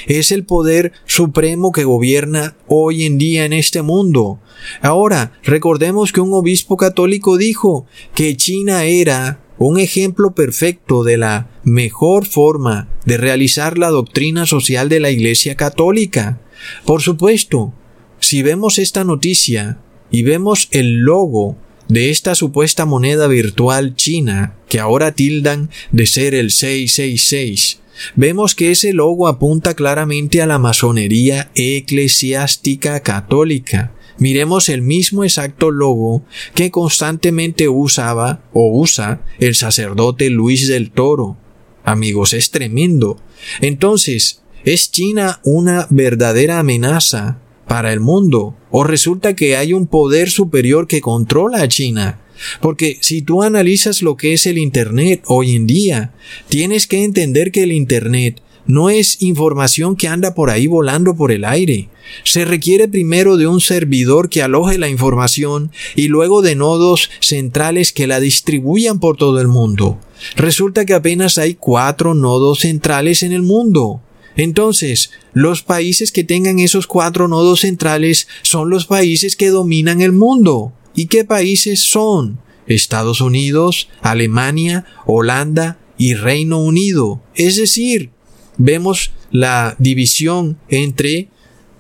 es 0.06 0.32
el 0.32 0.44
poder 0.44 0.92
supremo 1.06 1.72
que 1.72 1.84
gobierna 1.84 2.56
hoy 2.66 3.04
en 3.04 3.18
día 3.18 3.44
en 3.44 3.52
este 3.52 3.82
mundo. 3.82 4.40
Ahora, 4.82 5.32
recordemos 5.42 6.12
que 6.12 6.20
un 6.20 6.32
obispo 6.32 6.76
católico 6.76 7.36
dijo 7.36 7.86
que 8.14 8.36
China 8.36 8.84
era 8.84 9.40
un 9.58 9.78
ejemplo 9.78 10.34
perfecto 10.34 11.04
de 11.04 11.18
la 11.18 11.50
mejor 11.64 12.24
forma 12.26 12.88
de 13.04 13.18
realizar 13.18 13.76
la 13.76 13.90
doctrina 13.90 14.46
social 14.46 14.88
de 14.88 15.00
la 15.00 15.10
Iglesia 15.10 15.54
católica. 15.54 16.40
Por 16.86 17.02
supuesto, 17.02 17.74
si 18.20 18.42
vemos 18.42 18.78
esta 18.78 19.04
noticia 19.04 19.78
y 20.10 20.22
vemos 20.22 20.68
el 20.70 21.00
logo 21.00 21.56
de 21.90 22.10
esta 22.10 22.36
supuesta 22.36 22.86
moneda 22.86 23.26
virtual 23.26 23.96
china 23.96 24.54
que 24.68 24.78
ahora 24.78 25.12
tildan 25.12 25.70
de 25.90 26.06
ser 26.06 26.36
el 26.36 26.52
666, 26.52 27.80
vemos 28.14 28.54
que 28.54 28.70
ese 28.70 28.92
logo 28.92 29.26
apunta 29.26 29.74
claramente 29.74 30.40
a 30.40 30.46
la 30.46 30.60
masonería 30.60 31.50
eclesiástica 31.56 33.00
católica. 33.00 33.92
Miremos 34.18 34.68
el 34.68 34.82
mismo 34.82 35.24
exacto 35.24 35.72
logo 35.72 36.24
que 36.54 36.70
constantemente 36.70 37.68
usaba 37.68 38.44
o 38.52 38.70
usa 38.78 39.22
el 39.40 39.56
sacerdote 39.56 40.30
Luis 40.30 40.68
del 40.68 40.92
Toro. 40.92 41.38
Amigos, 41.82 42.34
es 42.34 42.52
tremendo. 42.52 43.20
Entonces, 43.60 44.42
¿es 44.64 44.92
China 44.92 45.40
una 45.42 45.88
verdadera 45.90 46.60
amenaza 46.60 47.40
para 47.70 47.92
el 47.92 48.00
mundo? 48.00 48.56
¿O 48.72 48.82
resulta 48.82 49.36
que 49.36 49.56
hay 49.56 49.72
un 49.74 49.86
poder 49.86 50.28
superior 50.28 50.88
que 50.88 51.00
controla 51.00 51.62
a 51.62 51.68
China? 51.68 52.18
Porque 52.60 52.98
si 53.00 53.22
tú 53.22 53.44
analizas 53.44 54.02
lo 54.02 54.16
que 54.16 54.32
es 54.32 54.44
el 54.46 54.58
Internet 54.58 55.22
hoy 55.28 55.54
en 55.54 55.68
día, 55.68 56.12
tienes 56.48 56.88
que 56.88 57.04
entender 57.04 57.52
que 57.52 57.62
el 57.62 57.70
Internet 57.70 58.42
no 58.66 58.90
es 58.90 59.22
información 59.22 59.94
que 59.94 60.08
anda 60.08 60.34
por 60.34 60.50
ahí 60.50 60.66
volando 60.66 61.14
por 61.14 61.30
el 61.30 61.44
aire. 61.44 61.90
Se 62.24 62.44
requiere 62.44 62.88
primero 62.88 63.36
de 63.36 63.46
un 63.46 63.60
servidor 63.60 64.30
que 64.30 64.42
aloje 64.42 64.76
la 64.76 64.88
información 64.88 65.70
y 65.94 66.08
luego 66.08 66.42
de 66.42 66.56
nodos 66.56 67.08
centrales 67.20 67.92
que 67.92 68.08
la 68.08 68.18
distribuyan 68.18 68.98
por 68.98 69.16
todo 69.16 69.40
el 69.40 69.46
mundo. 69.46 70.00
Resulta 70.34 70.84
que 70.84 70.94
apenas 70.94 71.38
hay 71.38 71.54
cuatro 71.54 72.14
nodos 72.14 72.60
centrales 72.60 73.22
en 73.22 73.30
el 73.30 73.42
mundo. 73.42 74.02
Entonces, 74.36 75.10
los 75.32 75.62
países 75.62 76.12
que 76.12 76.24
tengan 76.24 76.58
esos 76.58 76.86
cuatro 76.86 77.28
nodos 77.28 77.60
centrales 77.60 78.28
son 78.42 78.70
los 78.70 78.86
países 78.86 79.36
que 79.36 79.50
dominan 79.50 80.00
el 80.00 80.12
mundo. 80.12 80.72
¿Y 80.94 81.06
qué 81.06 81.24
países 81.24 81.80
son? 81.80 82.38
Estados 82.66 83.20
Unidos, 83.20 83.88
Alemania, 84.00 84.84
Holanda 85.06 85.78
y 85.98 86.14
Reino 86.14 86.62
Unido. 86.62 87.20
Es 87.34 87.56
decir, 87.56 88.10
vemos 88.56 89.12
la 89.30 89.76
división 89.78 90.58
entre 90.68 91.28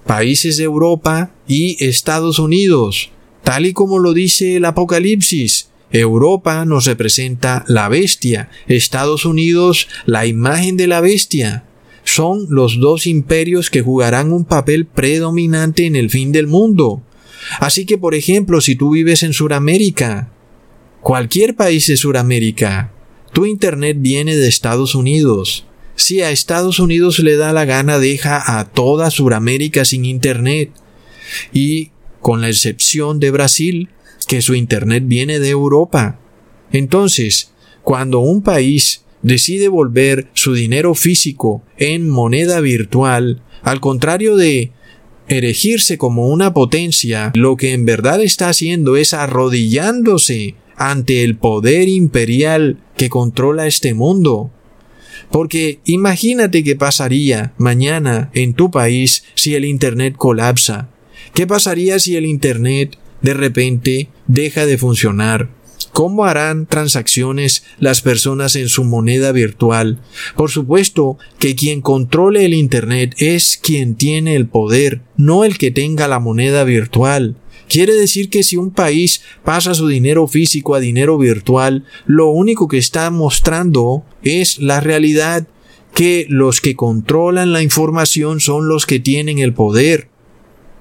países 0.06 0.56
de 0.56 0.64
Europa 0.64 1.32
y 1.46 1.82
Estados 1.84 2.38
Unidos. 2.38 3.10
Tal 3.44 3.66
y 3.66 3.72
como 3.72 3.98
lo 3.98 4.12
dice 4.12 4.56
el 4.56 4.64
Apocalipsis, 4.64 5.70
Europa 5.92 6.64
nos 6.64 6.86
representa 6.86 7.64
la 7.66 7.88
bestia, 7.88 8.48
Estados 8.68 9.24
Unidos 9.24 9.88
la 10.06 10.26
imagen 10.26 10.76
de 10.76 10.86
la 10.86 11.00
bestia. 11.00 11.64
Son 12.04 12.46
los 12.48 12.80
dos 12.80 13.06
imperios 13.06 13.70
que 13.70 13.82
jugarán 13.82 14.32
un 14.32 14.44
papel 14.44 14.86
predominante 14.86 15.86
en 15.86 15.96
el 15.96 16.10
fin 16.10 16.32
del 16.32 16.46
mundo. 16.46 17.02
Así 17.58 17.86
que, 17.86 17.98
por 17.98 18.14
ejemplo, 18.14 18.60
si 18.60 18.76
tú 18.76 18.90
vives 18.90 19.22
en 19.22 19.32
Sudamérica, 19.32 20.32
cualquier 21.00 21.56
país 21.56 21.86
de 21.86 21.96
Sudamérica, 21.96 22.92
tu 23.32 23.46
Internet 23.46 23.96
viene 24.00 24.36
de 24.36 24.48
Estados 24.48 24.94
Unidos. 24.94 25.66
Si 25.94 26.20
a 26.20 26.30
Estados 26.30 26.78
Unidos 26.78 27.18
le 27.18 27.36
da 27.36 27.52
la 27.52 27.64
gana, 27.64 27.98
deja 27.98 28.58
a 28.58 28.64
toda 28.64 29.10
Sudamérica 29.10 29.84
sin 29.84 30.04
Internet. 30.04 30.72
Y 31.52 31.90
con 32.20 32.40
la 32.40 32.48
excepción 32.48 33.20
de 33.20 33.30
Brasil, 33.30 33.88
que 34.26 34.42
su 34.42 34.54
Internet 34.54 35.04
viene 35.06 35.38
de 35.38 35.50
Europa. 35.50 36.18
Entonces, 36.72 37.52
cuando 37.82 38.20
un 38.20 38.42
país 38.42 39.04
decide 39.22 39.68
volver 39.68 40.28
su 40.34 40.54
dinero 40.54 40.94
físico 40.94 41.62
en 41.76 42.08
moneda 42.08 42.60
virtual, 42.60 43.42
al 43.62 43.80
contrario 43.80 44.36
de 44.36 44.72
erigirse 45.28 45.96
como 45.96 46.28
una 46.28 46.52
potencia, 46.52 47.30
lo 47.34 47.56
que 47.56 47.72
en 47.72 47.84
verdad 47.84 48.20
está 48.20 48.48
haciendo 48.48 48.96
es 48.96 49.14
arrodillándose 49.14 50.56
ante 50.76 51.22
el 51.22 51.36
poder 51.36 51.88
imperial 51.88 52.78
que 52.96 53.08
controla 53.08 53.66
este 53.66 53.94
mundo. 53.94 54.50
Porque 55.30 55.78
imagínate 55.84 56.64
qué 56.64 56.74
pasaría 56.74 57.52
mañana 57.58 58.30
en 58.34 58.54
tu 58.54 58.70
país 58.70 59.24
si 59.34 59.54
el 59.54 59.64
Internet 59.64 60.14
colapsa. 60.16 60.88
¿Qué 61.34 61.46
pasaría 61.46 61.98
si 61.98 62.16
el 62.16 62.26
Internet 62.26 62.98
de 63.22 63.34
repente 63.34 64.08
deja 64.26 64.66
de 64.66 64.78
funcionar? 64.78 65.50
¿Cómo 65.92 66.24
harán 66.24 66.66
transacciones 66.66 67.64
las 67.78 68.00
personas 68.00 68.56
en 68.56 68.68
su 68.68 68.84
moneda 68.84 69.32
virtual? 69.32 69.98
Por 70.36 70.50
supuesto 70.50 71.18
que 71.38 71.54
quien 71.56 71.80
controle 71.80 72.44
el 72.44 72.54
Internet 72.54 73.14
es 73.18 73.58
quien 73.60 73.94
tiene 73.94 74.36
el 74.36 74.46
poder, 74.46 75.00
no 75.16 75.44
el 75.44 75.58
que 75.58 75.70
tenga 75.70 76.08
la 76.08 76.20
moneda 76.20 76.64
virtual. 76.64 77.36
Quiere 77.68 77.94
decir 77.94 78.30
que 78.30 78.42
si 78.42 78.56
un 78.56 78.72
país 78.72 79.22
pasa 79.44 79.74
su 79.74 79.86
dinero 79.86 80.26
físico 80.26 80.74
a 80.74 80.80
dinero 80.80 81.18
virtual, 81.18 81.84
lo 82.06 82.30
único 82.30 82.66
que 82.66 82.78
está 82.78 83.10
mostrando 83.10 84.04
es 84.22 84.58
la 84.58 84.80
realidad 84.80 85.46
que 85.94 86.26
los 86.28 86.60
que 86.60 86.74
controlan 86.74 87.52
la 87.52 87.62
información 87.62 88.40
son 88.40 88.68
los 88.68 88.86
que 88.86 89.00
tienen 89.00 89.38
el 89.38 89.54
poder. 89.54 90.08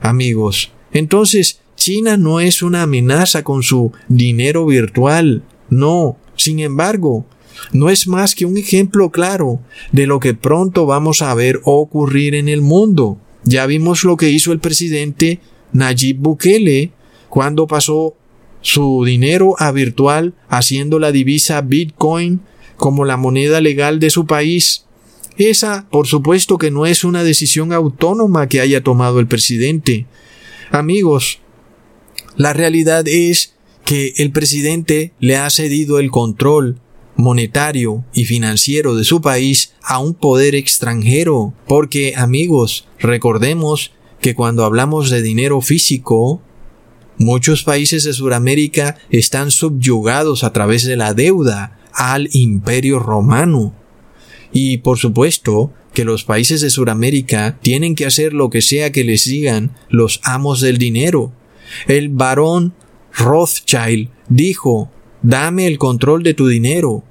Amigos, 0.01 0.71
entonces 0.91 1.61
China 1.79 2.17
no 2.17 2.41
es 2.41 2.61
una 2.61 2.83
amenaza 2.83 3.43
con 3.43 3.63
su 3.63 3.93
dinero 4.09 4.65
virtual. 4.65 5.43
No. 5.69 6.17
Sin 6.35 6.59
embargo, 6.59 7.25
no 7.71 7.89
es 7.89 8.05
más 8.05 8.35
que 8.35 8.45
un 8.45 8.57
ejemplo 8.57 9.09
claro 9.11 9.61
de 9.91 10.05
lo 10.05 10.19
que 10.19 10.33
pronto 10.33 10.85
vamos 10.85 11.21
a 11.21 11.33
ver 11.33 11.61
ocurrir 11.63 12.35
en 12.35 12.49
el 12.49 12.61
mundo. 12.61 13.17
Ya 13.43 13.65
vimos 13.65 14.03
lo 14.03 14.17
que 14.17 14.29
hizo 14.29 14.51
el 14.51 14.59
presidente 14.59 15.39
Nayib 15.71 16.17
Bukele 16.17 16.91
cuando 17.29 17.65
pasó 17.65 18.15
su 18.61 19.05
dinero 19.05 19.55
a 19.57 19.71
virtual 19.71 20.33
haciendo 20.49 20.99
la 20.99 21.13
divisa 21.13 21.61
Bitcoin 21.61 22.41
como 22.75 23.05
la 23.05 23.15
moneda 23.15 23.61
legal 23.61 23.99
de 23.99 24.09
su 24.09 24.25
país. 24.25 24.85
Esa, 25.37 25.87
por 25.89 26.07
supuesto 26.07 26.57
que 26.57 26.71
no 26.71 26.85
es 26.85 27.05
una 27.05 27.23
decisión 27.23 27.71
autónoma 27.71 28.47
que 28.47 28.59
haya 28.59 28.83
tomado 28.83 29.21
el 29.21 29.27
presidente. 29.27 30.05
Amigos, 30.71 31.39
la 32.35 32.53
realidad 32.53 33.07
es 33.07 33.55
que 33.85 34.13
el 34.17 34.31
presidente 34.31 35.13
le 35.19 35.37
ha 35.37 35.49
cedido 35.49 35.99
el 35.99 36.11
control 36.11 36.79
monetario 37.15 38.05
y 38.13 38.25
financiero 38.25 38.95
de 38.95 39.03
su 39.03 39.21
país 39.21 39.73
a 39.83 39.99
un 39.99 40.13
poder 40.13 40.55
extranjero. 40.55 41.53
Porque, 41.67 42.13
amigos, 42.15 42.87
recordemos 42.99 43.91
que 44.21 44.35
cuando 44.35 44.63
hablamos 44.63 45.09
de 45.09 45.21
dinero 45.21 45.59
físico, 45.61 46.41
muchos 47.17 47.63
países 47.63 48.03
de 48.05 48.13
Sudamérica 48.13 48.97
están 49.09 49.51
subyugados 49.51 50.43
a 50.43 50.53
través 50.53 50.85
de 50.85 50.95
la 50.95 51.13
deuda 51.13 51.79
al 51.93 52.29
imperio 52.31 52.99
romano. 52.99 53.73
Y 54.51 54.77
por 54.77 54.97
supuesto 54.97 55.73
que 55.93 56.05
los 56.05 56.23
países 56.23 56.61
de 56.61 56.69
Sudamérica 56.69 57.59
tienen 57.61 57.95
que 57.95 58.05
hacer 58.05 58.33
lo 58.33 58.49
que 58.49 58.61
sea 58.61 58.91
que 58.91 59.03
les 59.03 59.25
digan 59.25 59.75
los 59.89 60.21
amos 60.23 60.61
del 60.61 60.77
dinero. 60.77 61.33
El 61.87 62.09
barón 62.09 62.73
Rothschild 63.13 64.09
dijo, 64.27 64.89
dame 65.21 65.67
el 65.67 65.77
control 65.77 66.23
de 66.23 66.33
tu 66.33 66.47
dinero 66.47 67.03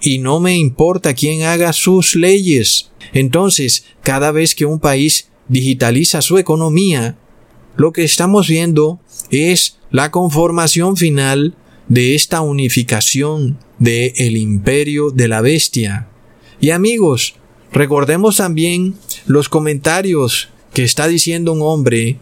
y 0.00 0.18
no 0.18 0.40
me 0.40 0.56
importa 0.56 1.14
quién 1.14 1.42
haga 1.42 1.72
sus 1.72 2.14
leyes. 2.14 2.90
Entonces, 3.12 3.84
cada 4.02 4.30
vez 4.30 4.54
que 4.54 4.66
un 4.66 4.78
país 4.78 5.30
digitaliza 5.48 6.22
su 6.22 6.38
economía, 6.38 7.16
lo 7.76 7.92
que 7.92 8.04
estamos 8.04 8.48
viendo 8.48 9.00
es 9.30 9.78
la 9.90 10.10
conformación 10.10 10.96
final 10.96 11.56
de 11.88 12.14
esta 12.14 12.40
unificación 12.40 13.58
de 13.78 14.12
el 14.16 14.36
imperio 14.36 15.10
de 15.10 15.28
la 15.28 15.40
bestia. 15.40 16.08
Y 16.60 16.70
amigos, 16.70 17.34
recordemos 17.72 18.38
también 18.38 18.94
los 19.26 19.48
comentarios 19.48 20.48
que 20.72 20.84
está 20.84 21.06
diciendo 21.08 21.52
un 21.52 21.62
hombre 21.62 22.18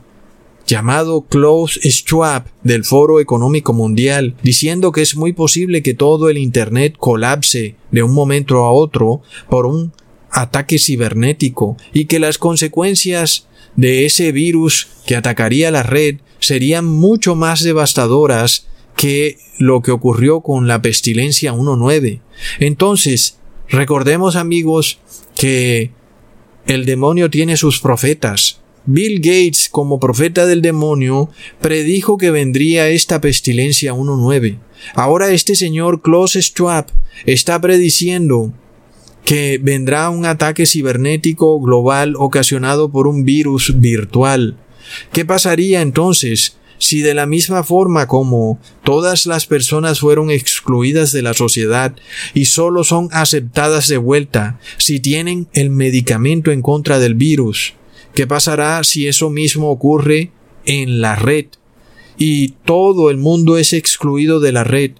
llamado 0.66 1.22
Klaus 1.22 1.78
Schwab 1.82 2.44
del 2.62 2.84
Foro 2.84 3.20
Económico 3.20 3.72
Mundial, 3.72 4.34
diciendo 4.42 4.92
que 4.92 5.02
es 5.02 5.16
muy 5.16 5.32
posible 5.32 5.82
que 5.82 5.94
todo 5.94 6.28
el 6.28 6.38
Internet 6.38 6.94
colapse 6.98 7.76
de 7.90 8.02
un 8.02 8.12
momento 8.12 8.64
a 8.64 8.72
otro 8.72 9.22
por 9.48 9.66
un 9.66 9.92
ataque 10.30 10.78
cibernético 10.78 11.76
y 11.92 12.06
que 12.06 12.18
las 12.18 12.38
consecuencias 12.38 13.46
de 13.76 14.04
ese 14.04 14.32
virus 14.32 14.88
que 15.06 15.16
atacaría 15.16 15.70
la 15.70 15.82
red 15.82 16.16
serían 16.38 16.84
mucho 16.84 17.34
más 17.34 17.62
devastadoras 17.62 18.66
que 18.96 19.38
lo 19.58 19.82
que 19.82 19.90
ocurrió 19.90 20.40
con 20.40 20.68
la 20.68 20.82
pestilencia 20.82 21.52
1.9. 21.52 22.20
Entonces, 22.60 23.38
recordemos 23.68 24.36
amigos 24.36 24.98
que 25.34 25.90
el 26.66 26.86
demonio 26.86 27.30
tiene 27.30 27.56
sus 27.56 27.80
profetas, 27.80 28.60
Bill 28.86 29.20
Gates, 29.20 29.68
como 29.70 29.98
profeta 29.98 30.44
del 30.44 30.60
demonio, 30.60 31.30
predijo 31.60 32.18
que 32.18 32.30
vendría 32.30 32.88
esta 32.88 33.20
pestilencia 33.20 33.94
1.9. 33.94 34.58
Ahora 34.94 35.30
este 35.30 35.54
señor 35.54 36.02
Klaus 36.02 36.32
Schwab 36.32 36.86
está 37.24 37.60
prediciendo 37.60 38.52
que 39.24 39.58
vendrá 39.62 40.10
un 40.10 40.26
ataque 40.26 40.66
cibernético 40.66 41.58
global 41.60 42.14
ocasionado 42.18 42.90
por 42.90 43.06
un 43.06 43.24
virus 43.24 43.80
virtual. 43.80 44.58
¿Qué 45.12 45.24
pasaría 45.24 45.80
entonces 45.80 46.58
si 46.76 47.00
de 47.00 47.14
la 47.14 47.24
misma 47.24 47.64
forma 47.64 48.06
como 48.06 48.58
todas 48.82 49.24
las 49.24 49.46
personas 49.46 50.00
fueron 50.00 50.30
excluidas 50.30 51.12
de 51.12 51.22
la 51.22 51.32
sociedad 51.32 51.94
y 52.34 52.44
solo 52.46 52.84
son 52.84 53.08
aceptadas 53.12 53.88
de 53.88 53.96
vuelta 53.96 54.58
si 54.76 55.00
tienen 55.00 55.48
el 55.54 55.70
medicamento 55.70 56.50
en 56.50 56.60
contra 56.60 56.98
del 56.98 57.14
virus? 57.14 57.72
¿Qué 58.14 58.26
pasará 58.28 58.82
si 58.84 59.08
eso 59.08 59.28
mismo 59.28 59.70
ocurre 59.70 60.30
en 60.64 61.00
la 61.00 61.16
red? 61.16 61.46
Y 62.16 62.50
todo 62.64 63.10
el 63.10 63.16
mundo 63.16 63.58
es 63.58 63.72
excluido 63.72 64.38
de 64.38 64.52
la 64.52 64.62
red 64.62 64.92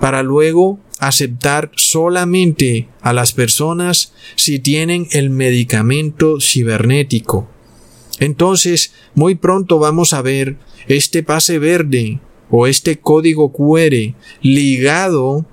para 0.00 0.22
luego 0.22 0.80
aceptar 0.98 1.70
solamente 1.76 2.88
a 3.02 3.12
las 3.12 3.32
personas 3.32 4.14
si 4.36 4.58
tienen 4.58 5.06
el 5.10 5.28
medicamento 5.30 6.40
cibernético. 6.40 7.48
Entonces, 8.20 8.94
muy 9.14 9.34
pronto 9.34 9.78
vamos 9.78 10.14
a 10.14 10.22
ver 10.22 10.56
este 10.88 11.22
pase 11.22 11.58
verde 11.58 12.20
o 12.50 12.66
este 12.66 12.98
código 12.98 13.52
QR 13.52 14.14
ligado 14.40 15.44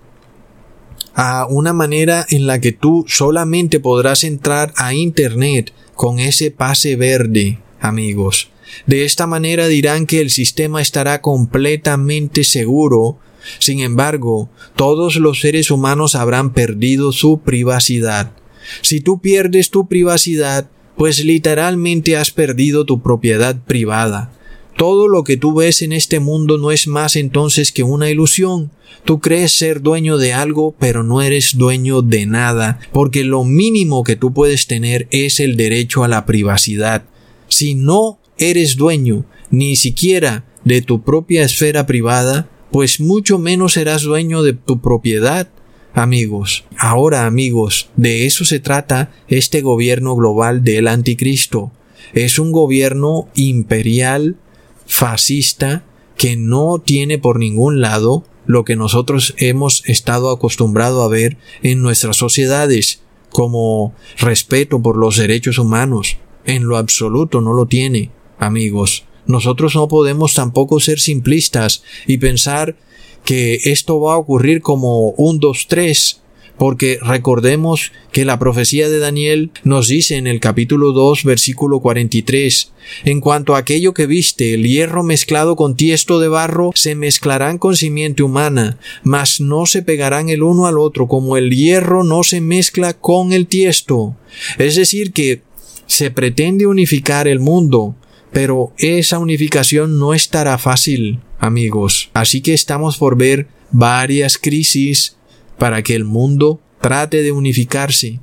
a 1.22 1.46
una 1.50 1.74
manera 1.74 2.26
en 2.30 2.48
la 2.48 2.62
que 2.62 2.72
tú 2.72 3.04
solamente 3.06 3.82
podrás 3.82 4.24
entrar 4.24 4.72
a 4.78 4.94
Internet 4.94 5.74
con 5.94 6.18
ese 6.18 6.50
pase 6.50 6.96
verde, 6.96 7.60
amigos. 7.82 8.52
De 8.86 9.04
esta 9.04 9.28
manera 9.28 9.68
dirán 9.68 10.06
que 10.06 10.22
el 10.22 10.30
sistema 10.30 10.82
estará 10.82 11.20
completamente 11.20 12.46
seguro. 12.46 13.18
Sin 13.60 13.82
embargo, 13.82 14.50
todos 14.78 15.18
los 15.18 15.42
seres 15.42 15.72
humanos 15.72 16.16
habrán 16.16 16.54
perdido 16.54 17.12
su 17.12 17.42
privacidad. 17.42 18.32
Si 18.82 19.02
tú 19.02 19.20
pierdes 19.20 19.72
tu 19.72 19.90
privacidad, 19.90 20.70
pues 20.96 21.26
literalmente 21.26 22.16
has 22.16 22.32
perdido 22.32 22.86
tu 22.86 23.02
propiedad 23.02 23.58
privada. 23.66 24.32
Todo 24.78 25.08
lo 25.08 25.24
que 25.24 25.38
tú 25.38 25.54
ves 25.54 25.82
en 25.82 25.92
este 25.92 26.20
mundo 26.20 26.58
no 26.58 26.72
es 26.72 26.88
más 26.88 27.16
entonces 27.16 27.72
que 27.72 27.84
una 27.84 28.10
ilusión. 28.10 28.72
Tú 29.06 29.20
crees 29.20 29.54
ser 29.54 29.82
dueño 29.82 30.18
de 30.18 30.34
algo, 30.34 30.76
pero 30.80 31.04
no 31.04 31.22
eres 31.22 31.58
dueño 31.58 32.02
de 32.02 32.26
nada, 32.26 32.80
porque 32.92 33.24
lo 33.24 33.44
mínimo 33.44 34.04
que 34.04 34.16
tú 34.16 34.34
puedes 34.34 34.68
tener 34.68 35.08
es 35.12 35.40
el 35.40 35.58
derecho 35.58 36.04
a 36.04 36.08
la 36.08 36.26
privacidad. 36.26 37.04
Si 37.48 37.76
no 37.76 38.20
eres 38.38 38.78
dueño 38.78 39.26
ni 39.52 39.76
siquiera 39.76 40.46
de 40.64 40.82
tu 40.82 41.02
propia 41.02 41.44
esfera 41.44 41.86
privada, 41.86 42.50
pues 42.72 43.00
mucho 43.00 43.40
menos 43.40 43.74
serás 43.74 44.04
dueño 44.04 44.44
de 44.44 44.54
tu 44.54 44.80
propiedad. 44.80 45.50
Amigos, 45.94 46.66
ahora 46.78 47.26
amigos, 47.26 47.90
de 47.96 48.26
eso 48.26 48.46
se 48.46 48.60
trata 48.60 49.12
este 49.28 49.62
gobierno 49.62 50.16
global 50.16 50.64
del 50.64 50.88
anticristo. 50.88 51.72
Es 52.14 52.40
un 52.40 52.52
gobierno 52.52 53.28
imperial 53.36 54.38
fascista 54.90 55.86
que 56.18 56.36
no 56.36 56.80
tiene 56.84 57.20
por 57.20 57.40
ningún 57.40 57.80
lado 57.80 58.26
lo 58.46 58.66
que 58.66 58.76
nosotros 58.76 59.36
hemos 59.38 59.88
estado 59.88 60.32
acostumbrado 60.32 61.04
a 61.04 61.08
ver 61.08 61.38
en 61.62 61.82
nuestras 61.82 62.18
sociedades 62.18 63.02
como 63.30 63.94
respeto 64.18 64.82
por 64.82 64.98
los 64.98 65.16
derechos 65.16 65.60
humanos. 65.60 66.18
En 66.44 66.66
lo 66.66 66.76
absoluto 66.76 67.40
no 67.40 67.54
lo 67.54 67.68
tiene, 67.68 68.10
amigos. 68.40 69.06
Nosotros 69.28 69.76
no 69.76 69.88
podemos 69.88 70.34
tampoco 70.34 70.80
ser 70.80 71.00
simplistas 71.00 71.84
y 72.08 72.18
pensar 72.18 72.76
que 73.24 73.60
esto 73.66 74.02
va 74.02 74.16
a 74.16 74.18
ocurrir 74.18 74.62
como 74.62 75.12
un 75.12 75.40
dos 75.40 75.68
tres 75.70 76.24
porque 76.60 77.00
recordemos 77.02 77.94
que 78.12 78.26
la 78.26 78.38
profecía 78.38 78.90
de 78.90 79.00
Daniel 79.00 79.50
nos 79.64 79.88
dice 79.88 80.18
en 80.18 80.28
el 80.28 80.42
capítulo 80.42 80.92
2 80.92 81.24
versículo 81.24 81.80
43, 81.80 82.74
en 83.06 83.22
cuanto 83.22 83.56
a 83.56 83.60
aquello 83.60 83.94
que 83.94 84.06
viste, 84.06 84.54
el 84.54 84.68
hierro 84.68 85.02
mezclado 85.02 85.56
con 85.56 85.76
tiesto 85.76 86.20
de 86.20 86.28
barro, 86.28 86.72
se 86.76 86.96
mezclarán 86.96 87.58
con 87.58 87.78
simiente 87.78 88.24
humana, 88.24 88.78
mas 89.04 89.40
no 89.40 89.66
se 89.66 89.82
pegarán 89.84 90.28
el 90.30 90.44
uno 90.44 90.68
al 90.68 90.78
otro 90.78 91.08
como 91.08 91.38
el 91.38 91.56
hierro 91.56 92.04
no 92.04 92.24
se 92.24 92.42
mezcla 92.42 92.94
con 92.94 93.32
el 93.32 93.48
tiesto. 93.48 94.18
Es 94.58 94.76
decir, 94.76 95.14
que 95.14 95.42
se 95.88 96.12
pretende 96.12 96.68
unificar 96.68 97.28
el 97.28 97.40
mundo, 97.40 97.96
Pero 98.32 98.74
esa 98.78 99.18
unificación 99.18 99.98
no 99.98 100.14
estará 100.14 100.60
fácil, 100.60 101.20
amigos. 101.40 102.12
Así 102.14 102.42
que 102.42 102.54
estamos 102.54 102.98
por 102.98 103.18
ver 103.18 103.48
varias 103.72 104.38
crisis 104.38 105.18
para 105.60 105.84
que 105.84 105.96
el 105.96 106.06
mundo 106.06 106.60
trate 106.82 107.22
de 107.22 107.32
unificarse. 107.32 108.20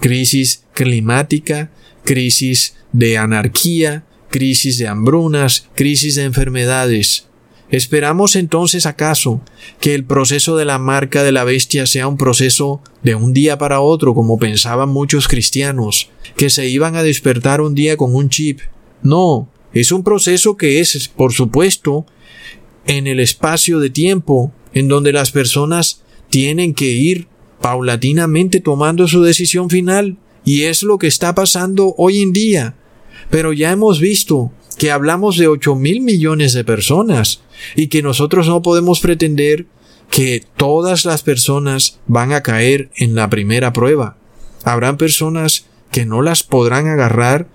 Crisis 0.00 0.64
climática, 0.72 1.70
crisis 2.04 2.74
de 2.92 3.18
anarquía, 3.18 4.04
crisis 4.30 4.78
de 4.78 4.88
hambrunas, 4.88 5.68
crisis 5.74 6.14
de 6.14 6.24
enfermedades. 6.24 7.26
¿Esperamos 7.70 8.34
entonces 8.34 8.84
acaso 8.84 9.42
que 9.80 9.94
el 9.94 10.04
proceso 10.04 10.56
de 10.56 10.64
la 10.64 10.78
marca 10.78 11.22
de 11.22 11.30
la 11.30 11.44
bestia 11.44 11.86
sea 11.86 12.08
un 12.08 12.16
proceso 12.16 12.82
de 13.04 13.14
un 13.14 13.32
día 13.32 13.58
para 13.58 13.80
otro 13.80 14.12
como 14.12 14.38
pensaban 14.38 14.88
muchos 14.88 15.28
cristianos, 15.28 16.10
que 16.36 16.50
se 16.50 16.66
iban 16.66 16.96
a 16.96 17.04
despertar 17.04 17.60
un 17.60 17.76
día 17.76 17.96
con 17.96 18.16
un 18.16 18.28
chip? 18.28 18.60
No, 19.02 19.48
es 19.72 19.92
un 19.92 20.02
proceso 20.02 20.56
que 20.56 20.80
es, 20.80 21.08
por 21.08 21.32
supuesto, 21.32 22.06
en 22.86 23.06
el 23.06 23.20
espacio 23.20 23.78
de 23.78 23.90
tiempo 23.90 24.52
en 24.72 24.88
donde 24.88 25.12
las 25.12 25.30
personas 25.30 26.02
tienen 26.30 26.74
que 26.74 26.86
ir 26.86 27.28
paulatinamente 27.60 28.60
tomando 28.60 29.06
su 29.06 29.22
decisión 29.22 29.68
final, 29.68 30.16
y 30.44 30.62
es 30.62 30.82
lo 30.82 30.98
que 30.98 31.06
está 31.06 31.34
pasando 31.34 31.94
hoy 31.98 32.22
en 32.22 32.32
día. 32.32 32.74
Pero 33.30 33.52
ya 33.52 33.70
hemos 33.70 34.00
visto 34.00 34.52
que 34.78 34.90
hablamos 34.90 35.36
de 35.36 35.46
8 35.46 35.74
mil 35.74 36.00
millones 36.00 36.52
de 36.54 36.64
personas 36.64 37.42
y 37.76 37.88
que 37.88 38.02
nosotros 38.02 38.48
no 38.48 38.62
podemos 38.62 39.00
pretender 39.00 39.66
que 40.10 40.42
todas 40.56 41.04
las 41.04 41.22
personas 41.22 42.00
van 42.06 42.32
a 42.32 42.42
caer 42.42 42.90
en 42.96 43.14
la 43.14 43.28
primera 43.28 43.72
prueba. 43.72 44.16
Habrán 44.64 44.96
personas 44.96 45.66
que 45.90 46.06
no 46.06 46.22
las 46.22 46.42
podrán 46.42 46.88
agarrar 46.88 47.48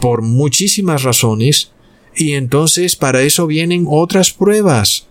por 0.00 0.22
muchísimas 0.22 1.04
razones 1.04 1.72
y 2.14 2.32
entonces 2.32 2.96
para 2.96 3.22
eso 3.22 3.46
vienen 3.46 3.86
otras 3.88 4.32
pruebas. 4.32 5.06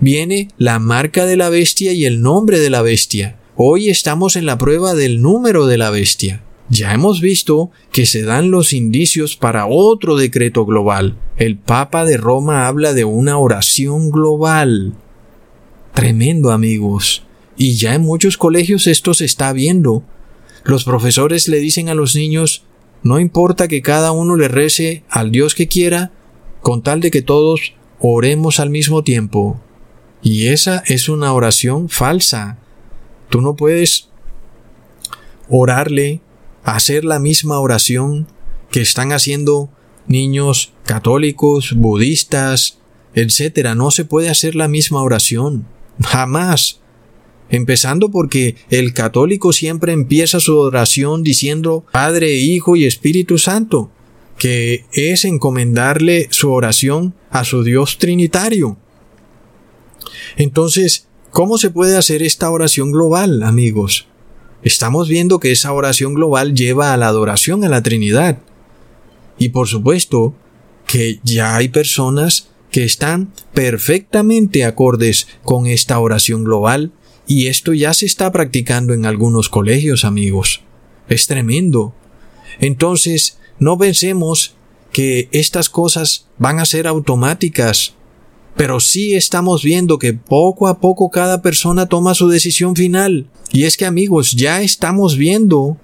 Viene 0.00 0.48
la 0.58 0.78
marca 0.78 1.26
de 1.26 1.36
la 1.36 1.48
bestia 1.48 1.92
y 1.92 2.04
el 2.04 2.22
nombre 2.22 2.58
de 2.60 2.70
la 2.70 2.82
bestia. 2.82 3.38
Hoy 3.56 3.90
estamos 3.90 4.36
en 4.36 4.46
la 4.46 4.58
prueba 4.58 4.94
del 4.94 5.20
número 5.20 5.66
de 5.66 5.78
la 5.78 5.90
bestia. 5.90 6.42
Ya 6.70 6.94
hemos 6.94 7.20
visto 7.20 7.70
que 7.90 8.06
se 8.06 8.22
dan 8.22 8.52
los 8.52 8.72
indicios 8.72 9.36
para 9.36 9.66
otro 9.66 10.16
decreto 10.16 10.64
global. 10.64 11.16
El 11.36 11.58
Papa 11.58 12.04
de 12.04 12.16
Roma 12.16 12.68
habla 12.68 12.94
de 12.94 13.04
una 13.04 13.38
oración 13.38 14.10
global. 14.10 14.94
Tremendo 15.94 16.52
amigos. 16.52 17.24
Y 17.56 17.74
ya 17.74 17.94
en 17.94 18.02
muchos 18.02 18.38
colegios 18.38 18.86
esto 18.86 19.14
se 19.14 19.24
está 19.24 19.52
viendo. 19.52 20.04
Los 20.64 20.84
profesores 20.84 21.48
le 21.48 21.58
dicen 21.58 21.88
a 21.88 21.94
los 21.94 22.14
niños, 22.14 22.64
no 23.02 23.18
importa 23.18 23.66
que 23.66 23.82
cada 23.82 24.12
uno 24.12 24.36
le 24.36 24.48
rece 24.48 25.02
al 25.10 25.32
Dios 25.32 25.54
que 25.54 25.68
quiera, 25.68 26.12
con 26.60 26.82
tal 26.82 27.00
de 27.00 27.10
que 27.10 27.22
todos 27.22 27.74
oremos 27.98 28.60
al 28.60 28.70
mismo 28.70 29.02
tiempo. 29.02 29.60
Y 30.22 30.48
esa 30.48 30.82
es 30.86 31.08
una 31.08 31.32
oración 31.32 31.88
falsa. 31.88 32.58
Tú 33.30 33.40
no 33.40 33.56
puedes 33.56 34.08
orarle 35.48 36.20
hacer 36.62 37.04
la 37.04 37.18
misma 37.18 37.58
oración 37.58 38.26
que 38.70 38.80
están 38.80 39.12
haciendo 39.12 39.70
niños 40.06 40.72
católicos, 40.84 41.72
budistas, 41.74 42.78
etc. 43.14 43.74
No 43.74 43.90
se 43.90 44.04
puede 44.04 44.28
hacer 44.28 44.54
la 44.54 44.68
misma 44.68 45.02
oración. 45.02 45.66
Jamás. 46.02 46.80
Empezando 47.48 48.10
porque 48.10 48.54
el 48.70 48.94
católico 48.94 49.52
siempre 49.52 49.92
empieza 49.92 50.38
su 50.38 50.56
oración 50.56 51.24
diciendo 51.24 51.84
Padre, 51.90 52.36
Hijo 52.36 52.76
y 52.76 52.84
Espíritu 52.84 53.38
Santo, 53.38 53.90
que 54.38 54.84
es 54.92 55.24
encomendarle 55.24 56.28
su 56.30 56.52
oración 56.52 57.14
a 57.30 57.44
su 57.44 57.64
Dios 57.64 57.98
Trinitario. 57.98 58.78
Entonces, 60.36 61.06
¿cómo 61.30 61.58
se 61.58 61.70
puede 61.70 61.96
hacer 61.96 62.22
esta 62.22 62.50
oración 62.50 62.92
global, 62.92 63.42
amigos? 63.42 64.06
estamos 64.62 65.08
viendo 65.08 65.40
que 65.40 65.52
esa 65.52 65.72
oración 65.72 66.14
global 66.14 66.54
lleva 66.54 66.92
a 66.92 66.96
la 66.96 67.08
adoración 67.08 67.64
a 67.64 67.68
la 67.68 67.82
Trinidad. 67.82 68.38
Y 69.38 69.50
por 69.50 69.68
supuesto 69.68 70.34
que 70.86 71.20
ya 71.22 71.56
hay 71.56 71.68
personas 71.68 72.48
que 72.70 72.84
están 72.84 73.32
perfectamente 73.54 74.64
acordes 74.64 75.28
con 75.42 75.66
esta 75.66 75.98
oración 75.98 76.44
global 76.44 76.92
y 77.26 77.46
esto 77.46 77.72
ya 77.72 77.94
se 77.94 78.06
está 78.06 78.30
practicando 78.32 78.92
en 78.92 79.06
algunos 79.06 79.48
colegios 79.48 80.04
amigos. 80.04 80.62
Es 81.08 81.26
tremendo. 81.26 81.94
Entonces, 82.60 83.38
no 83.58 83.78
pensemos 83.78 84.54
que 84.92 85.28
estas 85.32 85.70
cosas 85.70 86.26
van 86.38 86.58
a 86.58 86.64
ser 86.64 86.86
automáticas 86.86 87.94
pero 88.60 88.78
sí 88.78 89.14
estamos 89.14 89.62
viendo 89.62 89.98
que 89.98 90.12
poco 90.12 90.68
a 90.68 90.80
poco 90.80 91.08
cada 91.08 91.40
persona 91.40 91.86
toma 91.86 92.12
su 92.12 92.28
decisión 92.28 92.76
final. 92.76 93.26
Y 93.50 93.64
es 93.64 93.78
que 93.78 93.86
amigos, 93.86 94.32
ya 94.32 94.60
estamos 94.60 95.16
viendo 95.16 95.78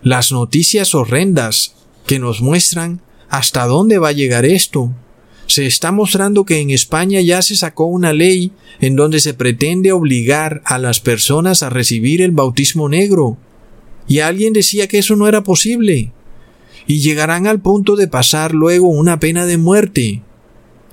las 0.00 0.30
noticias 0.30 0.94
horrendas 0.94 1.74
que 2.06 2.20
nos 2.20 2.40
muestran 2.40 3.00
hasta 3.28 3.66
dónde 3.66 3.98
va 3.98 4.10
a 4.10 4.12
llegar 4.12 4.44
esto. 4.44 4.92
Se 5.48 5.66
está 5.66 5.90
mostrando 5.90 6.44
que 6.44 6.60
en 6.60 6.70
España 6.70 7.20
ya 7.20 7.42
se 7.42 7.56
sacó 7.56 7.86
una 7.86 8.12
ley 8.12 8.52
en 8.80 8.94
donde 8.94 9.18
se 9.18 9.34
pretende 9.34 9.90
obligar 9.90 10.62
a 10.66 10.78
las 10.78 11.00
personas 11.00 11.64
a 11.64 11.68
recibir 11.68 12.22
el 12.22 12.30
bautismo 12.30 12.88
negro. 12.88 13.38
Y 14.06 14.20
alguien 14.20 14.52
decía 14.52 14.86
que 14.86 14.98
eso 14.98 15.16
no 15.16 15.26
era 15.26 15.42
posible. 15.42 16.12
Y 16.86 17.00
llegarán 17.00 17.48
al 17.48 17.60
punto 17.60 17.96
de 17.96 18.06
pasar 18.06 18.54
luego 18.54 18.86
una 18.86 19.18
pena 19.18 19.46
de 19.46 19.58
muerte. 19.58 20.22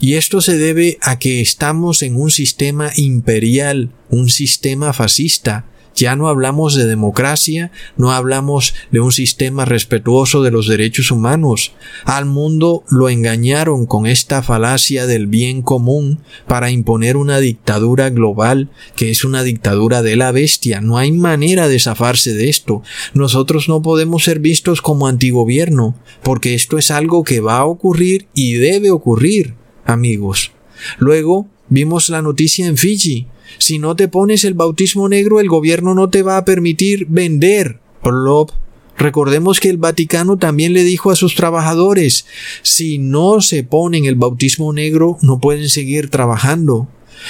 Y 0.02 0.16
esto 0.16 0.42
se 0.42 0.58
debe 0.58 0.98
a 1.02 1.20
que 1.20 1.42
estamos 1.42 2.02
en 2.02 2.16
un 2.16 2.32
sistema 2.32 2.90
imperial, 2.96 3.92
un 4.10 4.30
sistema 4.30 4.94
fascista. 4.94 5.68
Ya 5.96 6.16
no 6.16 6.28
hablamos 6.28 6.74
de 6.74 6.88
democracia, 6.88 7.72
no 7.98 8.12
hablamos 8.12 8.74
de 8.90 9.00
un 9.00 9.12
sistema 9.12 9.64
respetuoso 9.64 10.42
de 10.42 10.50
los 10.50 10.68
derechos 10.68 11.12
humanos. 11.12 11.74
Al 12.04 12.26
mundo 12.26 12.84
lo 12.90 13.10
engañaron 13.10 13.86
con 13.86 14.08
esta 14.08 14.42
falacia 14.42 15.06
del 15.06 15.28
bien 15.28 15.62
común 15.62 16.18
para 16.48 16.72
imponer 16.72 17.16
una 17.16 17.40
dictadura 17.40 18.10
global 18.10 18.72
que 18.96 19.12
es 19.12 19.24
una 19.24 19.44
dictadura 19.44 20.02
de 20.02 20.16
la 20.16 20.32
bestia. 20.32 20.82
No 20.82 20.98
hay 20.98 21.12
manera 21.12 21.68
de 21.68 21.80
zafarse 21.80 22.34
de 22.34 22.50
esto. 22.50 22.82
Nosotros 23.14 23.70
no 23.70 23.84
podemos 23.84 24.24
ser 24.24 24.40
vistos 24.40 24.82
como 24.82 25.08
antigobierno, 25.08 25.96
porque 26.24 26.56
esto 26.56 26.80
es 26.80 26.90
algo 26.90 27.24
que 27.24 27.40
va 27.40 27.58
a 27.58 27.66
ocurrir 27.66 28.28
y 28.34 28.54
debe 28.54 28.90
ocurrir 28.90 29.61
amigos. 29.86 30.52
Luego 30.98 31.48
vimos 31.70 32.10
la 32.10 32.22
noticia 32.22 32.66
en 32.68 32.78
Fiji. 32.78 33.28
Si 33.58 33.80
no 33.80 33.96
te 33.96 34.08
pones 34.08 34.44
el 34.44 34.54
bautismo 34.54 35.10
negro, 35.10 35.40
el 35.40 35.50
gobierno 35.50 35.94
no 35.94 36.10
te 36.10 36.24
va 36.24 36.38
a 36.38 36.46
permitir 36.46 37.06
vender. 37.08 37.80
Plop. 38.02 38.52
Recordemos 38.98 39.60
que 39.60 39.70
el 39.70 39.78
Vaticano 39.78 40.38
también 40.38 40.74
le 40.74 40.84
dijo 40.84 41.12
a 41.12 41.16
sus 41.16 41.36
trabajadores, 41.36 42.26
si 42.62 42.98
no 42.98 43.42
se 43.42 43.64
ponen 43.64 44.06
el 44.06 44.16
bautismo 44.16 44.74
negro, 44.74 45.18
no 45.22 45.40
pueden 45.40 45.70
seguir 45.70 46.10
trabajando. 46.10 46.88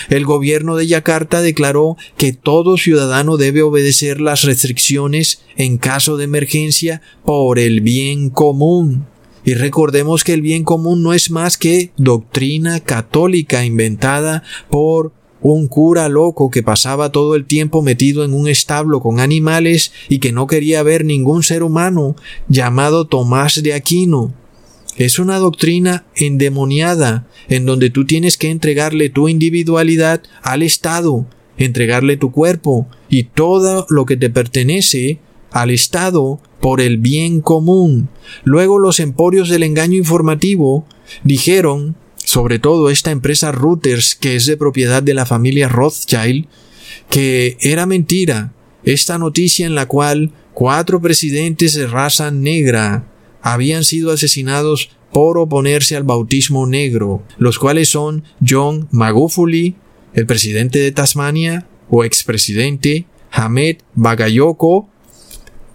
El 0.10 0.26
gobierno 0.26 0.76
de 0.76 0.88
Yakarta 0.88 1.42
declaró 1.42 1.98
que 2.18 2.34
todo 2.34 2.78
ciudadano 2.78 3.38
debe 3.38 3.62
obedecer 3.62 4.22
las 4.22 4.44
restricciones 4.44 5.42
en 5.58 5.78
caso 5.78 6.18
de 6.18 6.26
emergencia 6.26 7.02
por 7.26 7.60
el 7.60 7.82
bien 7.82 8.30
común. 8.30 9.06
Y 9.44 9.56
recordemos 9.56 10.24
que 10.24 10.34
el 10.34 10.42
bien 10.42 10.64
común 10.64 11.04
no 11.04 11.14
es 11.14 11.32
más 11.32 11.58
que 11.58 11.92
doctrina 11.98 12.80
católica 12.80 13.66
inventada 13.66 14.44
por 14.70 15.14
un 15.42 15.68
cura 15.68 16.08
loco 16.08 16.52
que 16.52 16.62
pasaba 16.62 17.12
todo 17.12 17.36
el 17.36 17.46
tiempo 17.46 17.82
metido 17.82 18.24
en 18.24 18.34
un 18.34 18.48
establo 18.48 19.00
con 19.00 19.20
animales 19.20 19.92
y 20.08 20.20
que 20.20 20.32
no 20.32 20.46
quería 20.46 20.84
ver 20.84 21.04
ningún 21.04 21.42
ser 21.42 21.64
humano, 21.64 22.16
llamado 22.48 23.08
Tomás 23.08 23.62
de 23.64 23.74
Aquino. 23.74 24.34
Es 24.98 25.18
una 25.18 25.38
doctrina 25.38 26.06
endemoniada 26.16 27.26
en 27.50 27.66
donde 27.66 27.90
tú 27.90 28.06
tienes 28.06 28.38
que 28.38 28.52
entregarle 28.52 29.10
tu 29.10 29.28
individualidad 29.30 30.22
al 30.44 30.62
Estado, 30.62 31.26
entregarle 31.58 32.18
tu 32.18 32.32
cuerpo 32.32 32.88
y 33.10 33.24
todo 33.24 33.88
lo 33.90 34.06
que 34.06 34.18
te 34.18 34.30
pertenece 34.30 35.20
al 35.52 35.70
Estado 35.70 36.40
por 36.60 36.82
el 36.82 36.98
bien 36.98 37.42
común. 37.42 38.10
Luego 38.44 38.80
los 38.80 39.00
emporios 39.00 39.50
del 39.50 39.64
engaño 39.64 39.98
informativo 39.98 40.86
dijeron, 41.24 41.96
sobre 42.18 42.60
todo 42.60 42.90
esta 42.90 43.12
empresa 43.12 43.52
Reuters, 43.52 44.16
que 44.16 44.36
es 44.36 44.46
de 44.46 44.58
propiedad 44.58 45.04
de 45.04 45.14
la 45.14 45.26
familia 45.26 45.68
Rothschild, 45.68 46.48
que 47.10 47.58
era 47.62 47.86
mentira 47.86 48.54
esta 48.84 49.18
noticia 49.18 49.66
en 49.66 49.76
la 49.76 49.88
cual 49.88 50.32
cuatro 50.54 51.02
presidentes 51.02 51.74
de 51.74 51.88
raza 51.88 52.32
negra 52.32 53.08
habían 53.42 53.84
sido 53.84 54.12
asesinados 54.12 54.90
por 55.12 55.38
oponerse 55.38 55.96
al 55.96 56.04
bautismo 56.04 56.66
negro, 56.68 57.24
los 57.38 57.60
cuales 57.60 57.90
son 57.90 58.24
John 58.48 58.88
Magufuli, 58.92 59.76
el 60.14 60.26
presidente 60.26 60.80
de 60.80 60.92
Tasmania 60.92 61.68
o 61.90 62.04
expresidente, 62.04 63.06
Hamed 63.32 63.78
Bagayoko, 63.96 64.90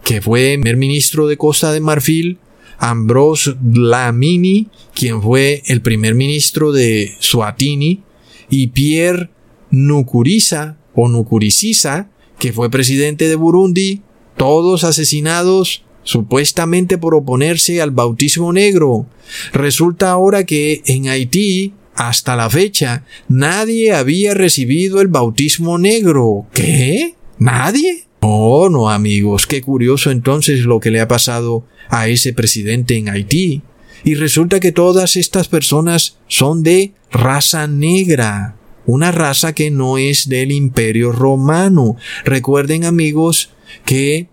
que 0.07 0.23
fue 0.23 0.57
primer 0.61 0.77
ministro 0.77 1.27
de 1.27 1.37
Costa 1.37 1.73
de 1.73 1.81
Marfil, 1.81 2.39
Ambrose 2.79 3.57
Dlamini, 3.61 4.69
quien 4.95 5.21
fue 5.21 5.65
el 5.67 5.83
primer 5.83 6.15
ministro 6.15 6.71
de 6.71 7.13
Suatini, 7.19 8.03
y 8.49 8.69
Pierre 8.69 9.31
Nkurisa 9.73 10.77
o 10.95 11.09
Nkurisiza, 11.09 12.09
que 12.39 12.53
fue 12.53 12.71
presidente 12.71 13.29
de 13.29 13.35
Burundi, 13.35 14.03
todos 14.37 14.85
asesinados 14.85 15.85
supuestamente 16.05 16.99
por 16.99 17.17
oponerse 17.17 17.83
al 17.83 17.91
bautismo 17.91 18.53
negro. 18.53 19.07
Resulta 19.53 20.13
ahora 20.13 20.47
que 20.47 20.83
en 20.87 21.09
Haití, 21.09 21.75
hasta 21.97 22.37
la 22.37 22.49
fecha, 22.49 23.05
nadie 23.29 23.93
había 23.93 24.35
recibido 24.35 25.01
el 25.01 25.09
bautismo 25.09 25.79
negro. 25.79 26.47
¿Qué? 26.53 27.17
¿Nadie? 27.41 28.06
Oh, 28.29 28.69
no, 28.69 28.91
amigos, 28.91 29.47
qué 29.47 29.63
curioso 29.63 30.11
entonces 30.11 30.65
lo 30.65 30.81
que 30.81 30.91
le 30.91 31.01
ha 31.01 31.07
pasado 31.07 31.65
a 31.89 32.09
ese 32.09 32.33
presidente 32.33 32.97
en 32.97 33.09
Haití. 33.09 33.63
Y 34.03 34.17
resulta 34.17 34.59
que 34.59 34.73
todas 34.73 35.15
estas 35.15 35.47
personas 35.47 36.19
son 36.27 36.65
de 36.65 36.93
raza 37.13 37.69
negra, 37.69 38.57
una 38.85 39.13
raza 39.13 39.53
que 39.53 39.71
no 39.71 39.97
es 39.97 40.29
del 40.29 40.51
imperio 40.51 41.13
romano. 41.13 41.95
Recuerden 42.25 42.85
amigos 42.85 43.51
que 43.85 44.27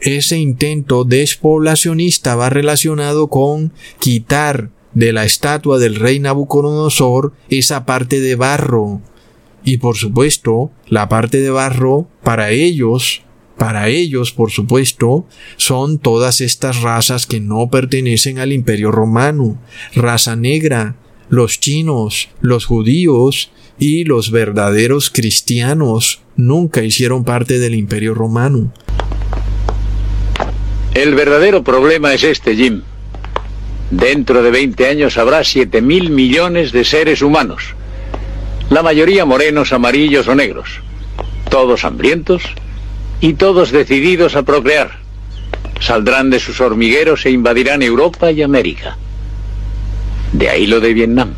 ese 0.00 0.36
intento 0.36 1.04
despoblacionista 1.04 2.36
va 2.36 2.50
relacionado 2.50 3.28
con 3.28 3.72
quitar 4.00 4.68
de 4.92 5.14
la 5.14 5.24
estatua 5.24 5.78
del 5.78 5.94
rey 5.94 6.20
Nabucodonosor 6.20 7.32
esa 7.48 7.86
parte 7.86 8.20
de 8.20 8.34
barro. 8.34 9.00
Y 9.64 9.78
por 9.78 9.96
supuesto, 9.96 10.70
la 10.88 11.08
parte 11.08 11.40
de 11.40 11.50
barro 11.50 12.06
para 12.22 12.50
ellos, 12.50 13.22
para 13.56 13.88
ellos 13.88 14.30
por 14.30 14.50
supuesto, 14.50 15.26
son 15.56 15.98
todas 15.98 16.42
estas 16.42 16.82
razas 16.82 17.26
que 17.26 17.40
no 17.40 17.70
pertenecen 17.70 18.38
al 18.38 18.52
imperio 18.52 18.90
romano, 18.90 19.58
raza 19.94 20.36
negra, 20.36 20.96
los 21.30 21.58
chinos, 21.60 22.28
los 22.40 22.66
judíos 22.66 23.50
y 23.78 24.04
los 24.04 24.30
verdaderos 24.30 25.10
cristianos 25.10 26.20
nunca 26.36 26.82
hicieron 26.82 27.24
parte 27.24 27.58
del 27.58 27.74
imperio 27.74 28.14
romano. 28.14 28.72
El 30.92 31.14
verdadero 31.14 31.64
problema 31.64 32.14
es 32.14 32.22
este, 32.22 32.54
Jim. 32.54 32.82
Dentro 33.90 34.42
de 34.42 34.50
20 34.50 34.86
años 34.86 35.18
habrá 35.18 35.42
7 35.42 35.80
mil 35.82 36.10
millones 36.10 36.72
de 36.72 36.84
seres 36.84 37.22
humanos. 37.22 37.74
La 38.74 38.82
mayoría 38.82 39.24
morenos, 39.24 39.72
amarillos 39.72 40.26
o 40.26 40.34
negros. 40.34 40.80
Todos 41.48 41.84
hambrientos 41.84 42.42
y 43.20 43.34
todos 43.34 43.70
decididos 43.70 44.34
a 44.34 44.42
procrear. 44.42 44.98
Saldrán 45.78 46.28
de 46.28 46.40
sus 46.40 46.60
hormigueros 46.60 47.24
e 47.24 47.30
invadirán 47.30 47.82
Europa 47.82 48.32
y 48.32 48.42
América. 48.42 48.96
De 50.32 50.48
ahí 50.48 50.66
lo 50.66 50.80
de 50.80 50.92
Vietnam. 50.92 51.34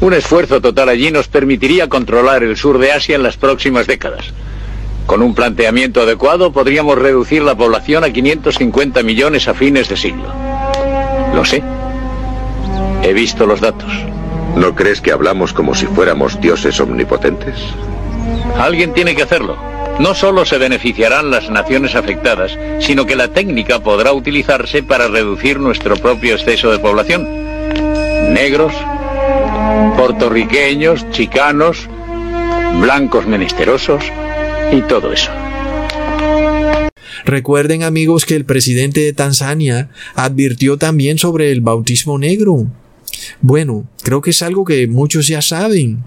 Un 0.00 0.14
esfuerzo 0.14 0.60
total 0.60 0.88
allí 0.88 1.12
nos 1.12 1.28
permitiría 1.28 1.88
controlar 1.88 2.42
el 2.42 2.56
sur 2.56 2.78
de 2.78 2.90
Asia 2.90 3.14
en 3.14 3.22
las 3.22 3.36
próximas 3.36 3.86
décadas. 3.86 4.32
Con 5.06 5.22
un 5.22 5.32
planteamiento 5.32 6.00
adecuado 6.00 6.52
podríamos 6.52 6.98
reducir 6.98 7.42
la 7.42 7.54
población 7.54 8.02
a 8.02 8.12
550 8.12 9.04
millones 9.04 9.46
a 9.46 9.54
fines 9.54 9.88
de 9.88 9.96
siglo. 9.96 10.26
Lo 11.32 11.44
sé. 11.44 11.62
He 13.04 13.12
visto 13.12 13.46
los 13.46 13.60
datos. 13.60 13.92
¿No 14.54 14.74
crees 14.74 15.00
que 15.00 15.12
hablamos 15.12 15.52
como 15.52 15.74
si 15.74 15.86
fuéramos 15.86 16.40
dioses 16.40 16.80
omnipotentes? 16.80 17.56
Alguien 18.58 18.94
tiene 18.94 19.14
que 19.14 19.22
hacerlo. 19.22 19.56
No 19.98 20.14
solo 20.14 20.44
se 20.44 20.58
beneficiarán 20.58 21.30
las 21.30 21.50
naciones 21.50 21.94
afectadas, 21.94 22.56
sino 22.80 23.06
que 23.06 23.16
la 23.16 23.28
técnica 23.28 23.80
podrá 23.80 24.12
utilizarse 24.12 24.82
para 24.82 25.08
reducir 25.08 25.58
nuestro 25.58 25.96
propio 25.96 26.34
exceso 26.34 26.70
de 26.70 26.78
población. 26.78 27.26
Negros, 28.32 28.72
puertorriqueños, 29.96 31.10
chicanos, 31.10 31.88
blancos 32.80 33.26
menesterosos, 33.26 34.04
y 34.72 34.82
todo 34.82 35.12
eso. 35.12 35.30
Recuerden 37.24 37.82
amigos 37.82 38.24
que 38.24 38.36
el 38.36 38.44
presidente 38.44 39.00
de 39.00 39.12
Tanzania 39.12 39.88
advirtió 40.14 40.76
también 40.76 41.18
sobre 41.18 41.50
el 41.50 41.60
bautismo 41.60 42.18
negro. 42.18 42.66
Bueno, 43.40 43.88
creo 44.02 44.20
que 44.20 44.30
es 44.30 44.42
algo 44.42 44.64
que 44.64 44.86
muchos 44.86 45.26
ya 45.28 45.42
saben. 45.42 46.04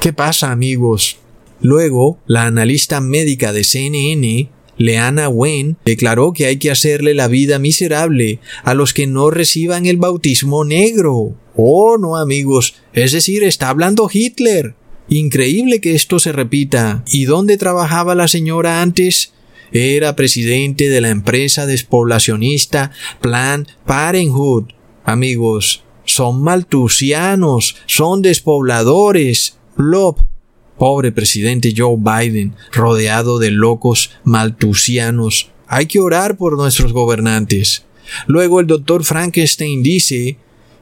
¿Qué 0.00 0.12
pasa 0.12 0.50
amigos? 0.50 1.18
Luego, 1.60 2.18
la 2.26 2.44
analista 2.44 3.00
médica 3.00 3.52
de 3.52 3.64
CNN, 3.64 4.48
Leana 4.78 5.28
Wen, 5.28 5.76
declaró 5.84 6.32
que 6.32 6.46
hay 6.46 6.56
que 6.56 6.70
hacerle 6.70 7.12
la 7.12 7.28
vida 7.28 7.58
miserable 7.58 8.40
a 8.64 8.72
los 8.72 8.94
que 8.94 9.06
no 9.06 9.30
reciban 9.30 9.84
el 9.84 9.98
bautismo 9.98 10.64
negro. 10.64 11.34
Oh, 11.54 11.98
no 11.98 12.16
amigos, 12.16 12.76
es 12.94 13.12
decir, 13.12 13.44
está 13.44 13.68
hablando 13.68 14.08
Hitler. 14.10 14.74
Increíble 15.10 15.80
que 15.80 15.94
esto 15.94 16.18
se 16.18 16.32
repita. 16.32 17.04
¿Y 17.08 17.24
dónde 17.24 17.58
trabajaba 17.58 18.14
la 18.14 18.28
señora 18.28 18.80
antes? 18.80 19.32
Era 19.72 20.16
presidente 20.16 20.88
de 20.88 21.00
la 21.00 21.10
empresa 21.10 21.66
despoblacionista 21.66 22.92
Plan 23.20 23.66
Parenthood. 23.84 24.70
Amigos, 25.04 25.82
son 26.14 26.42
maltusianos, 26.42 27.76
son 27.86 28.22
despobladores. 28.22 29.56
Plop. 29.76 30.18
Pobre 30.78 31.12
presidente 31.12 31.74
Joe 31.76 31.96
Biden, 31.98 32.54
rodeado 32.72 33.38
de 33.38 33.50
locos 33.50 34.12
maltusianos. 34.24 35.50
Hay 35.66 35.86
que 35.86 36.00
orar 36.00 36.36
por 36.36 36.56
nuestros 36.56 36.92
gobernantes. 36.92 37.84
Luego 38.26 38.60
el 38.60 38.66
doctor 38.66 39.04
Frankenstein 39.04 39.82
dice 39.82 40.38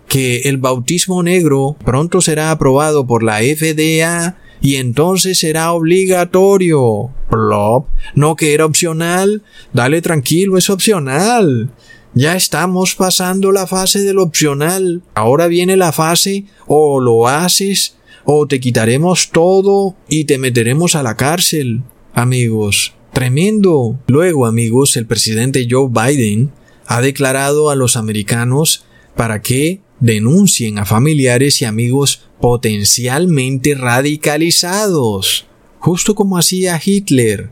que 0.09 0.43
el 0.43 0.57
bautismo 0.57 1.23
negro 1.23 1.77
pronto 1.85 2.21
será 2.21 2.51
aprobado 2.51 3.07
por 3.07 3.23
la 3.23 3.39
FDA 3.39 4.37
y 4.61 4.77
entonces 4.77 5.39
será 5.39 5.73
obligatorio. 5.73 7.11
Plop, 7.29 7.89
no 8.15 8.37
que 8.37 8.55
era 8.55 8.65
opcional. 8.65 9.43
Dale 9.73 10.01
tranquilo, 10.01 10.57
es 10.57 10.71
opcional. 10.71 11.71
Ya 12.15 12.35
estamos 12.35 12.95
pasando 12.95 13.53
la 13.53 13.67
fase 13.67 14.01
del 14.01 14.19
opcional. 14.19 15.03
Ahora 15.15 15.47
viene 15.47 15.77
la 15.77 15.93
fase 15.93 16.47
o 16.67 17.01
lo 17.01 17.29
haces 17.29 17.97
o 18.25 18.47
te 18.47 18.61
quitaremos 18.61 19.31
todo 19.31 19.95
y 20.09 20.25
te 20.25 20.39
meteremos 20.39 20.95
a 20.95 21.03
la 21.03 21.17
cárcel. 21.17 21.83
Amigos, 22.15 22.95
tremendo. 23.13 23.99
Luego, 24.09 24.47
amigos, 24.47 24.97
el 24.97 25.07
presidente 25.07 25.67
Joe 25.71 25.89
Biden 25.89 26.51
ha 26.87 27.01
declarado 27.01 27.71
a 27.71 27.77
los 27.77 27.97
americanos 27.97 28.85
para 29.15 29.43
que 29.43 29.81
denuncien 30.01 30.79
a 30.79 30.85
familiares 30.85 31.61
y 31.63 31.65
amigos 31.65 32.23
potencialmente 32.41 33.75
radicalizados, 33.75 35.47
justo 35.79 36.15
como 36.15 36.39
hacía 36.39 36.81
Hitler. 36.83 37.51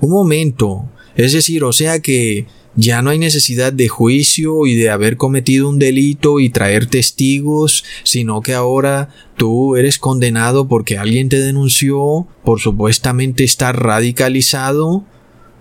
Un 0.00 0.10
momento, 0.10 0.88
es 1.16 1.32
decir, 1.32 1.64
o 1.64 1.72
sea 1.72 2.00
que 2.00 2.46
ya 2.78 3.02
no 3.02 3.10
hay 3.10 3.18
necesidad 3.18 3.72
de 3.72 3.88
juicio 3.88 4.64
y 4.64 4.76
de 4.76 4.88
haber 4.88 5.16
cometido 5.16 5.68
un 5.68 5.80
delito 5.80 6.38
y 6.38 6.48
traer 6.48 6.86
testigos, 6.86 7.84
sino 8.04 8.40
que 8.40 8.54
ahora 8.54 9.08
tú 9.36 9.74
eres 9.74 9.98
condenado 9.98 10.68
porque 10.68 10.96
alguien 10.96 11.28
te 11.28 11.40
denunció 11.40 12.28
por 12.44 12.60
supuestamente 12.60 13.42
estar 13.42 13.82
radicalizado. 13.82 15.04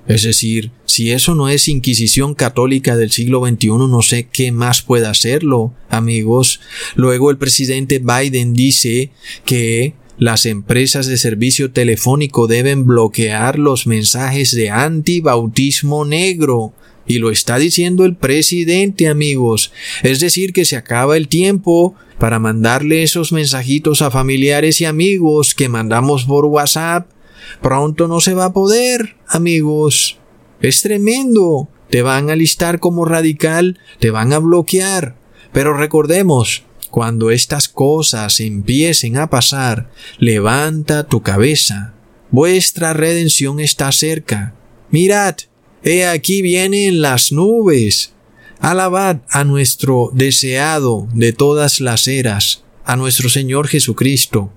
Es 0.07 0.21
decir, 0.21 0.71
si 0.85 1.09
eso 1.11 1.33
no 1.33 1.49
es 1.49 1.67
Inquisición 1.67 2.35
católica 2.35 2.95
del 2.95 3.09
siglo 3.09 3.43
XXI, 3.43 3.67
no 3.69 4.03
sé 4.03 4.27
qué 4.31 4.51
más 4.51 4.83
puede 4.83 5.07
hacerlo, 5.07 5.73
amigos. 5.89 6.59
Luego 6.95 7.31
el 7.31 7.39
presidente 7.39 7.99
Biden 7.99 8.53
dice 8.53 9.09
que 9.43 9.95
las 10.19 10.45
empresas 10.45 11.07
de 11.07 11.17
servicio 11.17 11.71
telefónico 11.71 12.45
deben 12.45 12.85
bloquear 12.85 13.57
los 13.57 13.87
mensajes 13.87 14.51
de 14.55 14.69
antibautismo 14.69 16.05
negro. 16.05 16.73
Y 17.07 17.19
lo 17.19 17.31
está 17.31 17.57
diciendo 17.57 18.05
el 18.05 18.15
presidente, 18.15 19.07
amigos. 19.07 19.71
Es 20.03 20.19
decir, 20.19 20.53
que 20.53 20.65
se 20.65 20.75
acaba 20.75 21.17
el 21.17 21.27
tiempo 21.27 21.95
para 22.19 22.39
mandarle 22.39 23.03
esos 23.03 23.31
mensajitos 23.31 24.01
a 24.01 24.11
familiares 24.11 24.81
y 24.81 24.85
amigos 24.85 25.55
que 25.55 25.69
mandamos 25.69 26.25
por 26.25 26.45
WhatsApp 26.45 27.09
Pronto 27.61 28.07
no 28.07 28.19
se 28.19 28.33
va 28.33 28.45
a 28.45 28.53
poder, 28.53 29.15
amigos. 29.27 30.17
Es 30.61 30.81
tremendo. 30.81 31.69
Te 31.89 32.01
van 32.01 32.29
a 32.29 32.35
listar 32.35 32.79
como 32.79 33.05
radical, 33.05 33.79
te 33.99 34.11
van 34.11 34.33
a 34.33 34.39
bloquear. 34.39 35.15
Pero 35.53 35.73
recordemos, 35.73 36.63
cuando 36.91 37.31
estas 37.31 37.69
cosas 37.69 38.39
empiecen 38.39 39.17
a 39.17 39.29
pasar, 39.29 39.89
levanta 40.17 41.07
tu 41.07 41.21
cabeza. 41.21 41.93
Vuestra 42.29 42.93
redención 42.93 43.59
está 43.59 43.91
cerca. 43.93 44.53
Mirad, 44.91 45.35
he 45.83 46.05
aquí 46.05 46.41
vienen 46.41 47.01
las 47.01 47.31
nubes. 47.31 48.13
Alabad 48.59 49.17
a 49.29 49.43
nuestro 49.43 50.09
deseado 50.13 51.07
de 51.13 51.31
todas 51.31 51.79
las 51.79 52.07
eras, 52.07 52.63
a 52.85 52.95
nuestro 52.95 53.29
Señor 53.29 53.67
Jesucristo 53.67 54.51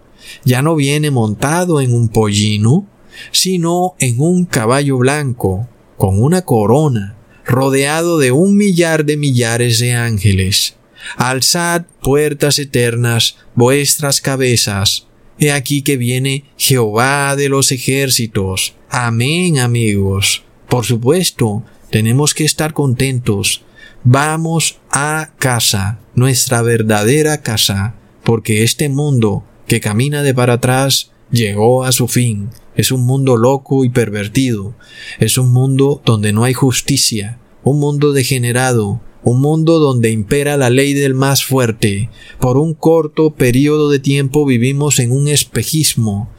ya 0.45 0.63
no 0.63 0.77
viene 0.77 1.11
montado 1.11 1.81
en 1.81 1.95
un 1.95 2.09
pollino, 2.09 2.87
sino 3.33 3.95
en 3.99 4.21
un 4.21 4.45
caballo 4.45 4.99
blanco, 4.99 5.69
con 5.97 6.23
una 6.23 6.43
corona, 6.43 7.17
rodeado 7.45 8.19
de 8.19 8.33
un 8.33 8.57
millar 8.57 9.05
de 9.05 9.17
millares 9.17 9.79
de 9.79 9.93
ángeles. 9.93 10.77
Alzad 11.17 11.87
puertas 12.03 12.59
eternas 12.59 13.37
vuestras 13.55 14.21
cabezas. 14.21 15.07
He 15.39 15.53
aquí 15.53 15.83
que 15.83 15.97
viene 15.97 16.45
Jehová 16.57 17.35
de 17.37 17.49
los 17.49 17.73
ejércitos. 17.73 18.75
Amén, 18.91 19.59
amigos. 19.59 20.45
Por 20.71 20.87
supuesto, 20.87 21.65
tenemos 21.91 22.33
que 22.33 22.45
estar 22.45 22.73
contentos. 22.73 23.63
Vamos 24.05 24.79
a 24.93 25.33
casa, 25.37 25.99
nuestra 26.15 26.63
verdadera 26.63 27.43
casa, 27.43 27.97
porque 28.23 28.63
este 28.63 28.89
mundo 28.89 29.43
que 29.67 29.81
camina 29.81 30.23
de 30.23 30.33
para 30.33 30.55
atrás 30.55 31.11
llegó 31.33 31.83
a 31.83 31.91
su 31.91 32.07
fin. 32.07 32.51
Es 32.77 32.93
un 32.93 33.05
mundo 33.05 33.37
loco 33.37 33.85
y 33.85 33.89
pervertido. 33.89 34.77
Es 35.19 35.39
un 35.39 35.53
mundo 35.53 36.03
donde 36.05 36.33
no 36.33 36.45
hay 36.45 36.55
justicia. 36.55 37.41
Un 37.65 37.81
mundo 37.81 38.13
degenerado. 38.13 39.01
Un 39.25 39.41
mundo 39.41 39.81
donde 39.81 40.13
impera 40.13 40.57
la 40.57 40.71
ley 40.71 40.95
del 40.95 41.15
más 41.15 41.45
fuerte. 41.45 42.11
Por 42.39 42.57
un 42.57 42.75
corto 42.75 43.35
periodo 43.35 43.91
de 43.91 43.99
tiempo 43.99 44.47
vivimos 44.47 45.01
en 45.01 45.11
un 45.11 45.27
espejismo. 45.27 46.31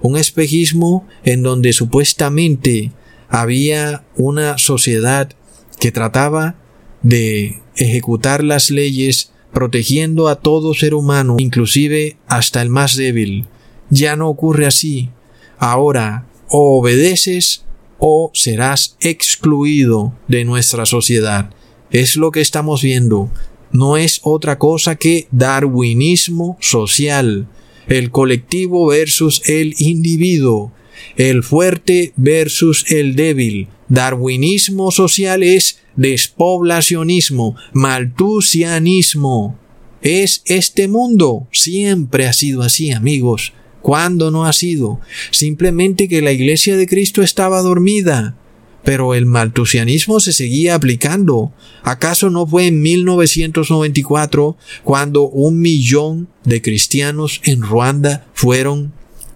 Un 0.00 0.16
espejismo 0.16 1.08
en 1.24 1.42
donde 1.42 1.72
supuestamente 1.72 2.92
había 3.30 4.04
una 4.16 4.58
sociedad 4.58 5.30
que 5.78 5.92
trataba 5.92 6.56
de 7.02 7.62
ejecutar 7.76 8.44
las 8.44 8.70
leyes 8.70 9.32
protegiendo 9.52 10.28
a 10.28 10.36
todo 10.36 10.74
ser 10.74 10.94
humano, 10.94 11.36
inclusive 11.38 12.18
hasta 12.26 12.60
el 12.60 12.68
más 12.68 12.96
débil. 12.96 13.46
Ya 13.88 14.16
no 14.16 14.28
ocurre 14.28 14.66
así. 14.66 15.10
Ahora, 15.58 16.26
o 16.48 16.78
obedeces 16.78 17.64
o 17.98 18.30
serás 18.34 18.96
excluido 19.00 20.12
de 20.28 20.44
nuestra 20.44 20.86
sociedad. 20.86 21.50
Es 21.90 22.16
lo 22.16 22.30
que 22.30 22.40
estamos 22.40 22.82
viendo. 22.82 23.30
No 23.72 23.96
es 23.96 24.20
otra 24.22 24.58
cosa 24.58 24.96
que 24.96 25.28
darwinismo 25.30 26.56
social. 26.60 27.48
El 27.88 28.10
colectivo 28.10 28.86
versus 28.86 29.42
el 29.48 29.74
individuo. 29.78 30.72
El 31.16 31.42
fuerte 31.42 32.12
versus 32.16 32.84
el 32.90 33.14
débil. 33.14 33.68
Darwinismo 33.88 34.90
social 34.90 35.42
es 35.42 35.80
despoblacionismo, 35.96 37.56
maltusianismo. 37.72 39.58
Es 40.02 40.42
este 40.46 40.88
mundo. 40.88 41.46
Siempre 41.52 42.26
ha 42.26 42.32
sido 42.32 42.62
así, 42.62 42.92
amigos. 42.92 43.52
¿Cuándo 43.82 44.30
no 44.30 44.44
ha 44.44 44.52
sido? 44.52 45.00
Simplemente 45.30 46.08
que 46.08 46.22
la 46.22 46.32
iglesia 46.32 46.76
de 46.76 46.86
Cristo 46.86 47.22
estaba 47.22 47.60
dormida. 47.60 48.36
Pero 48.84 49.14
el 49.14 49.26
maltusianismo 49.26 50.20
se 50.20 50.32
seguía 50.32 50.74
aplicando. 50.74 51.52
¿Acaso 51.82 52.30
no 52.30 52.46
fue 52.46 52.66
en 52.66 52.80
1994 52.80 54.56
cuando 54.84 55.28
un 55.28 55.60
millón 55.60 56.28
de 56.44 56.62
cristianos 56.62 57.40
en 57.44 57.60
Ruanda 57.60 58.26
fueron 58.32 58.92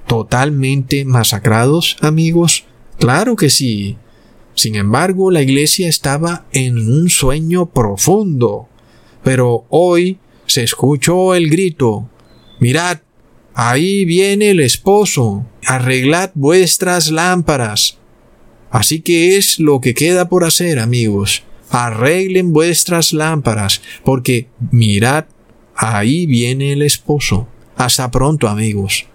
totalmente 0.06 1.04
masacrados, 1.04 1.96
amigos? 2.00 2.64
Claro 2.98 3.36
que 3.36 3.50
sí. 3.50 3.96
Sin 4.54 4.76
embargo, 4.76 5.30
la 5.30 5.42
iglesia 5.42 5.88
estaba 5.88 6.46
en 6.52 6.78
un 6.78 7.10
sueño 7.10 7.66
profundo. 7.66 8.68
Pero 9.22 9.64
hoy 9.70 10.18
se 10.46 10.62
escuchó 10.62 11.34
el 11.34 11.48
grito, 11.48 12.08
mirad, 12.60 12.98
ahí 13.54 14.04
viene 14.04 14.50
el 14.50 14.60
esposo, 14.60 15.46
arreglad 15.66 16.30
vuestras 16.34 17.10
lámparas. 17.10 17.98
Así 18.70 19.00
que 19.00 19.36
es 19.36 19.58
lo 19.58 19.80
que 19.80 19.94
queda 19.94 20.28
por 20.28 20.44
hacer, 20.44 20.78
amigos. 20.78 21.44
Arreglen 21.70 22.52
vuestras 22.52 23.12
lámparas, 23.12 23.80
porque 24.04 24.48
mirad, 24.70 25.24
ahí 25.74 26.26
viene 26.26 26.72
el 26.72 26.82
esposo. 26.82 27.48
Hasta 27.76 28.10
pronto, 28.10 28.48
amigos. 28.48 29.06